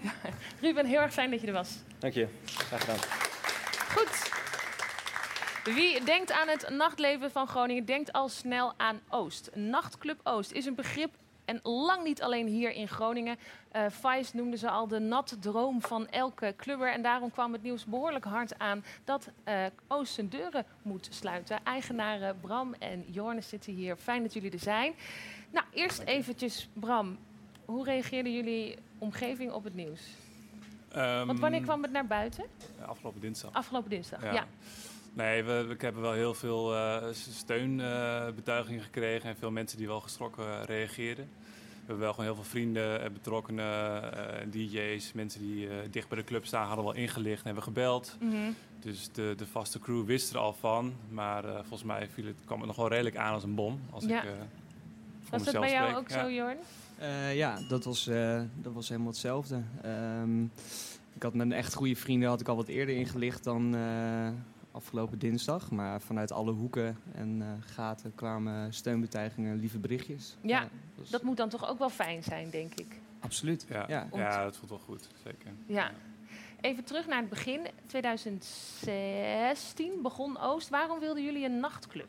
Ja. 0.00 0.12
Ruben, 0.66 0.86
heel 0.86 1.00
erg 1.00 1.12
fijn 1.12 1.30
dat 1.30 1.40
je 1.40 1.46
er 1.46 1.52
was. 1.52 1.78
Dank 1.98 2.14
je. 2.14 2.26
Graag 2.44 2.80
gedaan. 2.80 2.98
Goed. 3.96 4.31
Wie 5.64 6.04
denkt 6.04 6.32
aan 6.32 6.48
het 6.48 6.68
nachtleven 6.70 7.30
van 7.30 7.46
Groningen, 7.46 7.84
denkt 7.84 8.12
al 8.12 8.28
snel 8.28 8.74
aan 8.76 9.00
Oost. 9.08 9.50
Nachtclub 9.54 10.20
Oost 10.22 10.52
is 10.52 10.66
een 10.66 10.74
begrip 10.74 11.14
en 11.44 11.60
lang 11.62 12.04
niet 12.04 12.22
alleen 12.22 12.46
hier 12.46 12.72
in 12.72 12.88
Groningen. 12.88 13.36
Uh, 13.76 13.82
Vice 13.88 14.36
noemde 14.36 14.56
ze 14.56 14.70
al 14.70 14.88
de 14.88 14.98
nat 14.98 15.36
droom 15.40 15.80
van 15.80 16.08
elke 16.08 16.54
clubber. 16.56 16.92
En 16.92 17.02
daarom 17.02 17.30
kwam 17.30 17.52
het 17.52 17.62
nieuws 17.62 17.84
behoorlijk 17.84 18.24
hard 18.24 18.58
aan 18.58 18.84
dat 19.04 19.28
uh, 19.48 19.64
Oost 19.88 20.12
zijn 20.14 20.28
deuren 20.28 20.66
moet 20.82 21.08
sluiten. 21.10 21.64
Eigenaren 21.64 22.40
Bram 22.40 22.74
en 22.78 23.04
Jorne 23.06 23.40
zitten 23.40 23.72
hier. 23.72 23.96
Fijn 23.96 24.22
dat 24.22 24.32
jullie 24.32 24.50
er 24.50 24.58
zijn. 24.58 24.94
Nou, 25.50 25.66
eerst 25.72 25.98
eventjes 25.98 26.68
Bram. 26.72 27.18
Hoe 27.64 27.84
reageerde 27.84 28.32
jullie 28.32 28.78
omgeving 28.98 29.52
op 29.52 29.64
het 29.64 29.74
nieuws? 29.74 30.00
Um, 30.96 31.26
Want 31.26 31.38
wanneer 31.38 31.62
kwam 31.62 31.82
het 31.82 31.92
naar 31.92 32.06
buiten? 32.06 32.44
Afgelopen 32.86 33.20
dinsdag. 33.20 33.52
Afgelopen 33.52 33.90
dinsdag, 33.90 34.22
ja. 34.22 34.32
ja. 34.32 34.46
Nee, 35.14 35.42
we, 35.42 35.64
we, 35.64 35.74
hebben 35.78 36.02
wel 36.02 36.12
heel 36.12 36.34
veel 36.34 36.74
uh, 36.74 36.96
steunbetuigingen 37.12 38.80
uh, 38.80 38.84
gekregen 38.84 39.28
en 39.28 39.36
veel 39.36 39.50
mensen 39.50 39.78
die 39.78 39.86
wel 39.86 40.00
geschrokken 40.00 40.64
reageerden. 40.64 41.28
hebben 41.78 41.98
wel 41.98 42.10
gewoon 42.10 42.24
heel 42.24 42.34
veel 42.34 42.44
vrienden, 42.44 43.12
betrokkenen, 43.12 44.50
DJ's, 44.50 45.12
mensen 45.12 45.40
die 45.40 45.68
dicht 45.90 46.08
bij 46.08 46.18
de 46.18 46.24
club 46.24 46.46
staan, 46.46 46.66
hadden 46.66 46.84
wel 46.84 46.94
ingelicht 46.94 47.38
en 47.38 47.44
hebben 47.44 47.62
gebeld. 47.62 48.16
Mhm. 48.20 48.52
Dus 48.80 49.12
de, 49.12 49.34
de 49.36 49.46
vaste 49.46 49.78
crew 49.78 50.04
wist 50.04 50.30
er 50.30 50.38
al 50.38 50.52
van. 50.52 50.94
Maar 51.08 51.44
volgens 51.44 51.84
mij 51.84 52.08
viel 52.08 52.26
het, 52.26 52.36
kwam 52.44 52.58
het 52.58 52.66
nog 52.66 52.76
wel 52.76 52.88
redelijk 52.88 53.16
aan 53.16 53.34
als 53.34 53.42
een 53.42 53.54
bom. 53.54 53.80
Als 53.90 54.04
ja. 54.04 54.22
ik, 54.22 54.28
Was 55.30 55.44
dat 55.44 55.60
bij 55.60 55.70
jou 55.70 55.94
ook 55.94 56.10
zo, 56.10 56.30
Jorn? 56.30 56.56
ja, 57.34 57.58
dat 57.68 57.84
was, 57.84 58.04
dat 58.54 58.72
was 58.72 58.88
helemaal 58.88 59.10
hetzelfde. 59.10 59.62
Um, 59.84 60.50
ik 61.14 61.22
had 61.22 61.34
met 61.34 61.46
een 61.46 61.52
echt 61.52 61.74
goede 61.74 61.96
vrienden 61.96 62.28
had 62.28 62.40
ik 62.40 62.48
al 62.48 62.56
wat 62.56 62.68
eerder 62.68 62.94
ingelicht 62.94 63.44
dan 63.44 63.74
uh, 63.74 64.28
afgelopen 64.72 65.18
dinsdag. 65.18 65.70
Maar 65.70 66.00
vanuit 66.00 66.32
alle 66.32 66.52
hoeken 66.52 66.98
en 67.14 67.40
uh, 67.40 67.46
gaten 67.60 68.14
kwamen 68.14 68.72
steunbetuigingen, 68.72 69.58
lieve 69.58 69.78
berichtjes. 69.78 70.36
Ja, 70.40 70.68
dat 71.10 71.22
moet 71.22 71.36
dan 71.36 71.48
toch 71.48 71.68
ook 71.68 71.78
wel 71.78 71.90
fijn 71.90 72.22
zijn, 72.22 72.50
denk 72.50 72.74
ik. 72.74 73.00
Absoluut. 73.20 73.66
Ja, 73.68 73.84
ja. 73.88 74.08
ja 74.12 74.44
dat 74.44 74.56
voelt 74.56 74.70
wel 74.70 74.78
goed, 74.78 75.08
zeker. 75.24 75.52
Ja. 75.66 75.90
Even 76.60 76.84
terug 76.84 77.06
naar 77.06 77.20
het 77.20 77.28
begin. 77.28 77.66
2016 77.86 80.02
begon 80.02 80.40
Oost. 80.40 80.68
Waarom 80.68 81.00
wilden 81.00 81.24
jullie 81.24 81.44
een 81.44 81.60
nachtclub? 81.60 82.08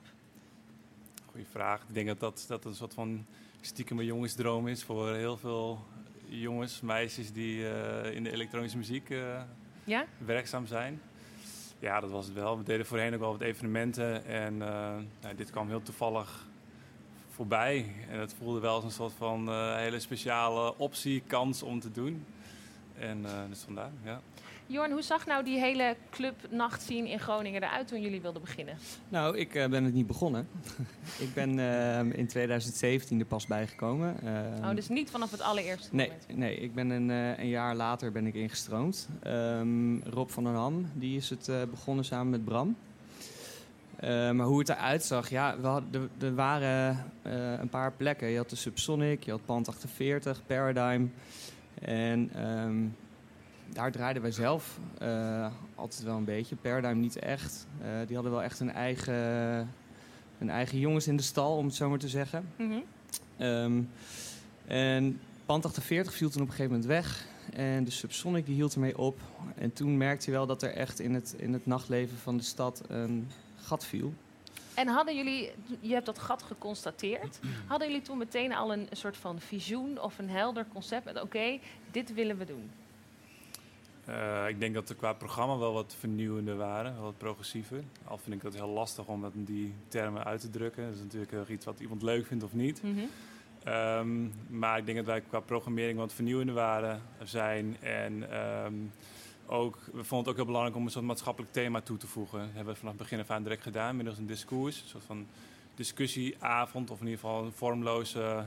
Goeie 1.26 1.48
vraag. 1.48 1.82
Ik 1.88 1.94
denk 1.94 2.08
dat 2.08 2.20
dat, 2.20 2.46
dat 2.48 2.66
een 2.66 2.76
soort 2.76 2.94
van 2.94 3.26
stiekem 3.62 4.02
jongensdroom 4.02 4.68
is 4.68 4.84
voor 4.84 5.14
heel 5.14 5.38
veel 5.38 5.86
jongens, 6.26 6.82
meisjes 6.82 7.32
die 7.32 7.70
eh, 7.70 8.16
in 8.16 8.24
de 8.24 8.32
elektronische 8.32 8.78
muziek 8.78 9.10
uh, 9.10 9.42
ja? 9.84 10.06
werkzaam 10.18 10.66
zijn. 10.66 11.02
Ja, 11.84 12.00
dat 12.00 12.12
was 12.12 12.26
het 12.26 12.34
wel. 12.36 12.58
We 12.58 12.64
deden 12.64 12.86
voorheen 12.86 13.14
ook 13.14 13.20
wel 13.20 13.32
wat 13.32 13.42
evenementen 13.42 14.26
en 14.26 14.58
nou, 14.58 15.36
dit 15.36 15.52
kwam 15.52 15.68
heel 15.68 15.82
toevallig 15.82 16.48
voorbij. 17.30 17.92
En 18.10 18.20
het 18.20 18.34
voelde 18.34 18.60
wel 18.60 18.76
als 18.76 18.84
een 18.84 18.92
soort 18.92 19.14
van 19.14 19.50
hele 19.76 20.00
speciale 20.00 20.78
optie, 20.78 21.24
kans 21.28 21.64
om 21.64 21.80
te 21.80 21.92
doen. 21.92 22.26
En 23.00 23.26
dus 23.50 23.62
vandaar, 23.62 23.92
ja. 24.04 24.22
Jorn, 24.74 24.92
hoe 24.92 25.02
zag 25.02 25.26
nou 25.26 25.44
die 25.44 25.60
hele 25.60 25.96
club 26.10 26.36
zien 26.80 27.06
in 27.06 27.20
Groningen 27.20 27.64
eruit 27.64 27.88
toen 27.88 28.02
jullie 28.02 28.22
wilden 28.22 28.42
beginnen? 28.42 28.78
Nou, 29.10 29.38
ik 29.38 29.56
uh, 29.56 29.68
ben 29.68 29.84
het 29.84 29.94
niet 29.94 30.08
begonnen. 30.08 30.48
ik 31.26 31.34
ben 31.34 31.58
uh, 31.58 32.00
in 32.00 32.28
2017 32.28 33.20
er 33.20 33.26
pas 33.26 33.48
bijgekomen. 33.48 34.16
Uh, 34.24 34.70
oh, 34.70 34.76
dus 34.76 34.90
niet 34.90 35.10
vanaf 35.10 35.32
het 35.32 35.42
allereerste 35.42 35.96
nee, 35.96 36.08
moment? 36.08 36.38
Nee, 36.38 36.56
ik 36.56 36.74
ben 36.74 36.90
een, 36.90 37.10
eh, 37.10 37.40
een 37.40 37.48
jaar 37.48 37.76
later 37.76 38.12
ben 38.12 38.28
ik 38.28 38.34
ingestroomd. 38.34 39.10
Um, 39.28 40.04
Rob 40.04 40.30
van 40.30 40.44
den 40.44 40.54
Ham, 40.54 40.90
die 40.94 41.18
is 41.18 41.30
het 41.30 41.52
begonnen 41.70 42.06
samen 42.06 42.30
met 42.30 42.46
Bram. 42.46 42.76
maar 44.36 44.46
hoe 44.46 44.60
het 44.60 44.70
eruit 44.70 45.04
zag, 45.04 45.30
ja, 45.30 45.60
we 45.60 45.68
hadden, 45.68 46.10
er 46.22 46.36
waren 46.36 47.12
een 47.60 47.70
paar 47.70 47.92
plekken. 47.92 48.28
Je 48.28 48.38
had 48.38 48.50
de 48.50 48.56
Subsonic, 48.56 49.24
je 49.24 49.32
had 49.32 49.46
Pand 49.46 49.68
48, 49.68 50.42
Paradigm. 50.46 51.06
En 51.82 52.32
um, 52.46 52.96
daar 53.74 53.92
draaiden 53.92 54.22
wij 54.22 54.32
zelf 54.32 54.80
uh, 55.02 55.48
altijd 55.76 56.04
wel 56.04 56.18
een 56.18 56.24
beetje. 56.24 56.56
Paradigm 56.56 57.00
niet 57.00 57.20
echt. 57.20 57.68
Uh, 57.82 57.88
die 58.06 58.16
hadden 58.16 58.34
wel 58.34 58.44
echt 58.44 58.60
een 58.60 58.72
eigen, 58.72 59.14
een 60.40 60.50
eigen 60.50 60.80
jongens 60.80 61.08
in 61.08 61.18
de 61.18 61.24
stal, 61.24 61.58
om 61.58 61.66
het 61.66 61.76
zo 61.76 61.90
maar 61.90 62.00
te 62.00 62.08
zeggen. 62.08 62.48
Mm 62.56 62.72
-hmm. 62.72 63.48
um, 63.48 63.90
en 64.66 65.20
Pand 65.46 65.66
48 65.66 66.14
viel 66.14 66.30
toen 66.30 66.42
op 66.42 66.48
een 66.48 66.54
gegeven 66.54 66.72
moment 66.72 66.92
weg. 66.92 67.26
En 67.54 67.84
de 67.84 67.92
Subsonic 67.92 68.46
die 68.46 68.56
hield 68.56 68.74
ermee 68.74 68.98
op. 68.98 69.20
En 69.56 69.74
toen 69.74 69.98
merkte 69.98 70.26
je 70.26 70.32
wel 70.32 70.46
dat 70.46 70.64
er 70.64 70.74
echt 70.74 71.00
in 71.00 71.14
het, 71.14 71.36
in 71.38 71.54
het 71.54 71.66
nachtleven 71.66 72.18
van 72.18 72.38
de 72.38 72.44
stad 72.44 72.82
een 72.88 73.28
gat 73.56 73.86
viel. 73.86 74.14
En 74.74 74.88
hadden 74.88 75.16
jullie, 75.16 75.52
je 75.80 75.94
hebt 75.94 76.06
dat 76.06 76.20
gat 76.20 76.44
geconstateerd, 76.44 77.40
hadden 77.68 77.88
jullie 77.88 78.04
toen 78.04 78.18
meteen 78.18 78.54
al 78.54 78.74
een, 78.74 78.88
een 78.90 78.98
soort 78.98 79.18
van 79.18 79.40
visioen 79.40 80.02
of 80.02 80.20
een 80.20 80.30
helder 80.30 80.66
concept 80.74 81.06
met 81.06 81.22
oké, 81.22 81.60
dit 81.92 82.14
willen 82.14 82.38
we 82.38 82.46
doen? 82.46 82.72
Uh, 84.10 84.48
ik 84.48 84.60
denk 84.60 84.74
dat 84.74 84.90
er 84.90 84.96
qua 84.96 85.14
programma 85.14 85.58
wel 85.58 85.74
wat 85.74 85.96
vernieuwender 86.00 86.56
waren, 86.56 86.94
wel 86.94 87.04
wat 87.04 87.18
progressiever. 87.18 87.84
Al 88.04 88.18
vind 88.18 88.36
ik 88.36 88.42
dat 88.42 88.54
heel 88.54 88.68
lastig 88.68 89.06
om 89.06 89.22
dat 89.22 89.34
in 89.34 89.44
die 89.44 89.74
termen 89.88 90.24
uit 90.24 90.42
te 90.42 90.50
drukken. 90.50 90.86
Dat 90.86 90.96
is 90.96 91.02
natuurlijk 91.02 91.50
iets 91.50 91.66
wat 91.66 91.80
iemand 91.80 92.02
leuk 92.02 92.26
vindt 92.26 92.44
of 92.44 92.54
niet. 92.54 92.84
Mm 92.84 92.98
-hmm. 92.98 93.74
um, 93.74 94.34
maar 94.48 94.78
ik 94.78 94.86
denk 94.86 94.98
dat 94.98 95.08
wij 95.08 95.22
qua 95.22 95.40
programmering 95.40 95.98
wat 95.98 96.14
vernieuwender 96.14 96.56
waren 96.56 97.02
zijn. 97.24 97.78
En 97.82 98.38
um, 98.66 98.92
ook, 99.46 99.76
we 99.86 100.04
vonden 100.04 100.18
het 100.18 100.28
ook 100.28 100.36
heel 100.36 100.46
belangrijk 100.46 100.76
om 100.76 100.86
een 100.86 100.92
soort 100.92 101.06
maatschappelijk 101.06 101.54
thema 101.54 101.82
toe 101.82 101.98
te 101.98 102.08
voegen. 102.08 102.40
Dat 102.40 102.54
hebben 102.54 102.74
we 102.74 102.80
vanaf 102.80 102.94
het 102.94 103.02
begin 103.02 103.20
af 103.20 103.30
aan 103.30 103.44
direct 103.44 103.64
gedaan, 103.64 103.96
middels 103.96 104.18
een 104.18 104.28
discours. 104.28 104.82
Een 104.82 104.88
soort 104.88 105.04
van 105.04 105.28
discussieavond, 105.76 106.92
of 106.92 107.00
in 107.00 107.06
ieder 107.06 107.20
geval 107.20 107.44
een 107.44 107.52
vormloze 107.52 108.46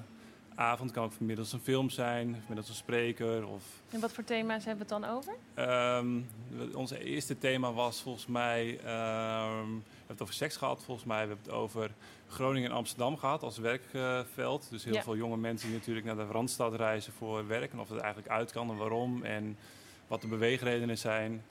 avond 0.56 0.90
kan 0.90 1.04
ook 1.04 1.20
middels 1.20 1.52
een 1.52 1.60
film 1.60 1.90
zijn, 1.90 2.42
middels 2.46 2.68
een 2.68 2.74
spreker. 2.74 3.46
Of... 3.46 3.64
En 3.90 4.00
wat 4.00 4.12
voor 4.12 4.24
thema's 4.24 4.64
hebben 4.64 4.86
we 4.86 4.94
het 4.94 5.02
dan 5.02 5.14
over? 5.14 5.34
Um, 5.98 6.26
ons 6.74 6.90
eerste 6.90 7.38
thema 7.38 7.72
was 7.72 8.02
volgens 8.02 8.26
mij, 8.26 8.70
um, 8.70 8.78
we 8.78 9.82
hebben 9.96 10.06
het 10.06 10.22
over 10.22 10.34
seks 10.34 10.56
gehad 10.56 10.84
volgens 10.84 11.06
mij. 11.06 11.22
We 11.22 11.28
hebben 11.28 11.44
het 11.44 11.54
over 11.54 11.90
Groningen 12.28 12.70
en 12.70 12.76
Amsterdam 12.76 13.16
gehad 13.16 13.42
als 13.42 13.58
werkveld. 13.58 14.66
Dus 14.70 14.84
heel 14.84 14.94
ja. 14.94 15.02
veel 15.02 15.16
jonge 15.16 15.36
mensen 15.36 15.68
die 15.68 15.78
natuurlijk 15.78 16.06
naar 16.06 16.16
de 16.16 16.24
Randstad 16.32 16.74
reizen 16.74 17.12
voor 17.12 17.46
werk. 17.46 17.72
En 17.72 17.80
of 17.80 17.88
het 17.88 17.98
eigenlijk 17.98 18.32
uit 18.32 18.52
kan 18.52 18.70
en 18.70 18.76
waarom. 18.76 19.22
En 19.22 19.56
wat 20.06 20.20
de 20.20 20.28
beweegredenen 20.28 20.98
zijn. 20.98 21.42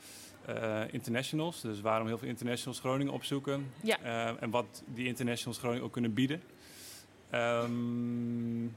Uh, 0.50 0.82
internationals, 0.92 1.62
dus 1.62 1.82
waarom 1.82 2.08
heel 2.08 2.18
veel 2.18 2.28
internationals 2.28 2.80
Groningen 2.80 3.14
opzoeken. 3.14 3.72
Ja. 3.84 3.98
Uh, 4.04 4.42
en 4.42 4.50
wat 4.50 4.84
die 4.88 5.06
internationals 5.06 5.58
Groningen 5.58 5.84
ook 5.84 5.92
kunnen 5.92 6.14
bieden. 6.14 6.42
Um, 7.34 8.76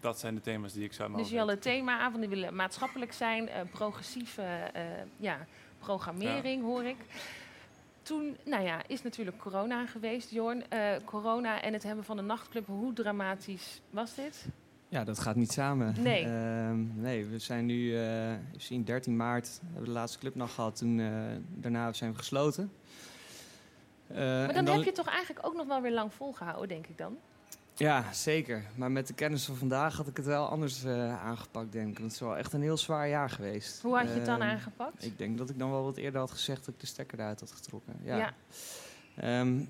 dat 0.00 0.18
zijn 0.18 0.34
de 0.34 0.40
thema's 0.40 0.72
die 0.72 0.84
ik 0.84 0.92
zou 0.92 1.08
mogen. 1.08 1.24
Dus 1.24 1.32
je 1.32 1.38
had 1.38 1.62
themaavond, 1.62 2.20
die 2.20 2.28
willen 2.28 2.54
maatschappelijk 2.54 3.12
zijn, 3.12 3.44
uh, 3.44 3.54
progressieve 3.70 4.70
uh, 4.76 4.82
ja, 5.16 5.46
programmering 5.78 6.60
ja. 6.60 6.66
hoor 6.66 6.84
ik. 6.84 6.96
Toen, 8.02 8.36
nou 8.44 8.64
ja, 8.64 8.82
is 8.86 9.02
natuurlijk 9.02 9.38
corona 9.38 9.86
geweest, 9.86 10.30
Jorn. 10.30 10.62
Uh, 10.72 10.94
corona 11.04 11.62
en 11.62 11.72
het 11.72 11.82
hebben 11.82 12.04
van 12.04 12.18
een 12.18 12.26
nachtclub, 12.26 12.66
hoe 12.66 12.92
dramatisch 12.92 13.80
was 13.90 14.14
dit? 14.14 14.46
Ja, 14.88 15.04
dat 15.04 15.18
gaat 15.18 15.36
niet 15.36 15.52
samen. 15.52 15.94
Nee. 16.02 16.24
Ehm, 16.26 17.00
nee, 17.00 17.26
we 17.26 17.38
zijn 17.38 17.66
nu, 17.66 17.92
we 17.92 18.38
zien 18.56 18.84
13 18.84 19.16
maart, 19.16 19.58
hebben 19.62 19.80
we 19.80 19.86
de 19.86 19.92
laatste 19.94 20.18
clubnacht 20.18 20.54
gehad. 20.54 20.76
Toen, 20.76 20.96
daarna 21.48 21.92
zijn 21.92 22.10
we 22.10 22.18
gesloten. 22.18 22.72
maar 24.06 24.54
dan, 24.54 24.64
dan 24.64 24.76
heb 24.76 24.84
je 24.84 24.92
toch 24.92 25.08
eigenlijk 25.08 25.46
ook 25.46 25.54
nog 25.54 25.66
wel 25.66 25.80
weer 25.80 25.92
lang 25.92 26.14
volgehouden, 26.14 26.68
denk 26.68 26.86
ik 26.86 26.98
dan? 26.98 27.18
Ja, 27.78 28.12
zeker. 28.12 28.64
Maar 28.74 28.90
met 28.90 29.06
de 29.06 29.14
kennis 29.14 29.44
van 29.44 29.56
vandaag 29.56 29.96
had 29.96 30.06
ik 30.06 30.16
het 30.16 30.26
wel 30.26 30.48
anders 30.48 30.84
uh, 30.84 31.24
aangepakt, 31.24 31.72
denk 31.72 31.88
ik. 31.88 32.02
Het 32.04 32.12
is 32.12 32.20
wel 32.20 32.36
echt 32.36 32.52
een 32.52 32.62
heel 32.62 32.76
zwaar 32.76 33.08
jaar 33.08 33.30
geweest. 33.30 33.82
Hoe 33.82 33.96
had 33.96 34.08
je 34.08 34.14
het 34.14 34.26
dan 34.26 34.42
uh, 34.42 34.48
aangepakt? 34.48 35.04
Ik 35.04 35.18
denk 35.18 35.38
dat 35.38 35.50
ik 35.50 35.58
dan 35.58 35.70
wel 35.70 35.84
wat 35.84 35.96
eerder 35.96 36.20
had 36.20 36.30
gezegd 36.30 36.64
dat 36.64 36.74
ik 36.74 36.80
de 36.80 36.86
stekker 36.86 37.18
eruit 37.18 37.40
had 37.40 37.52
getrokken. 37.52 37.96
Ja. 38.02 38.16
ja. 38.16 39.40
Um, 39.40 39.68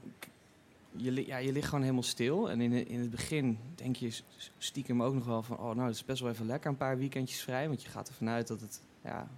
je, 0.91 1.27
ja, 1.27 1.37
je 1.37 1.53
ligt 1.53 1.67
gewoon 1.67 1.83
helemaal 1.83 2.03
stil. 2.03 2.51
En 2.51 2.61
in, 2.61 2.89
in 2.89 3.01
het 3.01 3.11
begin 3.11 3.59
denk 3.75 3.97
je 3.97 4.19
stiekem 4.59 5.03
ook 5.03 5.15
nog 5.15 5.27
wel 5.27 5.43
van... 5.43 5.59
oh, 5.59 5.75
nou, 5.75 5.87
het 5.87 5.95
is 5.95 6.05
best 6.05 6.21
wel 6.23 6.31
even 6.31 6.47
lekker 6.47 6.71
een 6.71 6.77
paar 6.77 6.99
weekendjes 6.99 7.43
vrij. 7.43 7.69
Want 7.69 7.83
je 7.83 7.89
gaat 7.89 8.09
ervan 8.09 8.29
uit 8.29 8.47
dat 8.47 8.61
het 8.61 8.81
ja, 9.05 9.29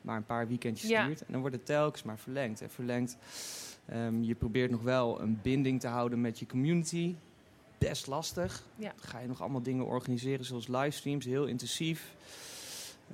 maar 0.00 0.16
een 0.16 0.26
paar 0.26 0.48
weekendjes 0.48 0.90
ja. 0.90 1.06
duurt. 1.06 1.20
En 1.20 1.32
dan 1.32 1.40
wordt 1.40 1.56
het 1.56 1.66
telkens 1.66 2.02
maar 2.02 2.18
verlengd 2.18 2.60
en 2.60 2.70
verlengd. 2.70 3.16
Um, 3.92 4.22
je 4.22 4.34
probeert 4.34 4.70
nog 4.70 4.82
wel 4.82 5.20
een 5.20 5.38
binding 5.42 5.80
te 5.80 5.88
houden 5.88 6.20
met 6.20 6.38
je 6.38 6.46
community 6.46 7.14
best 7.78 8.06
lastig. 8.06 8.62
Ja. 8.76 8.92
Dan 8.96 9.08
ga 9.08 9.18
je 9.18 9.28
nog 9.28 9.40
allemaal 9.40 9.62
dingen 9.62 9.86
organiseren 9.86 10.44
zoals 10.44 10.68
livestreams, 10.68 11.24
heel 11.24 11.46
intensief. 11.46 12.14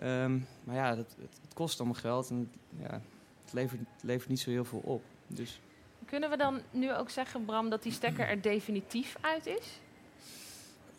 Um, 0.02 0.46
maar 0.64 0.76
ja, 0.76 0.94
dat, 0.94 1.14
het, 1.18 1.38
het, 1.42 1.54
kost 1.54 1.78
allemaal 1.78 2.00
geld 2.00 2.30
en 2.30 2.38
het, 2.38 2.80
ja, 2.88 3.00
het, 3.44 3.52
levert, 3.52 3.80
het 3.80 4.02
levert 4.02 4.28
niet 4.28 4.40
zo 4.40 4.50
heel 4.50 4.64
veel 4.64 4.82
op. 4.84 5.02
Dus. 5.26 5.60
Kunnen 6.04 6.30
we 6.30 6.36
dan 6.36 6.60
nu 6.70 6.94
ook 6.94 7.10
zeggen, 7.10 7.44
Bram, 7.44 7.70
dat 7.70 7.82
die 7.82 7.92
stekker 7.92 8.28
er 8.28 8.42
definitief 8.42 9.16
uit 9.20 9.46
is? 9.46 9.80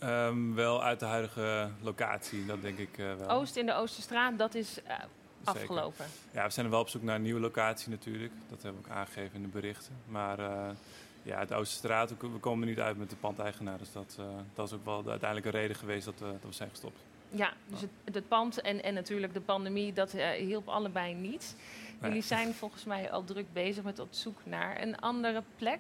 Um, 0.04 0.56
wel 0.56 0.84
uit 0.84 1.00
de 1.00 1.06
huidige 1.06 1.69
locatie, 1.82 2.45
dat 2.45 2.62
denk 2.62 2.78
ik 2.78 2.97
uh, 2.97 3.15
wel. 3.15 3.30
Oost 3.30 3.56
in 3.56 3.65
de 3.65 3.74
Oosterstraat, 3.74 4.38
dat 4.38 4.56
is 4.56 4.78
uh, 4.88 4.93
afgelopen. 5.43 6.06
Ja, 6.32 6.45
we 6.45 6.52
zijn 6.52 6.65
er 6.65 6.71
wel 6.71 6.82
op 6.82 6.89
zoek 6.89 7.02
naar 7.02 7.15
een 7.15 7.21
nieuwe 7.21 7.39
locatie 7.39 7.89
natuurlijk. 7.89 8.34
Dat 8.50 8.62
hebben 8.62 8.82
we 8.82 8.89
ook 8.89 8.95
aangegeven 8.95 9.36
in 9.36 9.41
de 9.41 9.47
berichten. 9.47 9.93
Maar 10.08 10.39
uh, 10.39 10.69
ja, 11.24 11.46
de 11.46 11.56
Oosterstraat, 11.56 12.14
we 12.20 12.40
komen 12.40 12.68
niet 12.68 12.80
uit 12.80 12.98
met 12.98 13.10
de 13.10 13.16
pandeigenaar. 13.16 13.78
Dus 13.78 13.92
dat, 13.92 14.18
uh, 14.20 14.26
dat 14.54 14.68
is 14.68 14.74
ook 14.74 14.86
wel 14.86 15.04
de 15.04 15.10
uiteindelijke 15.10 15.58
reden 15.58 15.76
geweest 15.76 16.06
dat, 16.06 16.22
uh, 16.22 16.28
dat 16.28 16.40
we 16.42 16.54
zijn 16.54 16.69
gestopt. 16.69 17.00
Ja, 17.30 17.54
dus 17.67 17.82
het, 17.82 18.15
het 18.15 18.28
pand 18.28 18.62
en, 18.62 18.84
en 18.84 18.94
natuurlijk 18.94 19.34
de 19.34 19.42
pandemie, 19.42 19.94
dat 19.94 20.13
uh, 20.13 20.30
hielp 20.30 20.67
allebei 20.67 21.13
niet. 21.13 21.56
Nee. 22.00 22.10
Jullie 22.10 22.26
zijn 22.26 22.54
volgens 22.54 22.84
mij 22.84 23.12
al 23.12 23.24
druk 23.24 23.54
bezig 23.54 23.84
met 23.84 24.00
op 24.00 24.08
zoek 24.12 24.38
naar 24.44 24.82
een 24.82 25.00
andere 25.00 25.44
plek. 25.58 25.80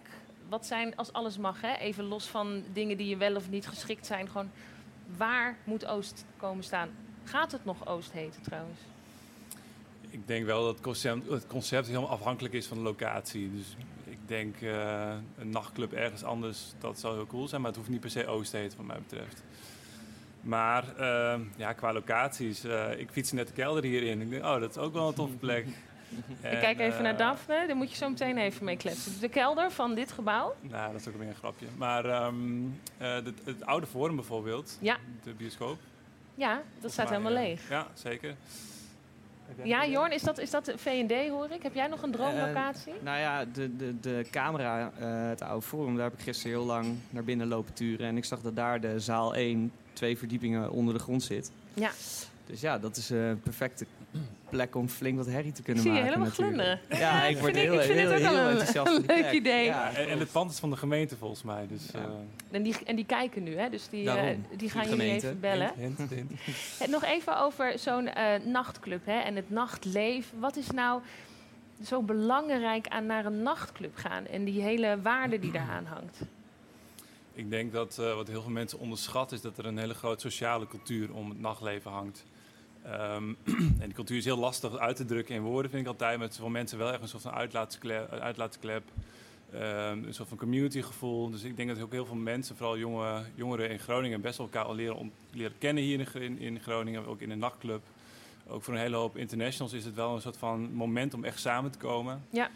Wat 0.49 0.65
zijn, 0.65 0.95
als 0.95 1.13
alles 1.13 1.37
mag, 1.37 1.61
hè, 1.61 1.75
even 1.75 2.03
los 2.03 2.25
van 2.25 2.63
dingen 2.73 2.97
die 2.97 3.07
je 3.07 3.17
wel 3.17 3.35
of 3.35 3.49
niet 3.49 3.67
geschikt 3.67 4.05
zijn, 4.05 4.29
gewoon 4.29 4.51
waar 5.17 5.57
moet 5.63 5.85
Oost 5.85 6.25
komen 6.37 6.63
staan? 6.63 6.89
Gaat 7.23 7.51
het 7.51 7.65
nog 7.65 7.87
Oost 7.87 8.11
heten 8.11 8.41
trouwens? 8.41 8.79
Ik 10.09 10.27
denk 10.27 10.45
wel 10.45 10.63
dat 10.63 10.73
het 10.73 10.83
concept, 10.83 11.29
het 11.29 11.47
concept 11.47 11.87
helemaal 11.87 12.09
afhankelijk 12.09 12.53
is 12.53 12.67
van 12.67 12.77
de 12.77 12.83
locatie. 12.83 13.51
Dus 13.55 13.75
denk 14.31 14.61
uh, 14.61 15.13
een 15.37 15.49
nachtclub 15.49 15.93
ergens 15.93 16.23
anders, 16.23 16.73
dat 16.79 16.99
zou 16.99 17.15
heel 17.15 17.27
cool 17.27 17.47
zijn. 17.47 17.61
Maar 17.61 17.69
het 17.69 17.79
hoeft 17.79 17.91
niet 17.91 17.99
per 17.99 18.09
se 18.09 18.27
Oost 18.27 18.51
te 18.51 18.57
heten, 18.57 18.77
wat 18.77 18.85
mij 18.85 18.99
betreft. 19.07 19.43
Maar 20.41 20.97
ehm, 20.97 21.41
ja, 21.55 21.73
qua 21.73 21.93
locaties, 21.93 22.63
ik 22.97 23.09
fiets 23.11 23.31
net 23.31 23.47
de 23.47 23.53
kelder 23.53 23.83
hierin. 23.83 24.21
Ik 24.21 24.29
denk, 24.29 24.43
oh, 24.43 24.59
dat 24.59 24.69
is 24.69 24.77
ook 24.77 24.93
wel 24.93 25.07
een 25.07 25.13
toffe 25.13 25.35
plek. 25.35 25.65
ik 26.51 26.59
kijk 26.59 26.79
even 26.79 27.03
naar 27.03 27.17
Daphne, 27.17 27.67
daar 27.67 27.75
moet 27.75 27.89
je 27.89 27.95
zo 27.95 28.09
meteen 28.09 28.37
even 28.37 28.65
mee 28.65 28.77
kletsen. 28.77 29.19
De 29.19 29.29
kelder 29.29 29.71
van 29.71 29.95
dit 29.95 30.11
gebouw? 30.11 30.55
Nou, 30.61 30.91
dat 30.91 31.01
is 31.01 31.07
ook 31.07 31.17
weer 31.17 31.27
een 31.27 31.35
grapje. 31.35 31.65
Maar 31.77 32.25
um, 32.25 32.79
het, 32.97 33.33
het, 33.43 33.65
oude 33.65 33.87
Forum 33.87 34.15
bijvoorbeeld, 34.15 34.77
ja. 34.81 34.97
de 35.23 35.33
bioscoop. 35.33 35.77
Ja, 36.35 36.61
dat 36.79 36.91
staat 36.91 37.09
helemaal 37.09 37.31
leeg. 37.31 37.69
Ja, 37.69 37.87
zeker. 37.93 38.35
Ja, 39.63 39.87
Jorn, 39.87 40.11
is 40.11 40.21
dat, 40.21 40.37
is 40.37 40.49
dat 40.49 40.71
V&D 40.75 41.29
hoor 41.29 41.49
ik? 41.51 41.63
Heb 41.63 41.73
jij 41.73 41.87
nog 41.87 42.01
een 42.01 42.11
droomlocatie? 42.11 42.93
Uh, 42.93 43.03
nou 43.03 43.19
ja, 43.19 43.45
de, 43.45 43.75
de, 43.75 43.99
de 43.99 44.25
camera, 44.31 44.91
uh, 44.99 45.29
het 45.29 45.41
oude 45.41 45.65
forum, 45.65 45.95
daar 45.95 46.03
heb 46.03 46.13
ik 46.13 46.23
gisteren 46.23 46.57
heel 46.57 46.65
lang 46.65 46.95
naar 47.09 47.23
binnen 47.23 47.47
lopen 47.47 47.73
turen. 47.73 48.07
En 48.07 48.17
ik 48.17 48.25
zag 48.25 48.41
dat 48.41 48.55
daar 48.55 48.81
de 48.81 48.99
zaal 48.99 49.35
1, 49.35 49.71
twee 49.93 50.17
verdiepingen 50.17 50.71
onder 50.71 50.93
de 50.93 50.99
grond 50.99 51.23
zit. 51.23 51.51
Ja. 51.73 51.91
Dus 52.45 52.61
ja, 52.61 52.79
dat 52.79 52.97
is 52.97 53.09
een 53.09 53.39
perfecte 53.43 53.85
plek 54.51 54.75
om 54.75 54.89
flink 54.89 55.17
wat 55.17 55.25
herrie 55.25 55.51
te 55.51 55.61
kunnen 55.61 55.83
maken. 55.83 55.99
Zie 55.99 56.05
je 56.05 56.13
helemaal 56.13 56.33
glunderen. 56.33 56.79
Ja, 56.89 57.23
ik 57.23 57.37
word 57.37 57.55
heel, 57.55 57.79
heel, 57.79 58.09
heel, 58.09 58.09
heel 58.09 58.47
enthousiast. 58.47 58.95
Een 58.95 59.05
leuk 59.15 59.31
idee. 59.31 59.65
Ja, 59.65 59.93
en, 59.93 60.19
het 60.19 60.31
pand 60.31 60.51
is 60.51 60.59
van 60.59 60.69
de 60.69 60.77
gemeente 60.77 61.17
volgens 61.17 61.43
mij. 61.43 61.67
Dus, 61.67 61.89
ja. 61.93 61.99
uh... 61.99 62.05
en, 62.51 62.63
die, 62.63 62.75
en 62.85 62.95
die 62.95 63.05
kijken 63.05 63.43
nu, 63.43 63.55
hè? 63.55 63.69
dus 63.69 63.89
die, 63.89 64.03
uh, 64.03 64.23
die 64.57 64.69
gaan 64.69 64.89
jullie 64.89 65.11
even 65.11 65.39
bellen. 65.39 65.71
Hint, 65.75 65.97
hint, 65.97 66.09
hint. 66.09 66.31
Nog 66.89 67.03
even 67.03 67.39
over 67.39 67.79
zo'n 67.79 68.07
uh, 68.07 68.33
nachtclub 68.45 69.05
hè? 69.05 69.19
en 69.19 69.35
het 69.35 69.49
nachtleven. 69.49 70.39
Wat 70.39 70.55
is 70.55 70.71
nou 70.71 71.01
zo 71.83 72.01
belangrijk 72.01 72.87
aan 72.87 73.05
naar 73.05 73.25
een 73.25 73.43
nachtclub 73.43 73.95
gaan 73.95 74.25
en 74.25 74.43
die 74.43 74.61
hele 74.61 75.01
waarde 75.01 75.39
die 75.39 75.51
daaraan 75.51 75.85
hangt? 75.85 76.21
Ik 77.33 77.49
denk 77.49 77.71
dat 77.71 77.95
wat 77.95 78.27
heel 78.27 78.41
veel 78.41 78.51
mensen 78.51 78.79
onderschatten 78.79 79.37
is 79.37 79.43
dat 79.43 79.57
er 79.57 79.65
een 79.65 79.77
hele 79.77 79.93
grote 79.93 80.29
sociale 80.29 80.67
cultuur 80.67 81.13
om 81.13 81.29
het 81.29 81.39
nachtleven 81.39 81.91
hangt. 81.91 82.25
Um, 82.85 83.37
en 83.81 83.85
die 83.85 83.93
cultuur 83.93 84.17
is 84.17 84.25
heel 84.25 84.37
lastig 84.37 84.77
uit 84.77 84.95
te 84.95 85.05
drukken 85.05 85.35
in 85.35 85.41
woorden, 85.41 85.71
vind 85.71 85.83
ik 85.83 85.87
altijd. 85.87 86.13
Maar 86.17 86.25
het 86.25 86.33
is 86.33 86.39
voor 86.39 86.51
mensen 86.51 86.77
wel 86.77 86.91
echt 86.91 87.01
een 87.01 87.07
soort 87.07 87.23
van 87.23 87.33
uitlaatsklep. 87.33 88.11
uitlaatsklep 88.11 88.83
um, 89.53 89.59
een 90.03 90.13
soort 90.13 90.29
van 90.29 90.37
communitygevoel. 90.37 91.29
Dus 91.29 91.43
ik 91.43 91.55
denk 91.57 91.69
dat 91.69 91.81
ook 91.81 91.91
heel 91.91 92.05
veel 92.05 92.15
mensen, 92.15 92.55
vooral 92.55 92.77
jonge, 92.77 93.23
jongeren 93.35 93.69
in 93.69 93.79
Groningen, 93.79 94.21
best 94.21 94.37
wel 94.37 94.47
elkaar 94.47 94.65
al 94.65 94.75
leren, 94.75 95.11
leren 95.31 95.57
kennen 95.57 95.83
hier 95.83 96.15
in, 96.15 96.39
in, 96.39 96.59
Groningen, 96.59 97.05
ook 97.05 97.21
in 97.21 97.31
een 97.31 97.39
nachtclub. 97.39 97.81
Ook 98.47 98.63
voor 98.63 98.73
een 98.73 98.79
hele 98.79 98.95
hoop 98.95 99.17
internationals 99.17 99.73
is 99.73 99.85
het 99.85 99.95
wel 99.95 100.15
een 100.15 100.21
soort 100.21 100.37
van 100.37 100.73
moment 100.73 101.13
om 101.13 101.23
echt 101.23 101.39
samen 101.39 101.71
te 101.71 101.77
komen. 101.77 102.25
Ja. 102.29 102.49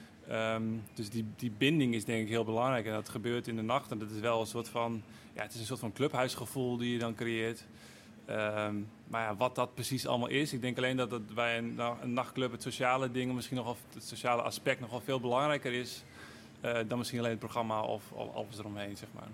Um, 0.55 0.83
dus 0.93 1.09
die, 1.09 1.25
die 1.35 1.51
binding 1.57 1.93
is 1.93 2.05
denk 2.05 2.21
ik 2.21 2.29
heel 2.29 2.43
belangrijk. 2.43 2.85
En 2.85 2.93
dat 2.93 3.09
gebeurt 3.09 3.47
in 3.47 3.55
de 3.55 3.61
nacht. 3.61 3.91
En 3.91 3.99
dat 3.99 4.11
is 4.11 4.19
wel 4.19 4.39
een 4.39 4.47
soort 4.47 4.69
van, 4.69 5.03
ja, 5.33 5.41
het 5.41 5.53
is 5.53 5.59
een 5.59 5.65
soort 5.65 5.79
van 5.79 5.93
clubhuisgevoel 5.93 6.77
die 6.77 6.91
je 6.91 6.99
dan 6.99 7.15
creëert. 7.15 7.65
Um, 8.29 8.89
maar 9.07 9.21
ja, 9.21 9.35
wat 9.35 9.55
dat 9.55 9.73
precies 9.73 10.07
allemaal 10.07 10.29
is, 10.29 10.53
ik 10.53 10.61
denk 10.61 10.77
alleen 10.77 10.97
dat 10.97 11.11
het 11.11 11.35
bij 11.35 11.57
een, 11.57 11.79
nachtclub 12.03 12.51
het 12.51 12.61
sociale 12.61 13.11
ding, 13.11 13.33
misschien 13.33 13.57
nog 13.57 13.77
het 13.93 14.03
sociale 14.03 14.41
aspect 14.41 14.79
nog 14.79 14.89
wel 14.89 15.01
veel 15.01 15.19
belangrijker 15.19 15.73
is 15.73 16.03
uh, 16.65 16.77
dan 16.87 16.97
misschien 16.97 17.19
alleen 17.19 17.31
het 17.31 17.39
programma 17.39 17.81
of, 17.81 18.11
of 18.11 18.35
alles 18.35 18.59
eromheen, 18.59 18.97
zeg 18.97 19.09
maar. 19.13 19.27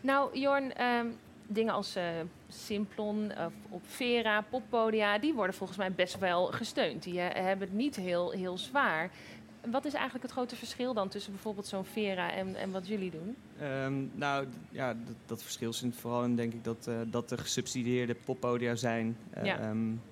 Nou, 0.00 0.38
Jorn, 0.38 0.84
um, 0.84 1.16
dingen 1.46 1.74
als 1.74 1.96
uh, 1.96 2.02
Simplon 2.48 3.32
of 3.46 3.52
op 3.68 3.82
Vera, 3.86 4.40
poppodia, 4.40 5.18
die 5.18 5.34
worden 5.34 5.54
volgens 5.54 5.78
mij 5.78 5.92
best 5.92 6.18
wel 6.18 6.46
gesteund. 6.46 7.02
Die 7.02 7.14
uh, 7.14 7.26
hebben 7.32 7.68
het 7.68 7.76
niet 7.76 7.96
heel, 7.96 8.30
heel 8.30 8.58
zwaar. 8.58 9.10
Wat 9.66 9.84
is 9.84 9.92
eigenlijk 9.92 10.22
het 10.22 10.32
grote 10.32 10.56
verschil 10.56 10.94
dan 10.94 11.08
tussen 11.08 11.32
bijvoorbeeld 11.32 11.66
zo'n 11.66 11.84
Vera 11.84 12.32
en, 12.32 12.56
en 12.56 12.70
wat 12.70 12.86
jullie 12.86 13.10
doen? 13.10 13.36
Um, 13.62 14.10
nou, 14.14 14.46
ja, 14.70 14.94
dat, 14.94 15.14
dat, 15.26 15.42
verschil 15.42 15.72
zit 15.72 15.96
vooral 15.96 16.24
in, 16.24 16.36
denk 16.36 16.52
ik, 16.52 16.64
dat, 16.64 16.86
uh, 16.88 16.94
dat 17.06 17.30
er 17.30 17.38
gesubsidieerde 17.38 18.14
poppodia 18.24 18.74
zijn. 18.74 19.16
Uh, 19.38 19.44
ja. 19.44 19.68
um, 19.68 20.02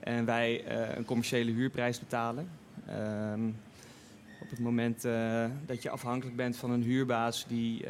en 0.00 0.24
wij 0.24 0.64
uh, 0.64 0.96
een 0.96 1.04
commerciële 1.04 1.50
huurprijs 1.50 1.98
betalen. 1.98 2.48
Um, 3.32 3.56
op 4.40 4.50
het 4.50 4.58
moment 4.58 5.02
dat 5.66 5.82
je 5.82 5.90
afhankelijk 5.90 6.36
bent 6.36 6.56
van 6.56 6.70
een 6.70 6.82
huurbaas 6.82 7.46
die 7.46 7.88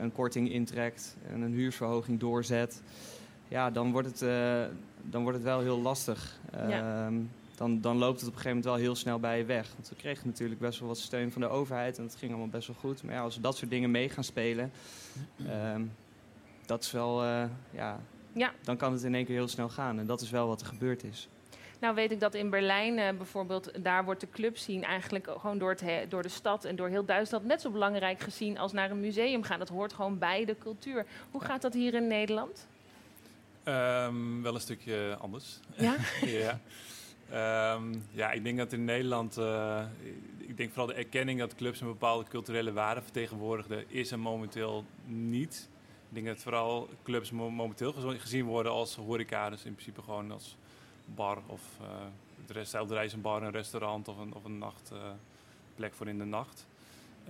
een 0.00 0.12
korting 0.12 0.52
intrekt 0.52 1.16
en 1.32 1.40
een 1.40 1.52
huursverhoging 1.52 2.20
doorzet, 2.20 2.82
ja, 3.48 3.70
dan 3.70 3.92
wordt 3.92 4.08
het, 4.08 4.18
dan 5.02 5.22
wordt 5.22 5.36
het 5.36 5.46
wel 5.46 5.60
heel 5.60 5.80
lastig. 5.80 6.38
Ja 6.68 7.10
dan, 7.58 7.80
dan 7.80 7.98
loopt 7.98 8.20
het 8.20 8.28
op 8.28 8.34
een 8.34 8.40
gegeven 8.40 8.56
moment 8.56 8.64
wel 8.64 8.74
heel 8.74 8.94
snel 8.94 9.18
bij 9.18 9.38
je 9.38 9.44
weg. 9.44 9.68
Want 9.74 9.88
we 9.88 9.94
kregen 9.94 10.26
natuurlijk 10.26 10.60
best 10.60 10.78
wel 10.78 10.88
wat 10.88 10.98
steun 10.98 11.32
van 11.32 11.40
de 11.40 11.48
overheid 11.48 11.98
en 11.98 12.02
dat 12.02 12.16
ging 12.16 12.30
allemaal 12.30 12.48
best 12.48 12.66
wel 12.66 12.76
goed. 12.76 13.02
Maar 13.02 13.14
ja, 13.14 13.20
als 13.20 13.34
we 13.34 13.40
dat 13.40 13.56
soort 13.56 13.70
dingen 13.70 13.90
mee 13.90 14.08
gaan 14.08 14.24
spelen, 14.24 14.72
um, 15.74 15.92
dat 16.66 16.82
is 16.82 16.90
wel, 16.92 17.24
uh, 17.24 17.44
ja, 17.70 18.00
ja, 18.32 18.52
dan 18.62 18.76
kan 18.76 18.92
het 18.92 19.02
in 19.02 19.14
één 19.14 19.24
keer 19.24 19.34
heel 19.34 19.48
snel 19.48 19.68
gaan. 19.68 19.98
En 19.98 20.06
dat 20.06 20.20
is 20.20 20.30
wel 20.30 20.46
wat 20.46 20.60
er 20.60 20.66
gebeurd 20.66 21.04
is. 21.04 21.28
Nou 21.80 21.94
weet 21.94 22.12
ik 22.12 22.20
dat 22.20 22.34
in 22.34 22.50
Berlijn 22.50 22.98
uh, 22.98 23.08
bijvoorbeeld, 23.16 23.84
daar 23.84 24.04
wordt 24.04 24.20
de 24.20 24.30
club 24.30 24.56
zien 24.56 24.84
eigenlijk 24.84 25.28
gewoon 25.38 25.58
door, 25.58 25.70
het 25.70 26.10
door 26.10 26.22
de 26.22 26.28
stad 26.28 26.64
en 26.64 26.76
door 26.76 26.88
heel 26.88 27.04
Duitsland 27.04 27.44
net 27.44 27.60
zo 27.60 27.70
belangrijk 27.70 28.20
gezien 28.20 28.58
als 28.58 28.72
naar 28.72 28.90
een 28.90 29.00
museum 29.00 29.42
gaan. 29.42 29.58
Dat 29.58 29.68
hoort 29.68 29.92
gewoon 29.92 30.18
bij 30.18 30.44
de 30.44 30.58
cultuur. 30.58 31.06
Hoe 31.30 31.44
gaat 31.44 31.62
dat 31.62 31.74
hier 31.74 31.94
in 31.94 32.06
Nederland? 32.06 32.66
Um, 33.64 34.42
wel 34.42 34.54
een 34.54 34.60
stukje 34.60 35.16
anders. 35.20 35.60
Ja? 35.76 35.96
ja. 36.40 36.60
Um, 37.32 38.04
ja, 38.10 38.30
ik 38.30 38.44
denk 38.44 38.58
dat 38.58 38.72
in 38.72 38.84
Nederland, 38.84 39.38
uh, 39.38 39.84
ik 40.38 40.56
denk 40.56 40.68
vooral 40.68 40.86
de 40.86 40.94
erkenning 40.94 41.38
dat 41.38 41.54
clubs 41.54 41.80
een 41.80 41.86
bepaalde 41.86 42.28
culturele 42.28 42.72
waarde 42.72 43.02
vertegenwoordigen, 43.02 43.90
is 43.90 44.10
er 44.10 44.18
momenteel 44.18 44.84
niet. 45.06 45.68
Ik 46.08 46.14
denk 46.14 46.26
dat 46.26 46.38
vooral 46.38 46.88
clubs 47.02 47.30
momenteel 47.30 47.92
gezien 47.92 48.44
worden 48.44 48.72
als 48.72 48.96
horeca, 48.96 49.50
dus 49.50 49.64
in 49.64 49.72
principe 49.72 50.02
gewoon 50.02 50.32
als 50.32 50.56
bar 51.04 51.38
of 51.46 51.60
uh, 51.80 51.86
het 52.40 52.50
rest, 52.50 52.74
is 52.74 53.12
een 53.12 53.20
bar, 53.20 53.42
een 53.42 53.50
restaurant 53.50 54.08
of 54.08 54.18
een, 54.18 54.34
of 54.34 54.44
een 54.44 54.58
nachtplek 54.58 55.90
uh, 55.90 55.96
voor 55.96 56.08
in 56.08 56.18
de 56.18 56.24
nacht. 56.24 56.66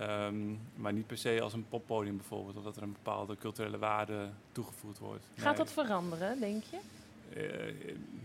Um, 0.00 0.60
maar 0.74 0.92
niet 0.92 1.06
per 1.06 1.18
se 1.18 1.40
als 1.42 1.52
een 1.52 1.68
poppodium 1.68 2.16
bijvoorbeeld, 2.16 2.56
of 2.56 2.62
dat 2.64 2.76
er 2.76 2.82
een 2.82 2.92
bepaalde 2.92 3.36
culturele 3.36 3.78
waarde 3.78 4.28
toegevoegd 4.52 4.98
wordt. 4.98 5.24
Gaat 5.36 5.56
nee. 5.56 5.64
dat 5.64 5.72
veranderen, 5.72 6.40
denk 6.40 6.62
je? 6.70 6.78
Uh, 7.36 7.42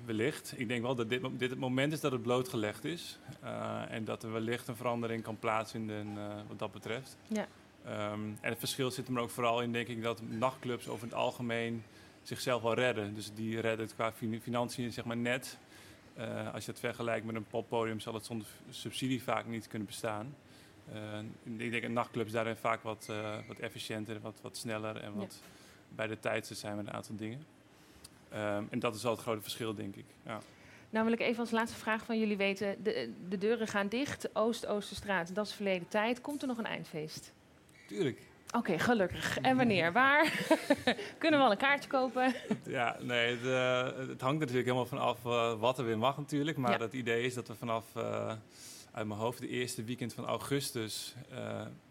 wellicht. 0.05 0.53
Ik 0.57 0.67
denk 0.67 0.81
wel 0.81 0.95
dat 0.95 1.09
dit, 1.09 1.21
dit, 1.37 1.49
het 1.49 1.59
moment 1.59 1.93
is 1.93 1.99
dat 1.99 2.11
het 2.11 2.21
blootgelegd 2.21 2.85
is. 2.85 3.19
Uh, 3.43 3.81
en 3.89 4.05
dat 4.05 4.23
er 4.23 4.31
wellicht 4.31 4.67
een 4.67 4.75
verandering 4.75 5.23
kan 5.23 5.39
plaatsvinden 5.39 6.07
uh, 6.07 6.27
wat 6.47 6.59
dat 6.59 6.71
betreft. 6.71 7.17
Ja. 7.27 7.47
Um, 7.85 8.37
en 8.41 8.49
het 8.49 8.59
verschil 8.59 8.91
zit 8.91 9.07
er 9.07 9.19
ook 9.19 9.29
vooral 9.29 9.61
in, 9.61 9.71
denk 9.71 9.87
ik, 9.87 10.03
dat 10.03 10.21
nachtclubs 10.21 10.87
over 10.87 11.05
het 11.05 11.15
algemeen 11.15 11.83
zichzelf 12.21 12.61
wel 12.61 12.73
redden. 12.73 13.15
Dus 13.15 13.33
die 13.33 13.59
redden 13.59 13.85
het 13.85 13.95
qua 13.95 14.13
financiën 14.41 14.91
zeg 14.91 15.05
maar 15.05 15.17
net. 15.17 15.57
als 16.53 16.65
je 16.65 16.71
het 16.71 16.79
vergelijkt 16.79 17.25
met 17.25 17.35
een 17.35 17.47
poppodium 17.47 17.99
zal 17.99 18.13
het 18.13 18.25
zonder 18.25 18.47
subsidie 18.69 19.23
vaak 19.23 19.45
niet 19.45 19.67
kunnen 19.67 19.87
bestaan. 19.87 20.35
ik 21.43 21.71
denk 21.71 21.81
dat 21.81 21.91
nachtclubs 21.91 22.31
daarin 22.31 22.55
vaak 22.55 22.83
wat, 22.83 23.11
wat 23.47 23.59
efficiënter, 23.59 24.19
wat, 24.21 24.39
wat 24.41 24.57
sneller 24.57 24.97
en 24.97 25.13
wat 25.13 25.39
ja. 25.41 25.47
bij 25.95 26.07
de 26.07 26.19
tijd 26.19 26.51
zijn 26.53 26.75
met 26.75 26.87
een 26.87 26.93
aantal 26.93 27.15
dingen. 27.15 27.45
Um, 28.35 28.67
en 28.69 28.79
dat 28.79 28.95
is 28.95 29.03
wel 29.03 29.11
het 29.11 29.21
grote 29.21 29.41
verschil, 29.41 29.75
denk 29.75 29.95
ik. 29.95 30.05
Ja. 30.25 30.39
Nou 30.89 31.05
wil 31.05 31.13
ik 31.13 31.19
even 31.19 31.39
als 31.39 31.51
laatste 31.51 31.77
vraag 31.77 32.05
van 32.05 32.19
jullie 32.19 32.37
weten. 32.37 32.83
De, 32.83 33.13
de 33.29 33.37
deuren 33.37 33.67
gaan 33.67 33.87
dicht, 33.87 34.35
Oost-Oosterstraat, 34.35 35.35
dat 35.35 35.45
is 35.45 35.53
verleden 35.53 35.87
tijd. 35.87 36.21
Komt 36.21 36.41
er 36.41 36.47
nog 36.47 36.57
een 36.57 36.65
eindfeest? 36.65 37.33
Tuurlijk. 37.87 38.21
Oké, 38.47 38.57
okay, 38.57 38.79
gelukkig. 38.79 39.39
En 39.39 39.57
wanneer? 39.57 39.91
Waar? 40.01 40.45
Kunnen 41.19 41.39
we 41.39 41.45
al 41.45 41.51
een 41.51 41.57
kaartje 41.57 41.89
kopen? 41.89 42.33
ja, 42.63 42.97
nee, 42.99 43.35
het, 43.35 43.45
uh, 43.45 44.07
het, 44.07 44.21
hangt 44.21 44.39
natuurlijk 44.39 44.65
helemaal 44.65 44.85
vanaf 44.85 45.25
uh, 45.25 45.59
wat 45.59 45.77
er 45.77 45.85
weer 45.85 45.97
mag 45.97 46.17
natuurlijk. 46.17 46.57
Maar 46.57 46.71
ja. 46.71 46.77
het 46.77 46.93
idee 46.93 47.25
is 47.25 47.33
dat 47.33 47.47
we 47.47 47.55
vanaf, 47.55 47.85
uh, 47.97 48.27
uit 48.91 49.07
mijn 49.07 49.19
hoofd, 49.19 49.39
de 49.39 49.47
eerste 49.47 49.83
weekend 49.83 50.13
van 50.13 50.25
augustus... 50.25 51.15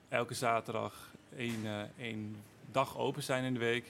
elke 0.08 0.34
zaterdag 0.34 1.10
één, 1.36 1.90
één 1.98 2.36
dag 2.70 2.98
open 2.98 3.22
zijn 3.22 3.44
in 3.44 3.52
de 3.52 3.60
week... 3.60 3.84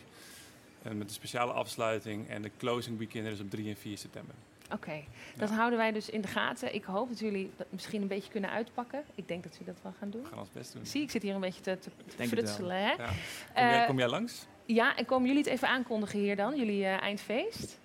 En 0.82 0.98
met 0.98 1.06
een 1.06 1.14
speciale 1.14 1.52
afsluiting. 1.52 2.28
En 2.28 2.42
de 2.42 2.50
closing 2.58 2.98
weekend 2.98 3.26
is 3.26 3.40
op 3.40 3.50
3 3.50 3.68
en 3.68 3.76
4 3.76 3.98
september. 3.98 4.34
Oké, 4.64 4.74
okay. 4.74 5.08
dat 5.36 5.48
ja. 5.48 5.54
houden 5.54 5.78
wij 5.78 5.92
dus 5.92 6.10
in 6.10 6.20
de 6.20 6.28
gaten. 6.28 6.74
Ik 6.74 6.84
hoop 6.84 7.08
dat 7.08 7.18
jullie 7.18 7.50
dat 7.56 7.66
misschien 7.70 8.02
een 8.02 8.08
beetje 8.08 8.30
kunnen 8.30 8.50
uitpakken. 8.50 9.04
Ik 9.14 9.28
denk 9.28 9.42
dat 9.42 9.52
jullie 9.52 9.72
dat 9.72 9.82
wel 9.82 9.92
gaan 9.98 10.10
doen. 10.10 10.22
We 10.22 10.28
gaan 10.28 10.38
ons 10.38 10.52
best 10.52 10.72
doen. 10.72 10.86
Zie, 10.86 11.02
ik 11.02 11.10
zit 11.10 11.22
hier 11.22 11.34
een 11.34 11.40
beetje 11.40 11.60
te, 11.60 11.78
te, 11.78 12.26
frutselen. 12.28 12.76
Hè? 12.76 12.92
Ja. 12.92 13.06
Kom, 13.06 13.14
jij, 13.54 13.80
uh, 13.80 13.86
kom, 13.86 13.98
jij, 13.98 14.08
langs? 14.08 14.46
Ja, 14.66 14.96
en 14.96 15.04
komen 15.04 15.26
jullie 15.26 15.42
het 15.42 15.52
even 15.52 15.68
aankondigen 15.68 16.18
hier 16.18 16.36
dan, 16.36 16.56
jullie 16.56 16.80
uh, 16.80 17.02
eindfeest? 17.02 17.78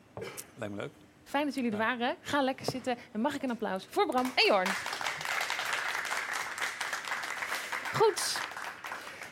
Lijkt 0.55 0.75
me 0.75 0.81
leuk. 0.81 0.91
Fijn 1.23 1.45
dat 1.45 1.55
jullie 1.55 1.71
er 1.71 1.77
waren. 1.77 2.15
Ga 2.21 2.41
lekker 2.41 2.65
zitten. 2.65 2.97
En 3.11 3.21
mag 3.21 3.35
ik 3.35 3.43
een 3.43 3.51
applaus 3.51 3.87
voor 3.89 4.05
Bram 4.05 4.25
en 4.35 4.45
Jorn. 4.47 4.67
Goed. 7.93 8.36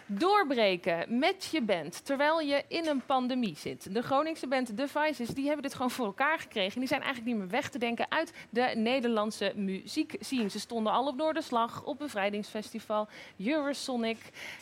Doorbreken 0.08 1.20
met 1.20 1.46
je 1.52 1.62
band 1.62 2.06
terwijl 2.06 2.40
je 2.40 2.64
in 2.68 2.88
een 2.88 3.06
pandemie 3.06 3.56
zit. 3.56 3.94
De 3.94 4.02
Groningse 4.02 4.48
band 4.48 4.78
The 4.78 4.88
Vices 4.88 5.28
die 5.28 5.46
hebben 5.46 5.64
dit 5.64 5.74
gewoon 5.74 5.92
voor 5.92 6.06
elkaar 6.06 6.40
gekregen. 6.40 6.80
Die 6.80 6.88
zijn 6.88 7.02
eigenlijk 7.02 7.32
niet 7.32 7.42
meer 7.42 7.52
weg 7.52 7.70
te 7.70 7.78
denken 7.78 8.06
uit 8.10 8.34
de 8.50 8.72
Nederlandse 8.76 9.54
muziekscene. 9.56 10.50
Ze 10.50 10.60
stonden 10.60 10.94
al 10.94 11.08
op 11.08 11.16
Noorderslag, 11.16 11.84
op 11.84 11.98
Bevrijdingsfestival, 11.98 13.08
Eurosonic. 13.38 14.18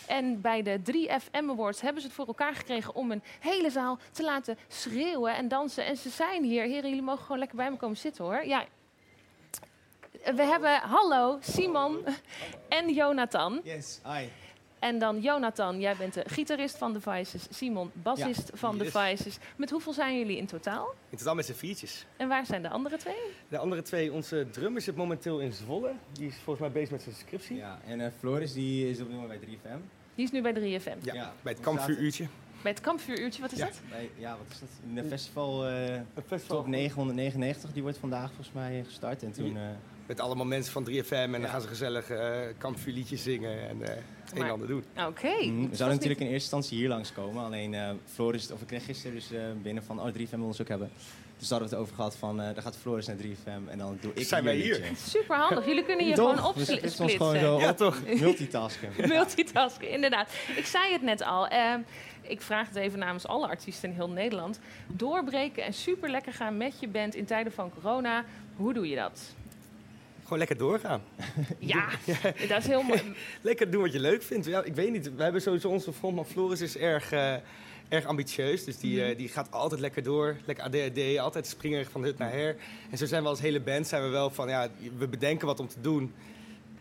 En 0.08 0.42
bij 0.42 0.62
de 0.62 0.80
3FM 0.92 1.50
Awards 1.50 1.82
hebben 1.82 2.02
ze 2.02 2.08
het 2.08 2.16
voor 2.16 2.28
elkaar 2.28 2.56
gekregen 2.56 2.96
om 2.96 3.12
een 3.12 3.24
hele 3.40 3.70
zaal 3.70 3.98
te 4.12 4.24
laten 4.24 4.58
schreeuwen 4.68 5.36
en 5.36 5.48
dansen. 5.48 5.86
En 5.86 5.98
ze 5.98 6.10
zijn 6.10 6.44
hier. 6.44 6.64
Heren, 6.64 6.90
jullie 6.90 7.02
mogen 7.02 7.24
gewoon 7.24 7.40
lekker 7.40 7.58
bij 7.58 7.72
me 7.72 7.78
komen 7.78 7.98
zitten 7.98 8.24
hoor. 8.24 8.46
Ja, 8.46 8.66
we 10.24 10.44
hebben 10.44 10.80
hallo 10.80 11.38
Simon 11.42 12.06
en 12.70 12.94
Jonathan. 12.94 13.62
Yes, 13.64 14.00
hi. 14.06 14.28
En 14.84 15.00
dan 15.00 15.22
Jonathan, 15.22 15.80
jij 15.80 15.96
bent 15.96 16.14
de 16.14 16.24
gitarist 16.26 16.78
van 16.78 16.94
The 16.94 17.02
Vices. 17.02 17.48
Simon, 17.50 17.92
bassist 17.94 18.52
van 18.54 18.78
The 18.78 18.86
Vices. 18.86 19.38
Met 19.56 19.70
hoeveel 19.70 19.94
zijn 19.94 20.18
jullie 20.18 20.38
in 20.38 20.46
totaal? 20.46 20.94
In 21.10 21.18
totaal 21.18 21.36
met 21.36 21.46
z'n 21.46 21.54
viertjes. 21.54 22.06
En 22.18 22.28
waar 22.28 22.46
zijn 22.46 22.62
de 22.62 22.70
andere 22.70 22.98
twee? 22.98 23.16
De 23.48 23.58
andere 23.58 23.82
twee, 23.82 24.12
onze 24.12 24.48
drummer 24.52 24.82
zit 24.82 24.96
momenteel 24.96 25.40
in 25.40 25.54
Zwolle. 25.54 25.92
Die 26.12 26.28
is 26.28 26.36
volgens 26.36 26.60
mij 26.60 26.72
bezig 26.72 26.92
met 26.92 27.02
zijn 27.02 27.16
scriptie. 27.16 27.56
Ja, 27.56 27.80
en 27.88 28.00
uh, 28.00 28.08
Floris 28.20 28.54
die 28.54 28.90
is 28.90 29.00
op 29.00 29.08
dit 29.08 29.16
moment 29.16 29.40
bij 29.40 29.50
3FM. 29.50 29.80
Die 30.16 30.26
is 30.26 30.32
nu 30.32 30.42
bij 30.42 30.54
3FM? 30.54 31.04
Ja, 31.04 31.14
ja 31.14 31.34
bij 31.42 31.54
het 31.54 31.62
kampvuuruurtje. 31.62 32.28
Bij 32.62 32.72
het 32.72 32.82
kampvuuruurtje, 32.82 33.42
wat 33.42 33.52
is 33.52 33.58
ja, 33.58 33.66
dat? 33.66 33.82
Bij, 33.90 34.10
ja, 34.18 34.38
wat 34.38 34.48
is 34.52 34.60
dat? 34.60 34.70
Een 34.96 35.10
festival, 35.10 35.70
uh, 35.70 36.02
festival 36.28 36.58
top 36.58 36.68
999, 36.68 37.74
die 37.74 37.82
wordt 37.82 37.98
vandaag 37.98 38.28
volgens 38.28 38.52
mij 38.52 38.84
gestart. 38.84 39.24
En 39.24 39.32
toen... 39.32 39.56
Uh, 39.56 39.62
met 40.06 40.20
allemaal 40.20 40.46
mensen 40.46 40.72
van 40.72 40.88
3FM 40.90 41.10
en 41.10 41.32
dan 41.32 41.48
gaan 41.48 41.62
ze 41.62 41.68
gezellig 41.68 42.12
uh, 42.12 42.40
kampvuurliedjes 42.58 43.24
zingen 43.24 43.70
en 43.70 43.78
uh, 43.82 43.90
het 44.34 44.42
een 44.42 44.48
en 44.48 44.52
ander 44.52 44.68
doen. 44.68 44.84
Oké. 45.08 45.44
Mm, 45.44 45.70
we 45.70 45.76
zouden 45.76 45.98
natuurlijk 45.98 46.22
in 46.22 46.28
eerste 46.28 46.56
instantie 46.56 46.78
hier 46.78 46.90
langskomen. 46.90 47.44
Alleen 47.44 47.74
uh, 47.74 47.90
Floris, 48.06 48.52
of 48.52 48.62
ik 48.62 48.68
kreeg 48.68 48.86
gisteren 48.86 49.16
dus 49.16 49.30
binnen 49.62 49.84
van, 49.84 50.02
oh 50.02 50.08
3FM 50.08 50.30
wil 50.30 50.46
ons 50.46 50.62
ook 50.62 50.68
hebben. 50.68 50.92
Dus 51.38 51.48
daar 51.48 51.60
hadden 51.60 51.78
we 51.78 51.84
het 51.84 51.84
over 51.84 51.96
gehad 51.96 52.16
van, 52.16 52.38
dan 52.38 52.62
gaat 52.62 52.78
Floris 52.78 53.08
naar 53.08 53.16
3FM 53.16 53.70
en 53.70 53.78
dan 53.78 53.98
doe 54.02 54.12
ik 54.14 54.26
Zijn 54.26 54.44
wij 54.44 54.56
hier? 54.56 54.92
Super 55.08 55.36
handig. 55.36 55.66
Jullie 55.66 55.84
kunnen 55.84 56.06
je 56.06 56.14
gewoon 56.14 56.44
opsplitsen. 56.44 56.76
Het 56.76 57.10
is 57.10 57.16
gewoon 57.16 57.40
zo 57.40 57.60
ja, 57.60 57.74
toch? 57.74 58.02
multitasken. 58.20 58.90
multitasken, 59.08 59.90
inderdaad. 59.90 60.30
Ik 60.56 60.66
zei 60.66 60.92
het 60.92 61.02
net 61.02 61.24
al. 61.24 61.52
Uh, 61.52 61.74
ik 62.22 62.42
vraag 62.42 62.68
het 62.68 62.76
even 62.76 63.00
namens 63.00 63.28
alle 63.28 63.48
artiesten 63.48 63.90
in 63.90 63.96
heel 63.96 64.10
Nederland. 64.10 64.60
Doorbreken 64.88 65.64
en 65.64 65.74
super 65.74 66.10
lekker 66.10 66.34
gaan 66.34 66.58
met 66.58 66.80
je 66.80 66.88
band 66.88 67.16
in 67.16 67.26
tijden 67.26 67.52
van 67.52 67.72
corona. 67.74 68.26
Hoe 68.56 68.74
doe 68.74 68.90
je 68.90 68.96
dat? 68.96 69.34
Gewoon 70.34 70.48
lekker 70.48 70.68
doorgaan. 70.68 71.02
Ja, 71.74 71.90
dat 72.48 72.58
is 72.58 72.68
heel 72.68 72.82
mooi. 72.82 73.02
lekker 73.42 73.72
doen 73.72 73.82
wat 73.82 73.92
je 73.92 74.00
leuk 74.00 74.24
vindt. 74.24 74.46
Ja, 74.46 74.64
ik 74.64 74.76
weet 74.76 74.92
niet, 74.92 75.16
we 75.16 75.24
hebben 75.24 75.42
sowieso 75.42 75.70
onze 75.70 75.94
frontman 75.94 76.26
Floris 76.26 76.62
is 76.62 76.78
erg, 76.78 77.14
uh, 77.14 77.34
erg 77.90 78.06
ambitieus. 78.06 78.64
Dus 78.64 78.78
die, 78.78 79.10
uh, 79.10 79.18
die 79.18 79.28
gaat 79.28 79.52
altijd 79.52 79.82
lekker 79.82 80.04
door. 80.04 80.38
Lekker 80.46 80.64
ADHD, 80.66 81.18
altijd 81.20 81.48
springen 81.48 81.86
van 81.86 82.04
hut 82.04 82.18
naar 82.18 82.32
her. 82.32 82.56
En 82.90 82.98
zo 82.98 83.06
zijn 83.06 83.24
we 83.24 83.30
als 83.30 83.40
hele 83.40 83.60
band 83.60 83.88
zijn 83.88 84.04
we 84.04 84.10
wel 84.10 84.30
van, 84.30 84.50
ja, 84.50 84.68
we 84.98 85.08
bedenken 85.08 85.48
wat 85.48 85.60
om 85.60 85.68
te 85.68 85.82
doen. 85.82 86.14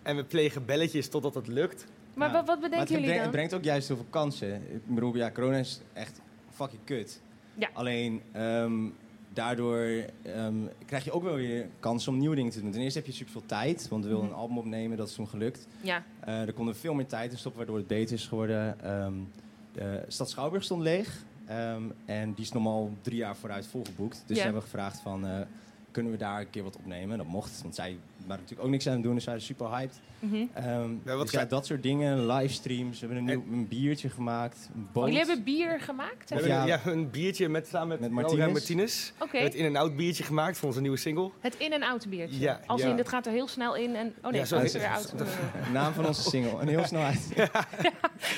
En 0.02 0.16
we 0.16 0.24
plegen 0.24 0.64
belletjes 0.64 1.08
totdat 1.08 1.34
het 1.34 1.46
lukt. 1.46 1.86
Maar 2.14 2.28
ja. 2.28 2.34
wat, 2.34 2.46
wat 2.46 2.60
bedenken 2.60 2.92
maar 2.92 3.00
jullie 3.00 3.14
dan? 3.14 3.22
Het 3.22 3.30
brengt 3.30 3.54
ook 3.54 3.64
juist 3.64 3.88
heel 3.88 3.96
veel 3.96 4.06
kansen. 4.10 4.54
Ik 4.54 4.86
bedoel, 4.86 5.16
ja, 5.16 5.30
corona 5.30 5.56
is 5.56 5.80
echt 5.92 6.20
fucking 6.50 6.80
kut. 6.84 7.20
Ja. 7.54 7.70
Alleen, 7.72 8.22
um, 8.36 8.94
daardoor 9.32 10.04
um, 10.36 10.68
krijg 10.86 11.04
je 11.04 11.12
ook 11.12 11.22
wel 11.22 11.34
weer 11.34 11.68
kans 11.80 12.08
om 12.08 12.18
nieuwe 12.18 12.36
dingen 12.36 12.50
te 12.52 12.60
doen. 12.60 12.70
Ten 12.70 12.80
eerste 12.80 12.98
heb 12.98 13.06
je 13.08 13.14
super 13.14 13.32
veel 13.32 13.46
tijd, 13.46 13.88
want 13.88 14.04
we 14.04 14.10
wilden 14.10 14.28
een 14.28 14.34
album 14.34 14.58
opnemen, 14.58 14.96
dat 14.96 15.08
is 15.08 15.14
toen 15.14 15.28
gelukt. 15.28 15.66
Ja. 15.80 16.04
Uh, 16.28 16.40
er 16.40 16.52
konden 16.52 16.76
veel 16.76 16.94
meer 16.94 17.06
tijd 17.06 17.32
in 17.32 17.38
stoppen, 17.38 17.60
waardoor 17.60 17.78
het 17.78 17.86
beter 17.86 18.14
is 18.14 18.26
geworden. 18.26 18.92
Um, 19.04 19.28
de 19.72 20.04
stad 20.08 20.30
Schouwburg 20.30 20.64
stond 20.64 20.82
leeg 20.82 21.24
um, 21.50 21.92
en 22.04 22.32
die 22.34 22.44
is 22.44 22.52
normaal 22.52 22.90
drie 23.00 23.16
jaar 23.16 23.36
vooruit 23.36 23.66
volgeboekt. 23.66 24.16
Dus 24.26 24.28
Ja. 24.28 24.34
we 24.34 24.42
hebben 24.42 24.62
gevraagd 24.62 25.00
van, 25.00 25.26
uh, 25.26 25.40
kunnen 25.90 26.12
we 26.12 26.18
daar 26.18 26.40
een 26.40 26.50
keer 26.50 26.62
wat 26.62 26.76
opnemen? 26.76 27.18
Dat 27.18 27.26
mocht, 27.26 27.62
want 27.62 27.74
zij 27.74 27.96
waren 28.26 28.42
natuurlijk 28.42 28.62
ook 28.62 28.70
niks 28.70 28.86
aan 28.86 28.92
het 28.92 29.02
doen, 29.02 29.14
dus 29.14 29.24
zij 29.24 29.32
waren 29.32 29.48
super 29.48 29.68
hyped. 29.68 30.00
Mhm. 30.18 30.34
Um, 30.34 31.00
Ja, 31.04 31.16
wat 31.16 31.30
dus 31.30 31.40
ja, 31.40 31.44
dat 31.44 31.66
soort 31.66 31.82
dingen, 31.82 32.26
livestreams. 32.26 33.00
We 33.00 33.06
hebben 33.06 33.28
een, 33.28 33.44
nieuw, 33.44 33.58
een 33.58 33.68
biertje 33.68 34.08
gemaakt, 34.10 34.68
een 34.74 34.88
boot. 34.92 35.04
Jullie 35.04 35.18
hebben 35.24 35.44
bier 35.44 35.80
gemaakt? 35.80 36.28
Hè? 36.28 36.36
hebben 36.36 36.52
Ja. 36.54 36.64
ja. 36.64 36.80
een 36.84 37.10
biertje 37.10 37.48
met, 37.48 37.66
samen 37.66 37.88
met, 37.88 38.00
Met 38.00 38.10
Martinez. 38.10 38.52
Martinez. 38.52 39.12
Het 39.30 39.54
in-en-out 39.54 39.96
biertje 39.96 40.22
gemaakt 40.22 40.58
voor 40.58 40.68
onze 40.68 40.80
nieuwe 40.80 40.96
single. 40.96 41.30
Het 41.40 41.56
in- 41.56 41.72
en 41.72 41.82
out 41.82 42.08
biertje. 42.08 42.40
Ja, 42.40 42.60
Als 42.66 42.82
ja. 42.82 42.88
in, 42.88 42.96
dit 42.96 43.08
gaat 43.08 43.26
er 43.26 43.32
heel 43.32 43.48
snel 43.48 43.76
in 43.76 43.94
en... 43.94 44.14
Oh 44.22 44.22
nee, 44.22 44.32
Ja, 44.32 44.38
het 44.38 44.48
zo 44.48 44.58
is 44.58 44.72
weer 44.72 44.88
out. 44.88 45.14
Naam 45.72 45.92
van 45.92 46.06
onze 46.06 46.22
single. 46.22 46.60
En 46.60 46.68
heel 46.68 46.84
snel 46.84 47.02
uit. 47.02 47.28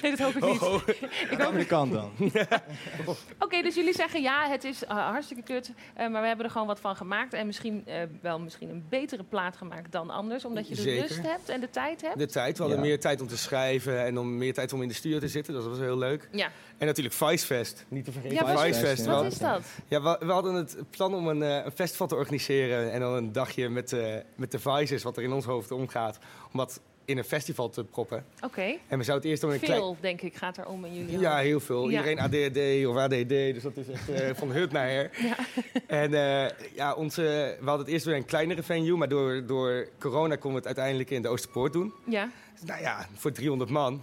Nee, 0.02 0.16
dat 0.16 0.20
hoop 0.20 0.34
ik 0.34 0.44
niet. 0.44 0.60
Oh, 0.60 0.72
oh. 0.72 0.88
Ik 1.30 1.40
hoop 1.40 1.54
de 1.54 1.66
kant 1.66 1.92
dan. 1.92 2.10
Oké, 3.44 3.62
dus 3.62 3.74
jullie 3.74 3.94
zeggen 3.94 4.22
ja, 4.22 4.48
het 4.48 4.64
is 4.64 4.82
uh, 4.82 4.88
hartstikke 4.88 5.42
kut, 5.42 5.68
uh, 5.68 6.08
maar 6.08 6.20
we 6.20 6.26
hebben 6.26 6.44
er 6.46 6.52
gewoon 6.52 6.66
wat 6.66 6.80
van 6.80 6.96
gemaakt. 6.96 7.32
En 7.32 7.46
misschien 7.46 7.84
uh, 7.88 7.94
wel 8.22 8.38
misschien 8.38 8.70
een 8.70 8.84
betere 8.88 9.22
plaat 9.24 9.56
gemaakt 9.56 9.73
dan 9.90 10.10
anders, 10.10 10.44
omdat 10.44 10.68
je 10.68 10.74
de 10.74 10.80
Zeker. 10.80 11.02
rust 11.06 11.22
hebt 11.22 11.48
en 11.48 11.60
de 11.60 11.70
tijd 11.70 12.00
hebt. 12.02 12.18
De 12.18 12.26
tijd. 12.26 12.56
We 12.56 12.62
hadden 12.62 12.82
Ja. 12.82 12.86
meer 12.88 13.00
tijd 13.00 13.20
om 13.20 13.26
te 13.28 13.36
schrijven 13.36 14.04
en 14.04 14.18
om 14.18 14.36
meer 14.38 14.54
tijd 14.54 14.72
om 14.72 14.82
in 14.82 14.88
de 14.88 14.94
studio 14.94 15.18
te 15.18 15.28
zitten. 15.28 15.54
Dat 15.54 15.64
was 15.66 15.78
heel 15.78 15.98
leuk. 15.98 16.28
Ja, 16.32 16.50
En 16.78 16.86
natuurlijk 16.86 17.14
Vicefest. 17.14 17.84
Niet 17.88 18.04
te 18.04 18.12
vergeten. 18.12 18.36
Ja, 18.36 18.52
wat- 18.52 18.60
Vicefest. 18.62 19.06
Wat 19.06 19.24
is 19.24 19.38
dat? 19.38 19.60
Ja, 19.88 20.02
we, 20.02 20.16
we 20.26 20.32
hadden 20.32 20.54
het 20.54 20.76
plan 20.90 21.14
om 21.14 21.28
een, 21.28 21.42
eh, 21.42 21.64
een 21.64 21.72
festival 21.72 22.06
te 22.06 22.14
organiseren. 22.14 22.92
En 22.92 23.00
dan 23.00 23.12
een 23.12 23.32
dagje 23.32 23.68
met, 23.68 23.92
eh, 23.92 24.14
met 24.36 24.50
de 24.50 24.58
Vices, 24.58 25.02
wat 25.02 25.16
er 25.16 25.22
in 25.22 25.32
ons 25.32 25.44
hoofd 25.44 25.70
omgaat. 25.70 26.18
Om 26.52 26.58
dat 26.58 26.80
in 27.04 27.18
een 27.18 27.24
festival 27.24 27.68
te 27.68 27.84
proppen. 27.84 28.24
Oké. 28.40 28.74
En 28.88 28.98
we 28.98 29.04
zouden 29.04 29.14
het 29.14 29.24
eerst 29.24 29.44
om 29.44 29.50
een 29.50 29.60
klein... 29.60 29.80
Veel, 29.80 29.96
denk 30.00 30.22
ik, 30.22 30.34
gaat 30.34 30.56
er 30.56 30.66
om 30.66 30.84
in 30.84 30.94
jullie 30.94 31.18
Ja, 31.18 31.36
heel 31.36 31.60
veel. 31.60 31.88
Ja. 31.88 31.90
Iedereen 31.90 32.18
ADHD 32.18 32.86
of 32.86 32.96
ADD, 32.96 33.28
dus 33.28 33.62
dat 33.62 33.76
is 33.76 33.88
echt 33.88 34.08
eh, 34.08 34.30
van 34.40 34.52
hut 34.52 34.72
naar 34.72 34.88
her. 34.88 35.10
Ja. 35.22 35.36
En 35.86 36.14
eh, 36.14 36.50
ja, 36.74 36.94
onze, 36.94 37.22
we 37.60 37.66
hadden 37.68 37.84
het 37.84 37.94
eerst 37.94 38.04
weer 38.04 38.16
een 38.16 38.24
kleinere 38.24 38.62
venue, 38.62 38.96
maar 38.96 39.08
door, 39.08 39.46
door 39.46 39.88
corona 39.98 40.34
konden 40.36 40.50
we 40.50 40.56
het 40.56 40.66
uiteindelijk 40.66 41.10
in 41.10 41.22
de 41.22 41.28
Oosterpoort 41.28 41.72
doen. 41.72 41.92
Ja, 42.06 42.30
Nou 42.64 42.80
ja, 42.80 43.08
voor 43.14 43.32
300 43.32 43.70
man. 43.70 44.02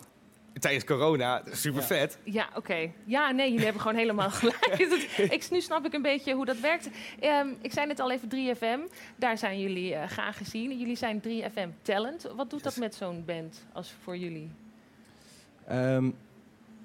Tijdens 0.60 0.84
corona, 0.86 1.42
super 1.52 1.84
vet. 1.84 2.18
ja 2.24 2.50
oké. 2.56 2.92
Ja, 3.06 3.32
nee, 3.32 3.48
jullie 3.50 3.64
hebben 3.64 3.82
gewoon 3.82 3.98
helemaal 3.98 4.30
gelijk. 4.42 4.90
Dat- 4.90 5.32
ik, 5.32 5.48
nu 5.52 5.62
snap 5.62 5.86
ik 5.86 5.94
een 5.94 6.02
beetje 6.02 6.34
hoe 6.34 6.46
dat 6.46 6.60
werkt. 6.60 6.90
Ehm, 7.20 7.48
ik 7.62 7.72
zei 7.74 7.88
net 7.88 8.00
al 8.00 8.12
even 8.12 8.30
3FM. 8.30 8.94
Daar 9.16 9.38
zijn 9.38 9.60
jullie 9.60 9.96
eh, 9.96 10.08
graag 10.10 10.38
gezien. 10.38 10.78
Jullie 10.80 10.96
zijn 10.96 11.22
3FM 11.28 11.70
Talent. 11.82 12.28
Wat 12.36 12.50
doet 12.50 12.64
dat 12.64 12.76
met 12.78 12.96
zo'n 12.96 13.24
band 13.26 13.66
als 13.74 13.94
voor 14.04 14.18
jullie? 14.18 14.50
Ehm, 15.68 16.04
nou 16.04 16.12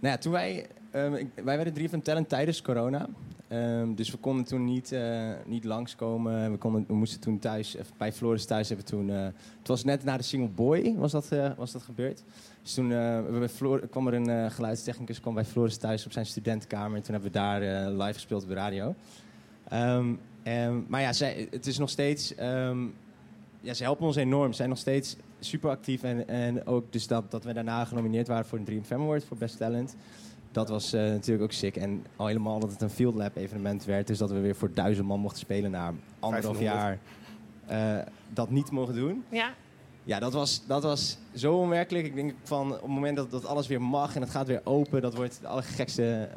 ja, 0.00 0.18
toen 0.18 0.32
wij... 0.32 0.66
ehm, 0.90 1.14
ik- 1.14 1.30
wij 1.34 1.56
werden 1.56 1.74
3 1.74 1.88
van 1.90 2.02
Talent 2.02 2.28
tijdens 2.28 2.62
corona. 2.62 3.06
Ehm, 3.48 3.94
dus 3.94 4.10
we 4.10 4.16
konden 4.16 4.44
toen 4.44 4.64
niet, 4.64 4.92
eh 4.92 5.30
niet 5.44 5.64
langskomen. 5.64 6.50
We, 6.50 6.56
konden, 6.58 6.84
we 6.88 6.94
moesten 6.94 7.20
toen 7.20 7.38
thuis, 7.38 7.74
even 7.76 7.94
bij 7.96 8.12
Floris 8.12 8.44
thuis 8.46 8.68
hebben 8.68 8.86
we 8.86 8.92
toen... 8.92 9.10
eh, 9.10 9.22
het 9.58 9.68
was 9.68 9.84
net 9.84 10.04
na 10.04 10.16
de 10.16 10.22
single 10.22 10.48
Boy 10.48 10.94
was 10.96 11.12
dat, 11.12 11.32
eh, 11.32 11.50
was 11.56 11.72
dat 11.72 11.82
gebeurd. 11.82 12.22
Dus 12.66 12.74
toen 12.74 12.92
eh, 12.92 13.78
kwam 13.90 14.06
er 14.06 14.14
een 14.14 14.28
eh, 14.30 14.50
geluidstechnicus 14.50 15.20
kwam 15.20 15.34
bij 15.34 15.44
Floris 15.44 15.76
thuis 15.76 16.06
op 16.06 16.12
zijn 16.12 16.26
studentenkamer. 16.26 16.96
En 16.96 17.02
toen 17.02 17.14
hebben 17.14 17.32
we 17.32 17.38
daar 17.38 17.62
eh, 17.62 17.96
live 17.96 18.12
gespeeld 18.12 18.42
op 18.42 18.48
de 18.48 18.54
radio. 18.54 18.94
Ehm, 19.68 20.12
en- 20.42 20.84
maar 20.88 21.00
ja, 21.00 21.12
zij, 21.12 21.48
het 21.50 21.66
is 21.66 21.78
nog 21.78 21.90
steeds... 21.90 22.34
ehm, 22.34 22.78
ja, 23.60 23.74
ze 23.74 23.82
helpen 23.82 24.06
ons 24.06 24.16
enorm. 24.16 24.50
Ze 24.50 24.56
zijn 24.56 24.68
nog 24.68 24.78
steeds 24.78 25.16
super 25.40 25.70
actief. 25.70 26.02
En, 26.02 26.28
en 26.28 26.66
ook 26.66 26.92
dus 26.92 27.06
dat, 27.06 27.30
dat 27.30 27.44
we 27.44 27.52
daarna 27.52 27.84
genomineerd 27.84 28.28
waren 28.28 28.46
voor 28.46 28.58
een 28.58 28.64
Dream 28.64 28.84
Fam 28.84 29.00
Award 29.02 29.24
voor 29.24 29.36
Best 29.36 29.56
Talent. 29.58 29.96
Dat 30.52 30.68
was 30.68 30.92
eh, 30.92 31.00
natuurlijk 31.00 31.44
ook 31.44 31.52
sick. 31.52 31.76
En 31.76 32.04
al 32.16 32.26
helemaal 32.26 32.58
dat 32.60 32.70
het 32.70 32.80
een 32.82 32.90
Field 32.90 33.14
Lab 33.14 33.36
evenement 33.36 33.84
werd. 33.84 34.06
Dus 34.06 34.18
dat 34.18 34.30
we 34.30 34.40
weer 34.40 34.56
voor 34.56 34.70
duizend 34.74 35.06
man 35.06 35.20
mochten 35.20 35.40
spelen 35.40 35.70
na 35.70 35.92
anderhalf 36.20 36.58
1500. 36.58 36.98
jaar. 37.66 37.98
eh, 37.98 38.06
dat 38.32 38.50
niet 38.50 38.70
mogen 38.70 38.94
doen. 38.94 39.24
Ja, 39.28 39.54
Ja, 40.06 40.18
dat 40.18 40.32
was, 40.32 40.62
dat 40.66 40.82
was 40.82 41.16
zo 41.34 41.54
onwerkelijk. 41.54 42.06
Ik 42.06 42.14
denk 42.14 42.34
van 42.42 42.72
op 42.74 42.80
het 42.80 42.90
moment 42.90 43.16
dat, 43.16 43.30
dat 43.30 43.46
alles 43.46 43.66
weer 43.66 43.82
mag 43.82 44.14
en 44.14 44.20
het 44.20 44.30
gaat 44.30 44.46
weer 44.46 44.60
open, 44.64 45.02
dat 45.02 45.14
wordt 45.14 45.38
de 45.40 45.48
allergekste 45.48 46.28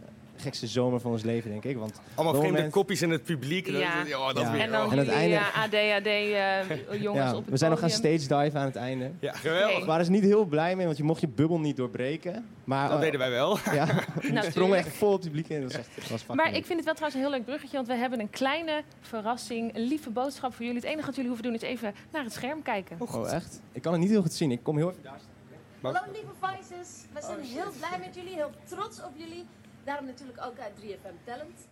gekste 0.42 0.68
zomer 0.68 1.00
van 1.00 1.12
ons 1.12 1.24
leven, 1.24 1.50
denk 1.52 1.64
ik. 1.64 1.78
Want 1.78 2.02
Allemaal 2.16 2.34
vreemde 2.34 2.56
moment- 2.56 2.74
kopjes 2.74 3.02
in 3.02 3.10
het 3.10 3.24
publiek. 3.24 3.66
Dat- 3.72 3.82
Ja. 3.82 4.04
dat- 4.04 4.14
oh, 4.16 4.28
dat 4.28 4.38
Ja. 4.38 4.52
weer. 4.52 4.62
en 4.62 4.72
dan 4.72 4.86
oh. 4.86 4.92
En 4.92 4.98
uiteindelijk- 4.98 5.42
eh, 5.42 5.64
ADHD-jongens 5.64 7.26
ja, 7.32 7.36
op 7.36 7.42
het 7.42 7.50
we 7.50 7.58
zijn 7.58 7.72
nog 7.72 7.80
gaan 7.80 7.90
stage 7.90 8.18
dive 8.18 8.58
aan 8.58 8.66
het 8.66 8.76
einde. 8.76 9.12
Ja, 9.20 9.32
geweldig. 9.34 9.80
We 9.80 9.86
waren 9.86 10.06
er 10.06 10.12
niet 10.12 10.24
heel 10.24 10.46
blij 10.46 10.76
mee, 10.76 10.86
want 10.86 10.98
je 10.98 11.04
mocht 11.04 11.22
je 11.22 11.28
bubbel 11.28 11.60
niet 11.60 11.78
doorbreken. 11.78 12.46
Maar 12.64 12.90
Dat 12.90 13.02
deden 13.02 13.20
wij 13.20 13.30
wel. 13.30 13.58
Ja, 13.74 13.86
we 14.22 14.48
sprongen 14.50 14.78
echt 14.78 14.88
vol 14.96 15.12
het 15.12 15.22
publiek 15.22 15.48
in. 15.50 15.62
Dat 15.62 15.72
was 15.72 15.82
echt, 15.82 15.90
dat 15.96 16.08
was 16.08 16.20
fucking 16.22 16.38
Maar 16.38 16.54
ik 16.56 16.66
vind 16.66 16.76
het 16.76 16.86
wel 16.86 16.94
trouwens 16.94 17.14
een 17.22 17.28
heel 17.28 17.38
leuk 17.38 17.46
bruggetje, 17.46 17.76
want 17.76 17.88
we 17.88 17.96
hebben 17.96 18.20
een 18.20 18.30
kleine 18.30 18.84
verrassing, 19.02 19.76
een 19.76 19.82
lieve 19.88 20.10
boodschap 20.10 20.54
voor 20.54 20.66
jullie. 20.66 20.80
Het 20.82 20.90
enige 20.90 21.06
wat 21.06 21.16
jullie 21.16 21.30
hoeven 21.30 21.48
doen 21.48 21.56
is 21.56 21.62
even 21.68 21.94
naar 22.12 22.24
het 22.24 22.34
scherm 22.34 22.62
kijken. 22.62 22.96
Oh, 23.00 23.32
echt? 23.34 23.62
Ik 23.72 23.82
kan 23.82 23.92
het 23.92 24.02
niet 24.02 24.10
heel 24.10 24.22
goed 24.22 24.34
zien. 24.34 24.52
Ik 24.52 24.64
kom 24.64 24.78
heel 24.78 24.90
even 24.90 25.04
daar 25.04 25.20
staan. 25.20 25.28
Hallo 25.96 26.12
lieve 26.12 26.28
Vices, 26.42 26.90
we 27.14 27.22
zijn 27.22 27.40
heel 27.42 27.72
blij 27.78 28.00
met 28.06 28.16
jullie, 28.16 28.34
heel 28.36 28.52
trots 28.64 28.98
op 29.04 29.12
jullie. 29.16 29.46
Daarom 29.90 30.08
natuurlijk 30.08 30.46
ook 30.46 30.60
uit 30.60 30.72
3FM 30.82 31.26
Talent. 31.26 31.68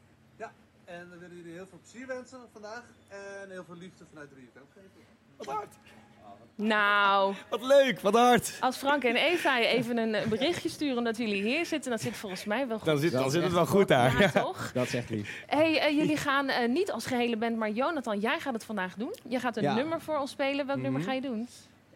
En 0.85 1.09
we 1.09 1.17
willen 1.17 1.35
jullie 1.35 1.53
heel 1.53 1.65
veel 1.67 1.79
plezier 1.81 2.07
wensen 2.07 2.39
vandaag. 2.53 2.83
En 3.07 3.49
heel 3.49 3.63
veel 3.63 3.75
liefde 3.75 4.03
vanuit 4.09 4.29
3FM 4.29 4.73
geven. 4.73 4.89
Wat 5.37 5.47
hard. 5.47 5.75
Wat 6.23 6.65
Nou. 6.67 7.35
Wat 7.49 7.61
leuk, 7.63 7.99
wat 7.99 8.13
hard. 8.13 8.57
Als 8.59 8.77
Frank 8.77 9.03
en 9.03 9.15
Eva 9.15 9.59
even 9.59 9.97
een 9.97 10.29
berichtje 10.29 10.69
sturen 10.69 10.97
omdat 10.97 11.17
jullie 11.17 11.41
hier 11.43 11.65
zitten, 11.65 11.89
dan 11.89 11.99
zit 11.99 12.15
volgens 12.15 12.45
mij 12.45 12.67
wel 12.67 12.77
goed. 12.77 12.85
Dan 12.85 12.97
zit, 12.97 13.11
dan 13.11 13.31
zit 13.31 13.43
het 13.43 13.51
wel 13.51 13.65
goed 13.65 13.87
daar. 13.87 14.19
Ja, 14.19 14.29
toch? 14.31 14.71
Dat 14.71 14.85
is 14.85 14.93
echt 14.93 15.09
lief. 15.09 15.43
Hey, 15.47 15.89
uh, 15.91 15.97
jullie 15.97 16.17
gaan 16.17 16.49
uh, 16.49 16.67
niet 16.67 16.91
als 16.91 17.05
gehele 17.05 17.37
band, 17.37 17.57
maar 17.57 17.69
Jonathan, 17.69 18.19
jij 18.19 18.39
gaat 18.39 18.53
het 18.53 18.63
vandaag 18.65 18.93
doen. 18.95 19.13
Jij 19.27 19.39
gaat 19.39 19.57
een 19.57 19.63
Ja. 19.63 19.73
nummer 19.75 20.01
voor 20.01 20.17
ons 20.17 20.31
spelen. 20.31 20.65
Welk 20.65 20.77
Mhm. 20.77 20.81
nummer 20.81 21.01
ga 21.01 21.13
je 21.13 21.21
doen? 21.21 21.47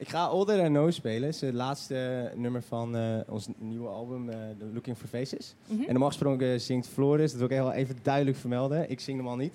Ik 0.01 0.09
ga 0.09 0.29
Older 0.29 0.57
Than 0.57 0.71
No 0.71 0.91
spelen. 0.91 1.23
Het 1.23 1.35
is 1.35 1.41
het 1.41 1.53
laatste 1.53 2.31
nummer 2.35 2.63
van 2.63 2.95
eh, 2.95 3.19
ons 3.27 3.47
nieuwe 3.57 3.87
album, 3.87 4.29
eh, 4.29 4.37
The 4.59 4.65
Looking 4.73 4.97
for 4.97 5.07
Faces. 5.07 5.55
Mhm. 5.67 5.81
En 5.81 5.87
normaal 5.87 6.07
gesproken 6.07 6.61
zingt 6.61 6.87
Floris, 6.87 7.31
dat 7.31 7.39
wil 7.39 7.49
ik 7.49 7.55
heel 7.55 7.71
even 7.71 7.97
duidelijk 8.01 8.37
vermelden. 8.37 8.89
Ik 8.89 8.99
zing 8.99 9.17
hem 9.17 9.27
al 9.27 9.35
niet. 9.35 9.53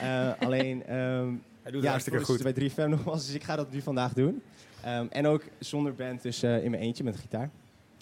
Eh, 0.00 0.30
alleen, 0.46 0.86
ehm 0.86 1.32
Hij 1.62 1.72
doet 1.72 1.74
het 1.74 1.82
ja, 1.82 1.90
hartstikke 1.90 2.24
goed. 2.24 2.42
bij 2.42 2.70
3FM 2.70 2.88
nogmaals, 2.88 3.26
dus 3.26 3.34
ik 3.34 3.42
ga 3.42 3.56
dat 3.56 3.72
nu 3.72 3.80
vandaag 3.80 4.12
doen. 4.12 4.42
Ehm, 4.82 5.06
en 5.10 5.26
ook 5.26 5.42
zonder 5.58 5.94
band, 5.94 6.22
dus 6.22 6.42
eh, 6.42 6.64
in 6.64 6.70
mijn 6.70 6.82
eentje 6.82 7.04
met 7.04 7.16
gitaar. 7.16 7.50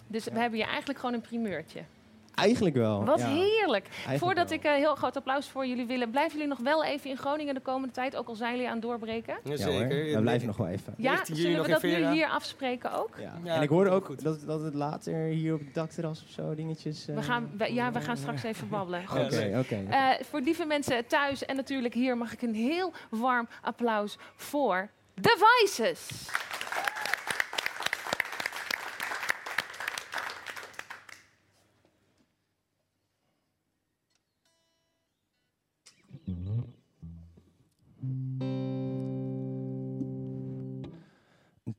Dus 0.06 0.24
we 0.24 0.38
hebben 0.38 0.58
hier 0.58 0.68
eigenlijk 0.68 0.98
gewoon 0.98 1.14
een 1.14 1.20
primeurtje. 1.20 1.80
Eigenlijk 2.34 2.74
wel. 2.76 3.04
Wat 3.04 3.18
ja. 3.18 3.26
heerlijk. 3.26 3.86
Eigenlijk 3.88 4.18
Voordat 4.18 4.48
wel. 4.48 4.58
ik 4.58 4.64
een 4.64 4.74
heel 4.74 4.94
groot 4.94 5.16
applaus 5.16 5.48
voor 5.48 5.66
jullie 5.66 5.86
willen, 5.86 6.10
blijven 6.10 6.32
jullie 6.32 6.48
nog 6.48 6.58
wel 6.58 6.84
even 6.84 7.10
in 7.10 7.16
Groningen 7.16 7.54
de 7.54 7.60
komende 7.60 7.94
tijd, 7.94 8.16
ook 8.16 8.28
al 8.28 8.34
zijn 8.34 8.52
jullie 8.52 8.66
aan 8.66 8.72
het 8.74 8.82
doorbreken? 8.82 9.36
Ja, 9.44 9.66
hoor. 9.66 9.88
We 9.88 10.18
blijven 10.20 10.46
nog 10.46 10.56
wel 10.56 10.66
even. 10.68 10.94
Ja, 10.96 11.10
19 11.12 11.34
juli 11.34 11.48
zullen 11.48 11.64
we 11.64 11.70
dat 11.72 11.82
nu 11.82 12.10
hier 12.12 12.26
afspreken 12.28 12.92
ook? 12.92 13.10
Ja. 13.44 13.54
en 13.54 13.62
ik 13.62 13.68
hoorde 13.68 13.90
ook 13.90 14.22
dat, 14.22 14.40
dat 14.46 14.62
het 14.62 14.74
later 14.74 15.14
hier 15.14 15.54
op 15.54 15.60
het 15.60 15.74
dakterras 15.74 16.22
of 16.22 16.30
zo 16.30 16.54
dingetjes... 16.54 17.08
eh, 17.08 17.14
We 17.14 17.22
gaan, 17.22 17.50
we- 17.56 17.72
ja, 17.74 17.92
we 17.92 18.00
gaan 18.00 18.16
straks 18.16 18.42
even 18.42 18.68
babbelen. 18.68 19.06
Goed. 19.14 19.20
Oké, 19.20 19.56
oké. 19.58 19.82
Eh, 19.90 20.08
voor 20.20 20.40
lieve 20.40 20.64
mensen 20.64 21.06
thuis 21.06 21.44
en 21.44 21.56
natuurlijk 21.56 21.94
hier 21.94 22.16
mag 22.16 22.32
ik 22.32 22.42
een 22.42 22.54
heel 22.54 22.92
warm 23.10 23.48
applaus 23.62 24.16
voor 24.36 24.88
The 25.20 25.36
Voices. 25.38 26.08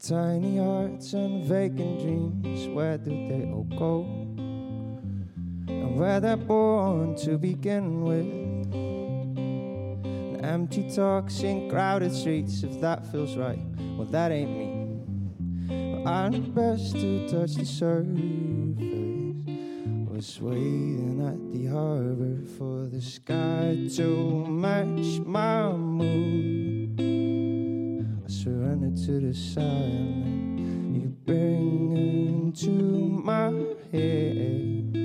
Tiny 0.08 0.58
hearts 0.58 1.14
and 1.14 1.44
vacant 1.46 2.02
dreams, 2.02 2.68
where 2.68 2.98
do 2.98 3.10
they 3.10 3.50
all 3.50 3.64
go? 3.64 4.04
And 5.68 5.98
where 5.98 6.20
they're 6.20 6.38
born 6.38 7.16
to 7.24 7.40
begin 7.40 8.04
with. 8.04 8.28
And 10.06 10.46
empty 10.46 10.92
talks 10.94 11.40
in 11.40 11.70
crowded 11.72 12.14
streets, 12.14 12.62
if 12.62 12.80
that 12.82 13.12
feels 13.12 13.36
right, 13.36 13.58
well, 13.98 14.06
that 14.12 14.32
ain't 14.32 14.52
me. 14.52 16.04
I'm 16.06 16.52
best 16.52 16.94
to 16.98 17.28
touch 17.28 17.56
the 17.56 17.66
surface. 17.66 18.45
Was 20.26 20.42
waiting 20.42 21.22
at 21.22 21.38
the 21.54 21.68
harbor 21.68 22.42
for 22.58 22.88
the 22.88 23.00
sky 23.00 23.78
to 23.96 24.48
match 24.48 25.20
my 25.24 25.72
mood. 25.72 27.00
I 27.00 28.28
surrender 28.28 28.90
to 29.06 29.20
the 29.20 29.36
silence 29.36 30.98
you 30.98 31.16
bring 31.26 31.96
into 31.96 32.72
my 32.72 33.52
head. 33.92 34.96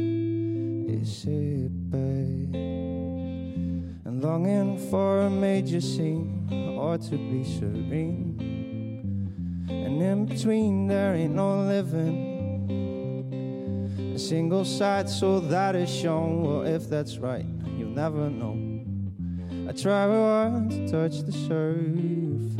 Is 0.88 1.26
it, 1.26 1.90
babe? 1.90 2.54
And 4.06 4.22
longing 4.22 4.78
for 4.88 5.20
a 5.26 5.30
major 5.30 5.82
scene 5.82 6.48
or 6.80 6.96
to 6.96 7.10
be 7.10 7.44
serene. 7.44 8.38
And 9.68 10.00
in 10.00 10.24
between, 10.24 10.86
there 10.86 11.14
ain't 11.14 11.34
no 11.34 11.60
living. 11.64 12.29
Single 14.28 14.66
side 14.66 15.08
so 15.08 15.40
that 15.40 15.74
is 15.74 15.88
shown. 15.88 16.42
Well, 16.42 16.62
if 16.62 16.88
that's 16.88 17.16
right, 17.16 17.44
you'll 17.76 17.88
never 17.88 18.28
know. 18.28 18.54
I 19.68 19.72
try 19.72 20.06
hard 20.06 20.70
to 20.70 20.88
touch 20.88 21.22
the 21.22 21.32
surface. 21.32 22.56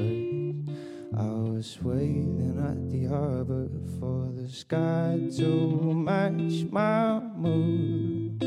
I 1.17 1.27
was 1.53 1.79
waiting 1.83 2.57
at 2.67 2.91
the 2.91 3.05
harbor 3.05 3.69
for 4.01 4.33
the 4.35 4.49
sky 4.49 5.21
to 5.37 5.95
match 5.95 6.65
my 6.71 7.21
mood. 7.37 8.43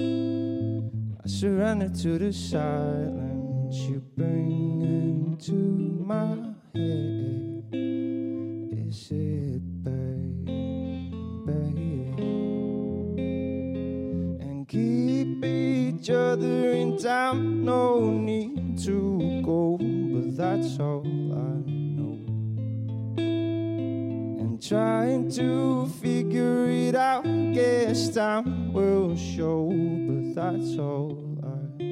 I 1.24 1.28
surrender 1.28 1.90
to 1.90 2.18
the 2.18 2.34
silence 2.34 3.76
you 3.76 4.02
bring 4.18 4.82
into 4.82 5.54
my 5.54 6.56
head. 6.74 7.43
Other 16.34 16.72
in 16.72 16.98
town. 16.98 17.64
No 17.64 18.10
need 18.10 18.80
to 18.80 19.42
go, 19.46 19.78
but 19.78 20.36
that's 20.36 20.80
all 20.80 21.06
I 21.06 21.70
know. 21.70 22.18
And 24.42 24.60
trying 24.60 25.30
to 25.34 25.86
figure 26.02 26.66
it 26.70 26.96
out, 26.96 27.24
guess 27.54 28.10
time 28.10 28.74
will 28.74 29.16
show, 29.16 29.70
but 29.70 30.34
that's 30.34 30.76
all 30.80 31.38
I 31.44 31.84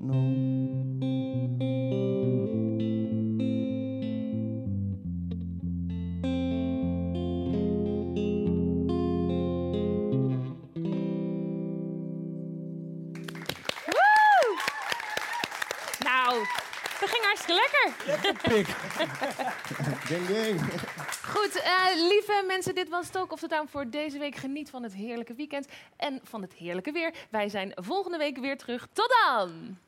know. 0.00 0.45
Hartstikke 17.46 17.54
lekker. 17.54 18.48
pik. 18.48 18.66
Gang, 20.04 20.26
gang. 20.26 20.60
Goed, 21.22 21.60
eh, 21.60 21.94
lieve 21.94 22.44
mensen, 22.46 22.74
dit 22.74 22.88
was 22.88 23.08
Talk 23.08 23.32
of 23.32 23.40
the 23.40 23.48
Town 23.48 23.68
voor 23.70 23.90
deze 23.90 24.18
week. 24.18 24.36
Geniet 24.36 24.70
van 24.70 24.82
het 24.82 24.94
heerlijke 24.94 25.34
weekend 25.34 25.68
en 25.96 26.20
van 26.22 26.42
het 26.42 26.52
heerlijke 26.52 26.92
weer. 26.92 27.14
Wij 27.30 27.48
zijn 27.48 27.72
volgende 27.74 28.18
week 28.18 28.38
weer 28.38 28.56
terug. 28.56 28.86
Tot 28.92 29.16
dan! 29.24 29.78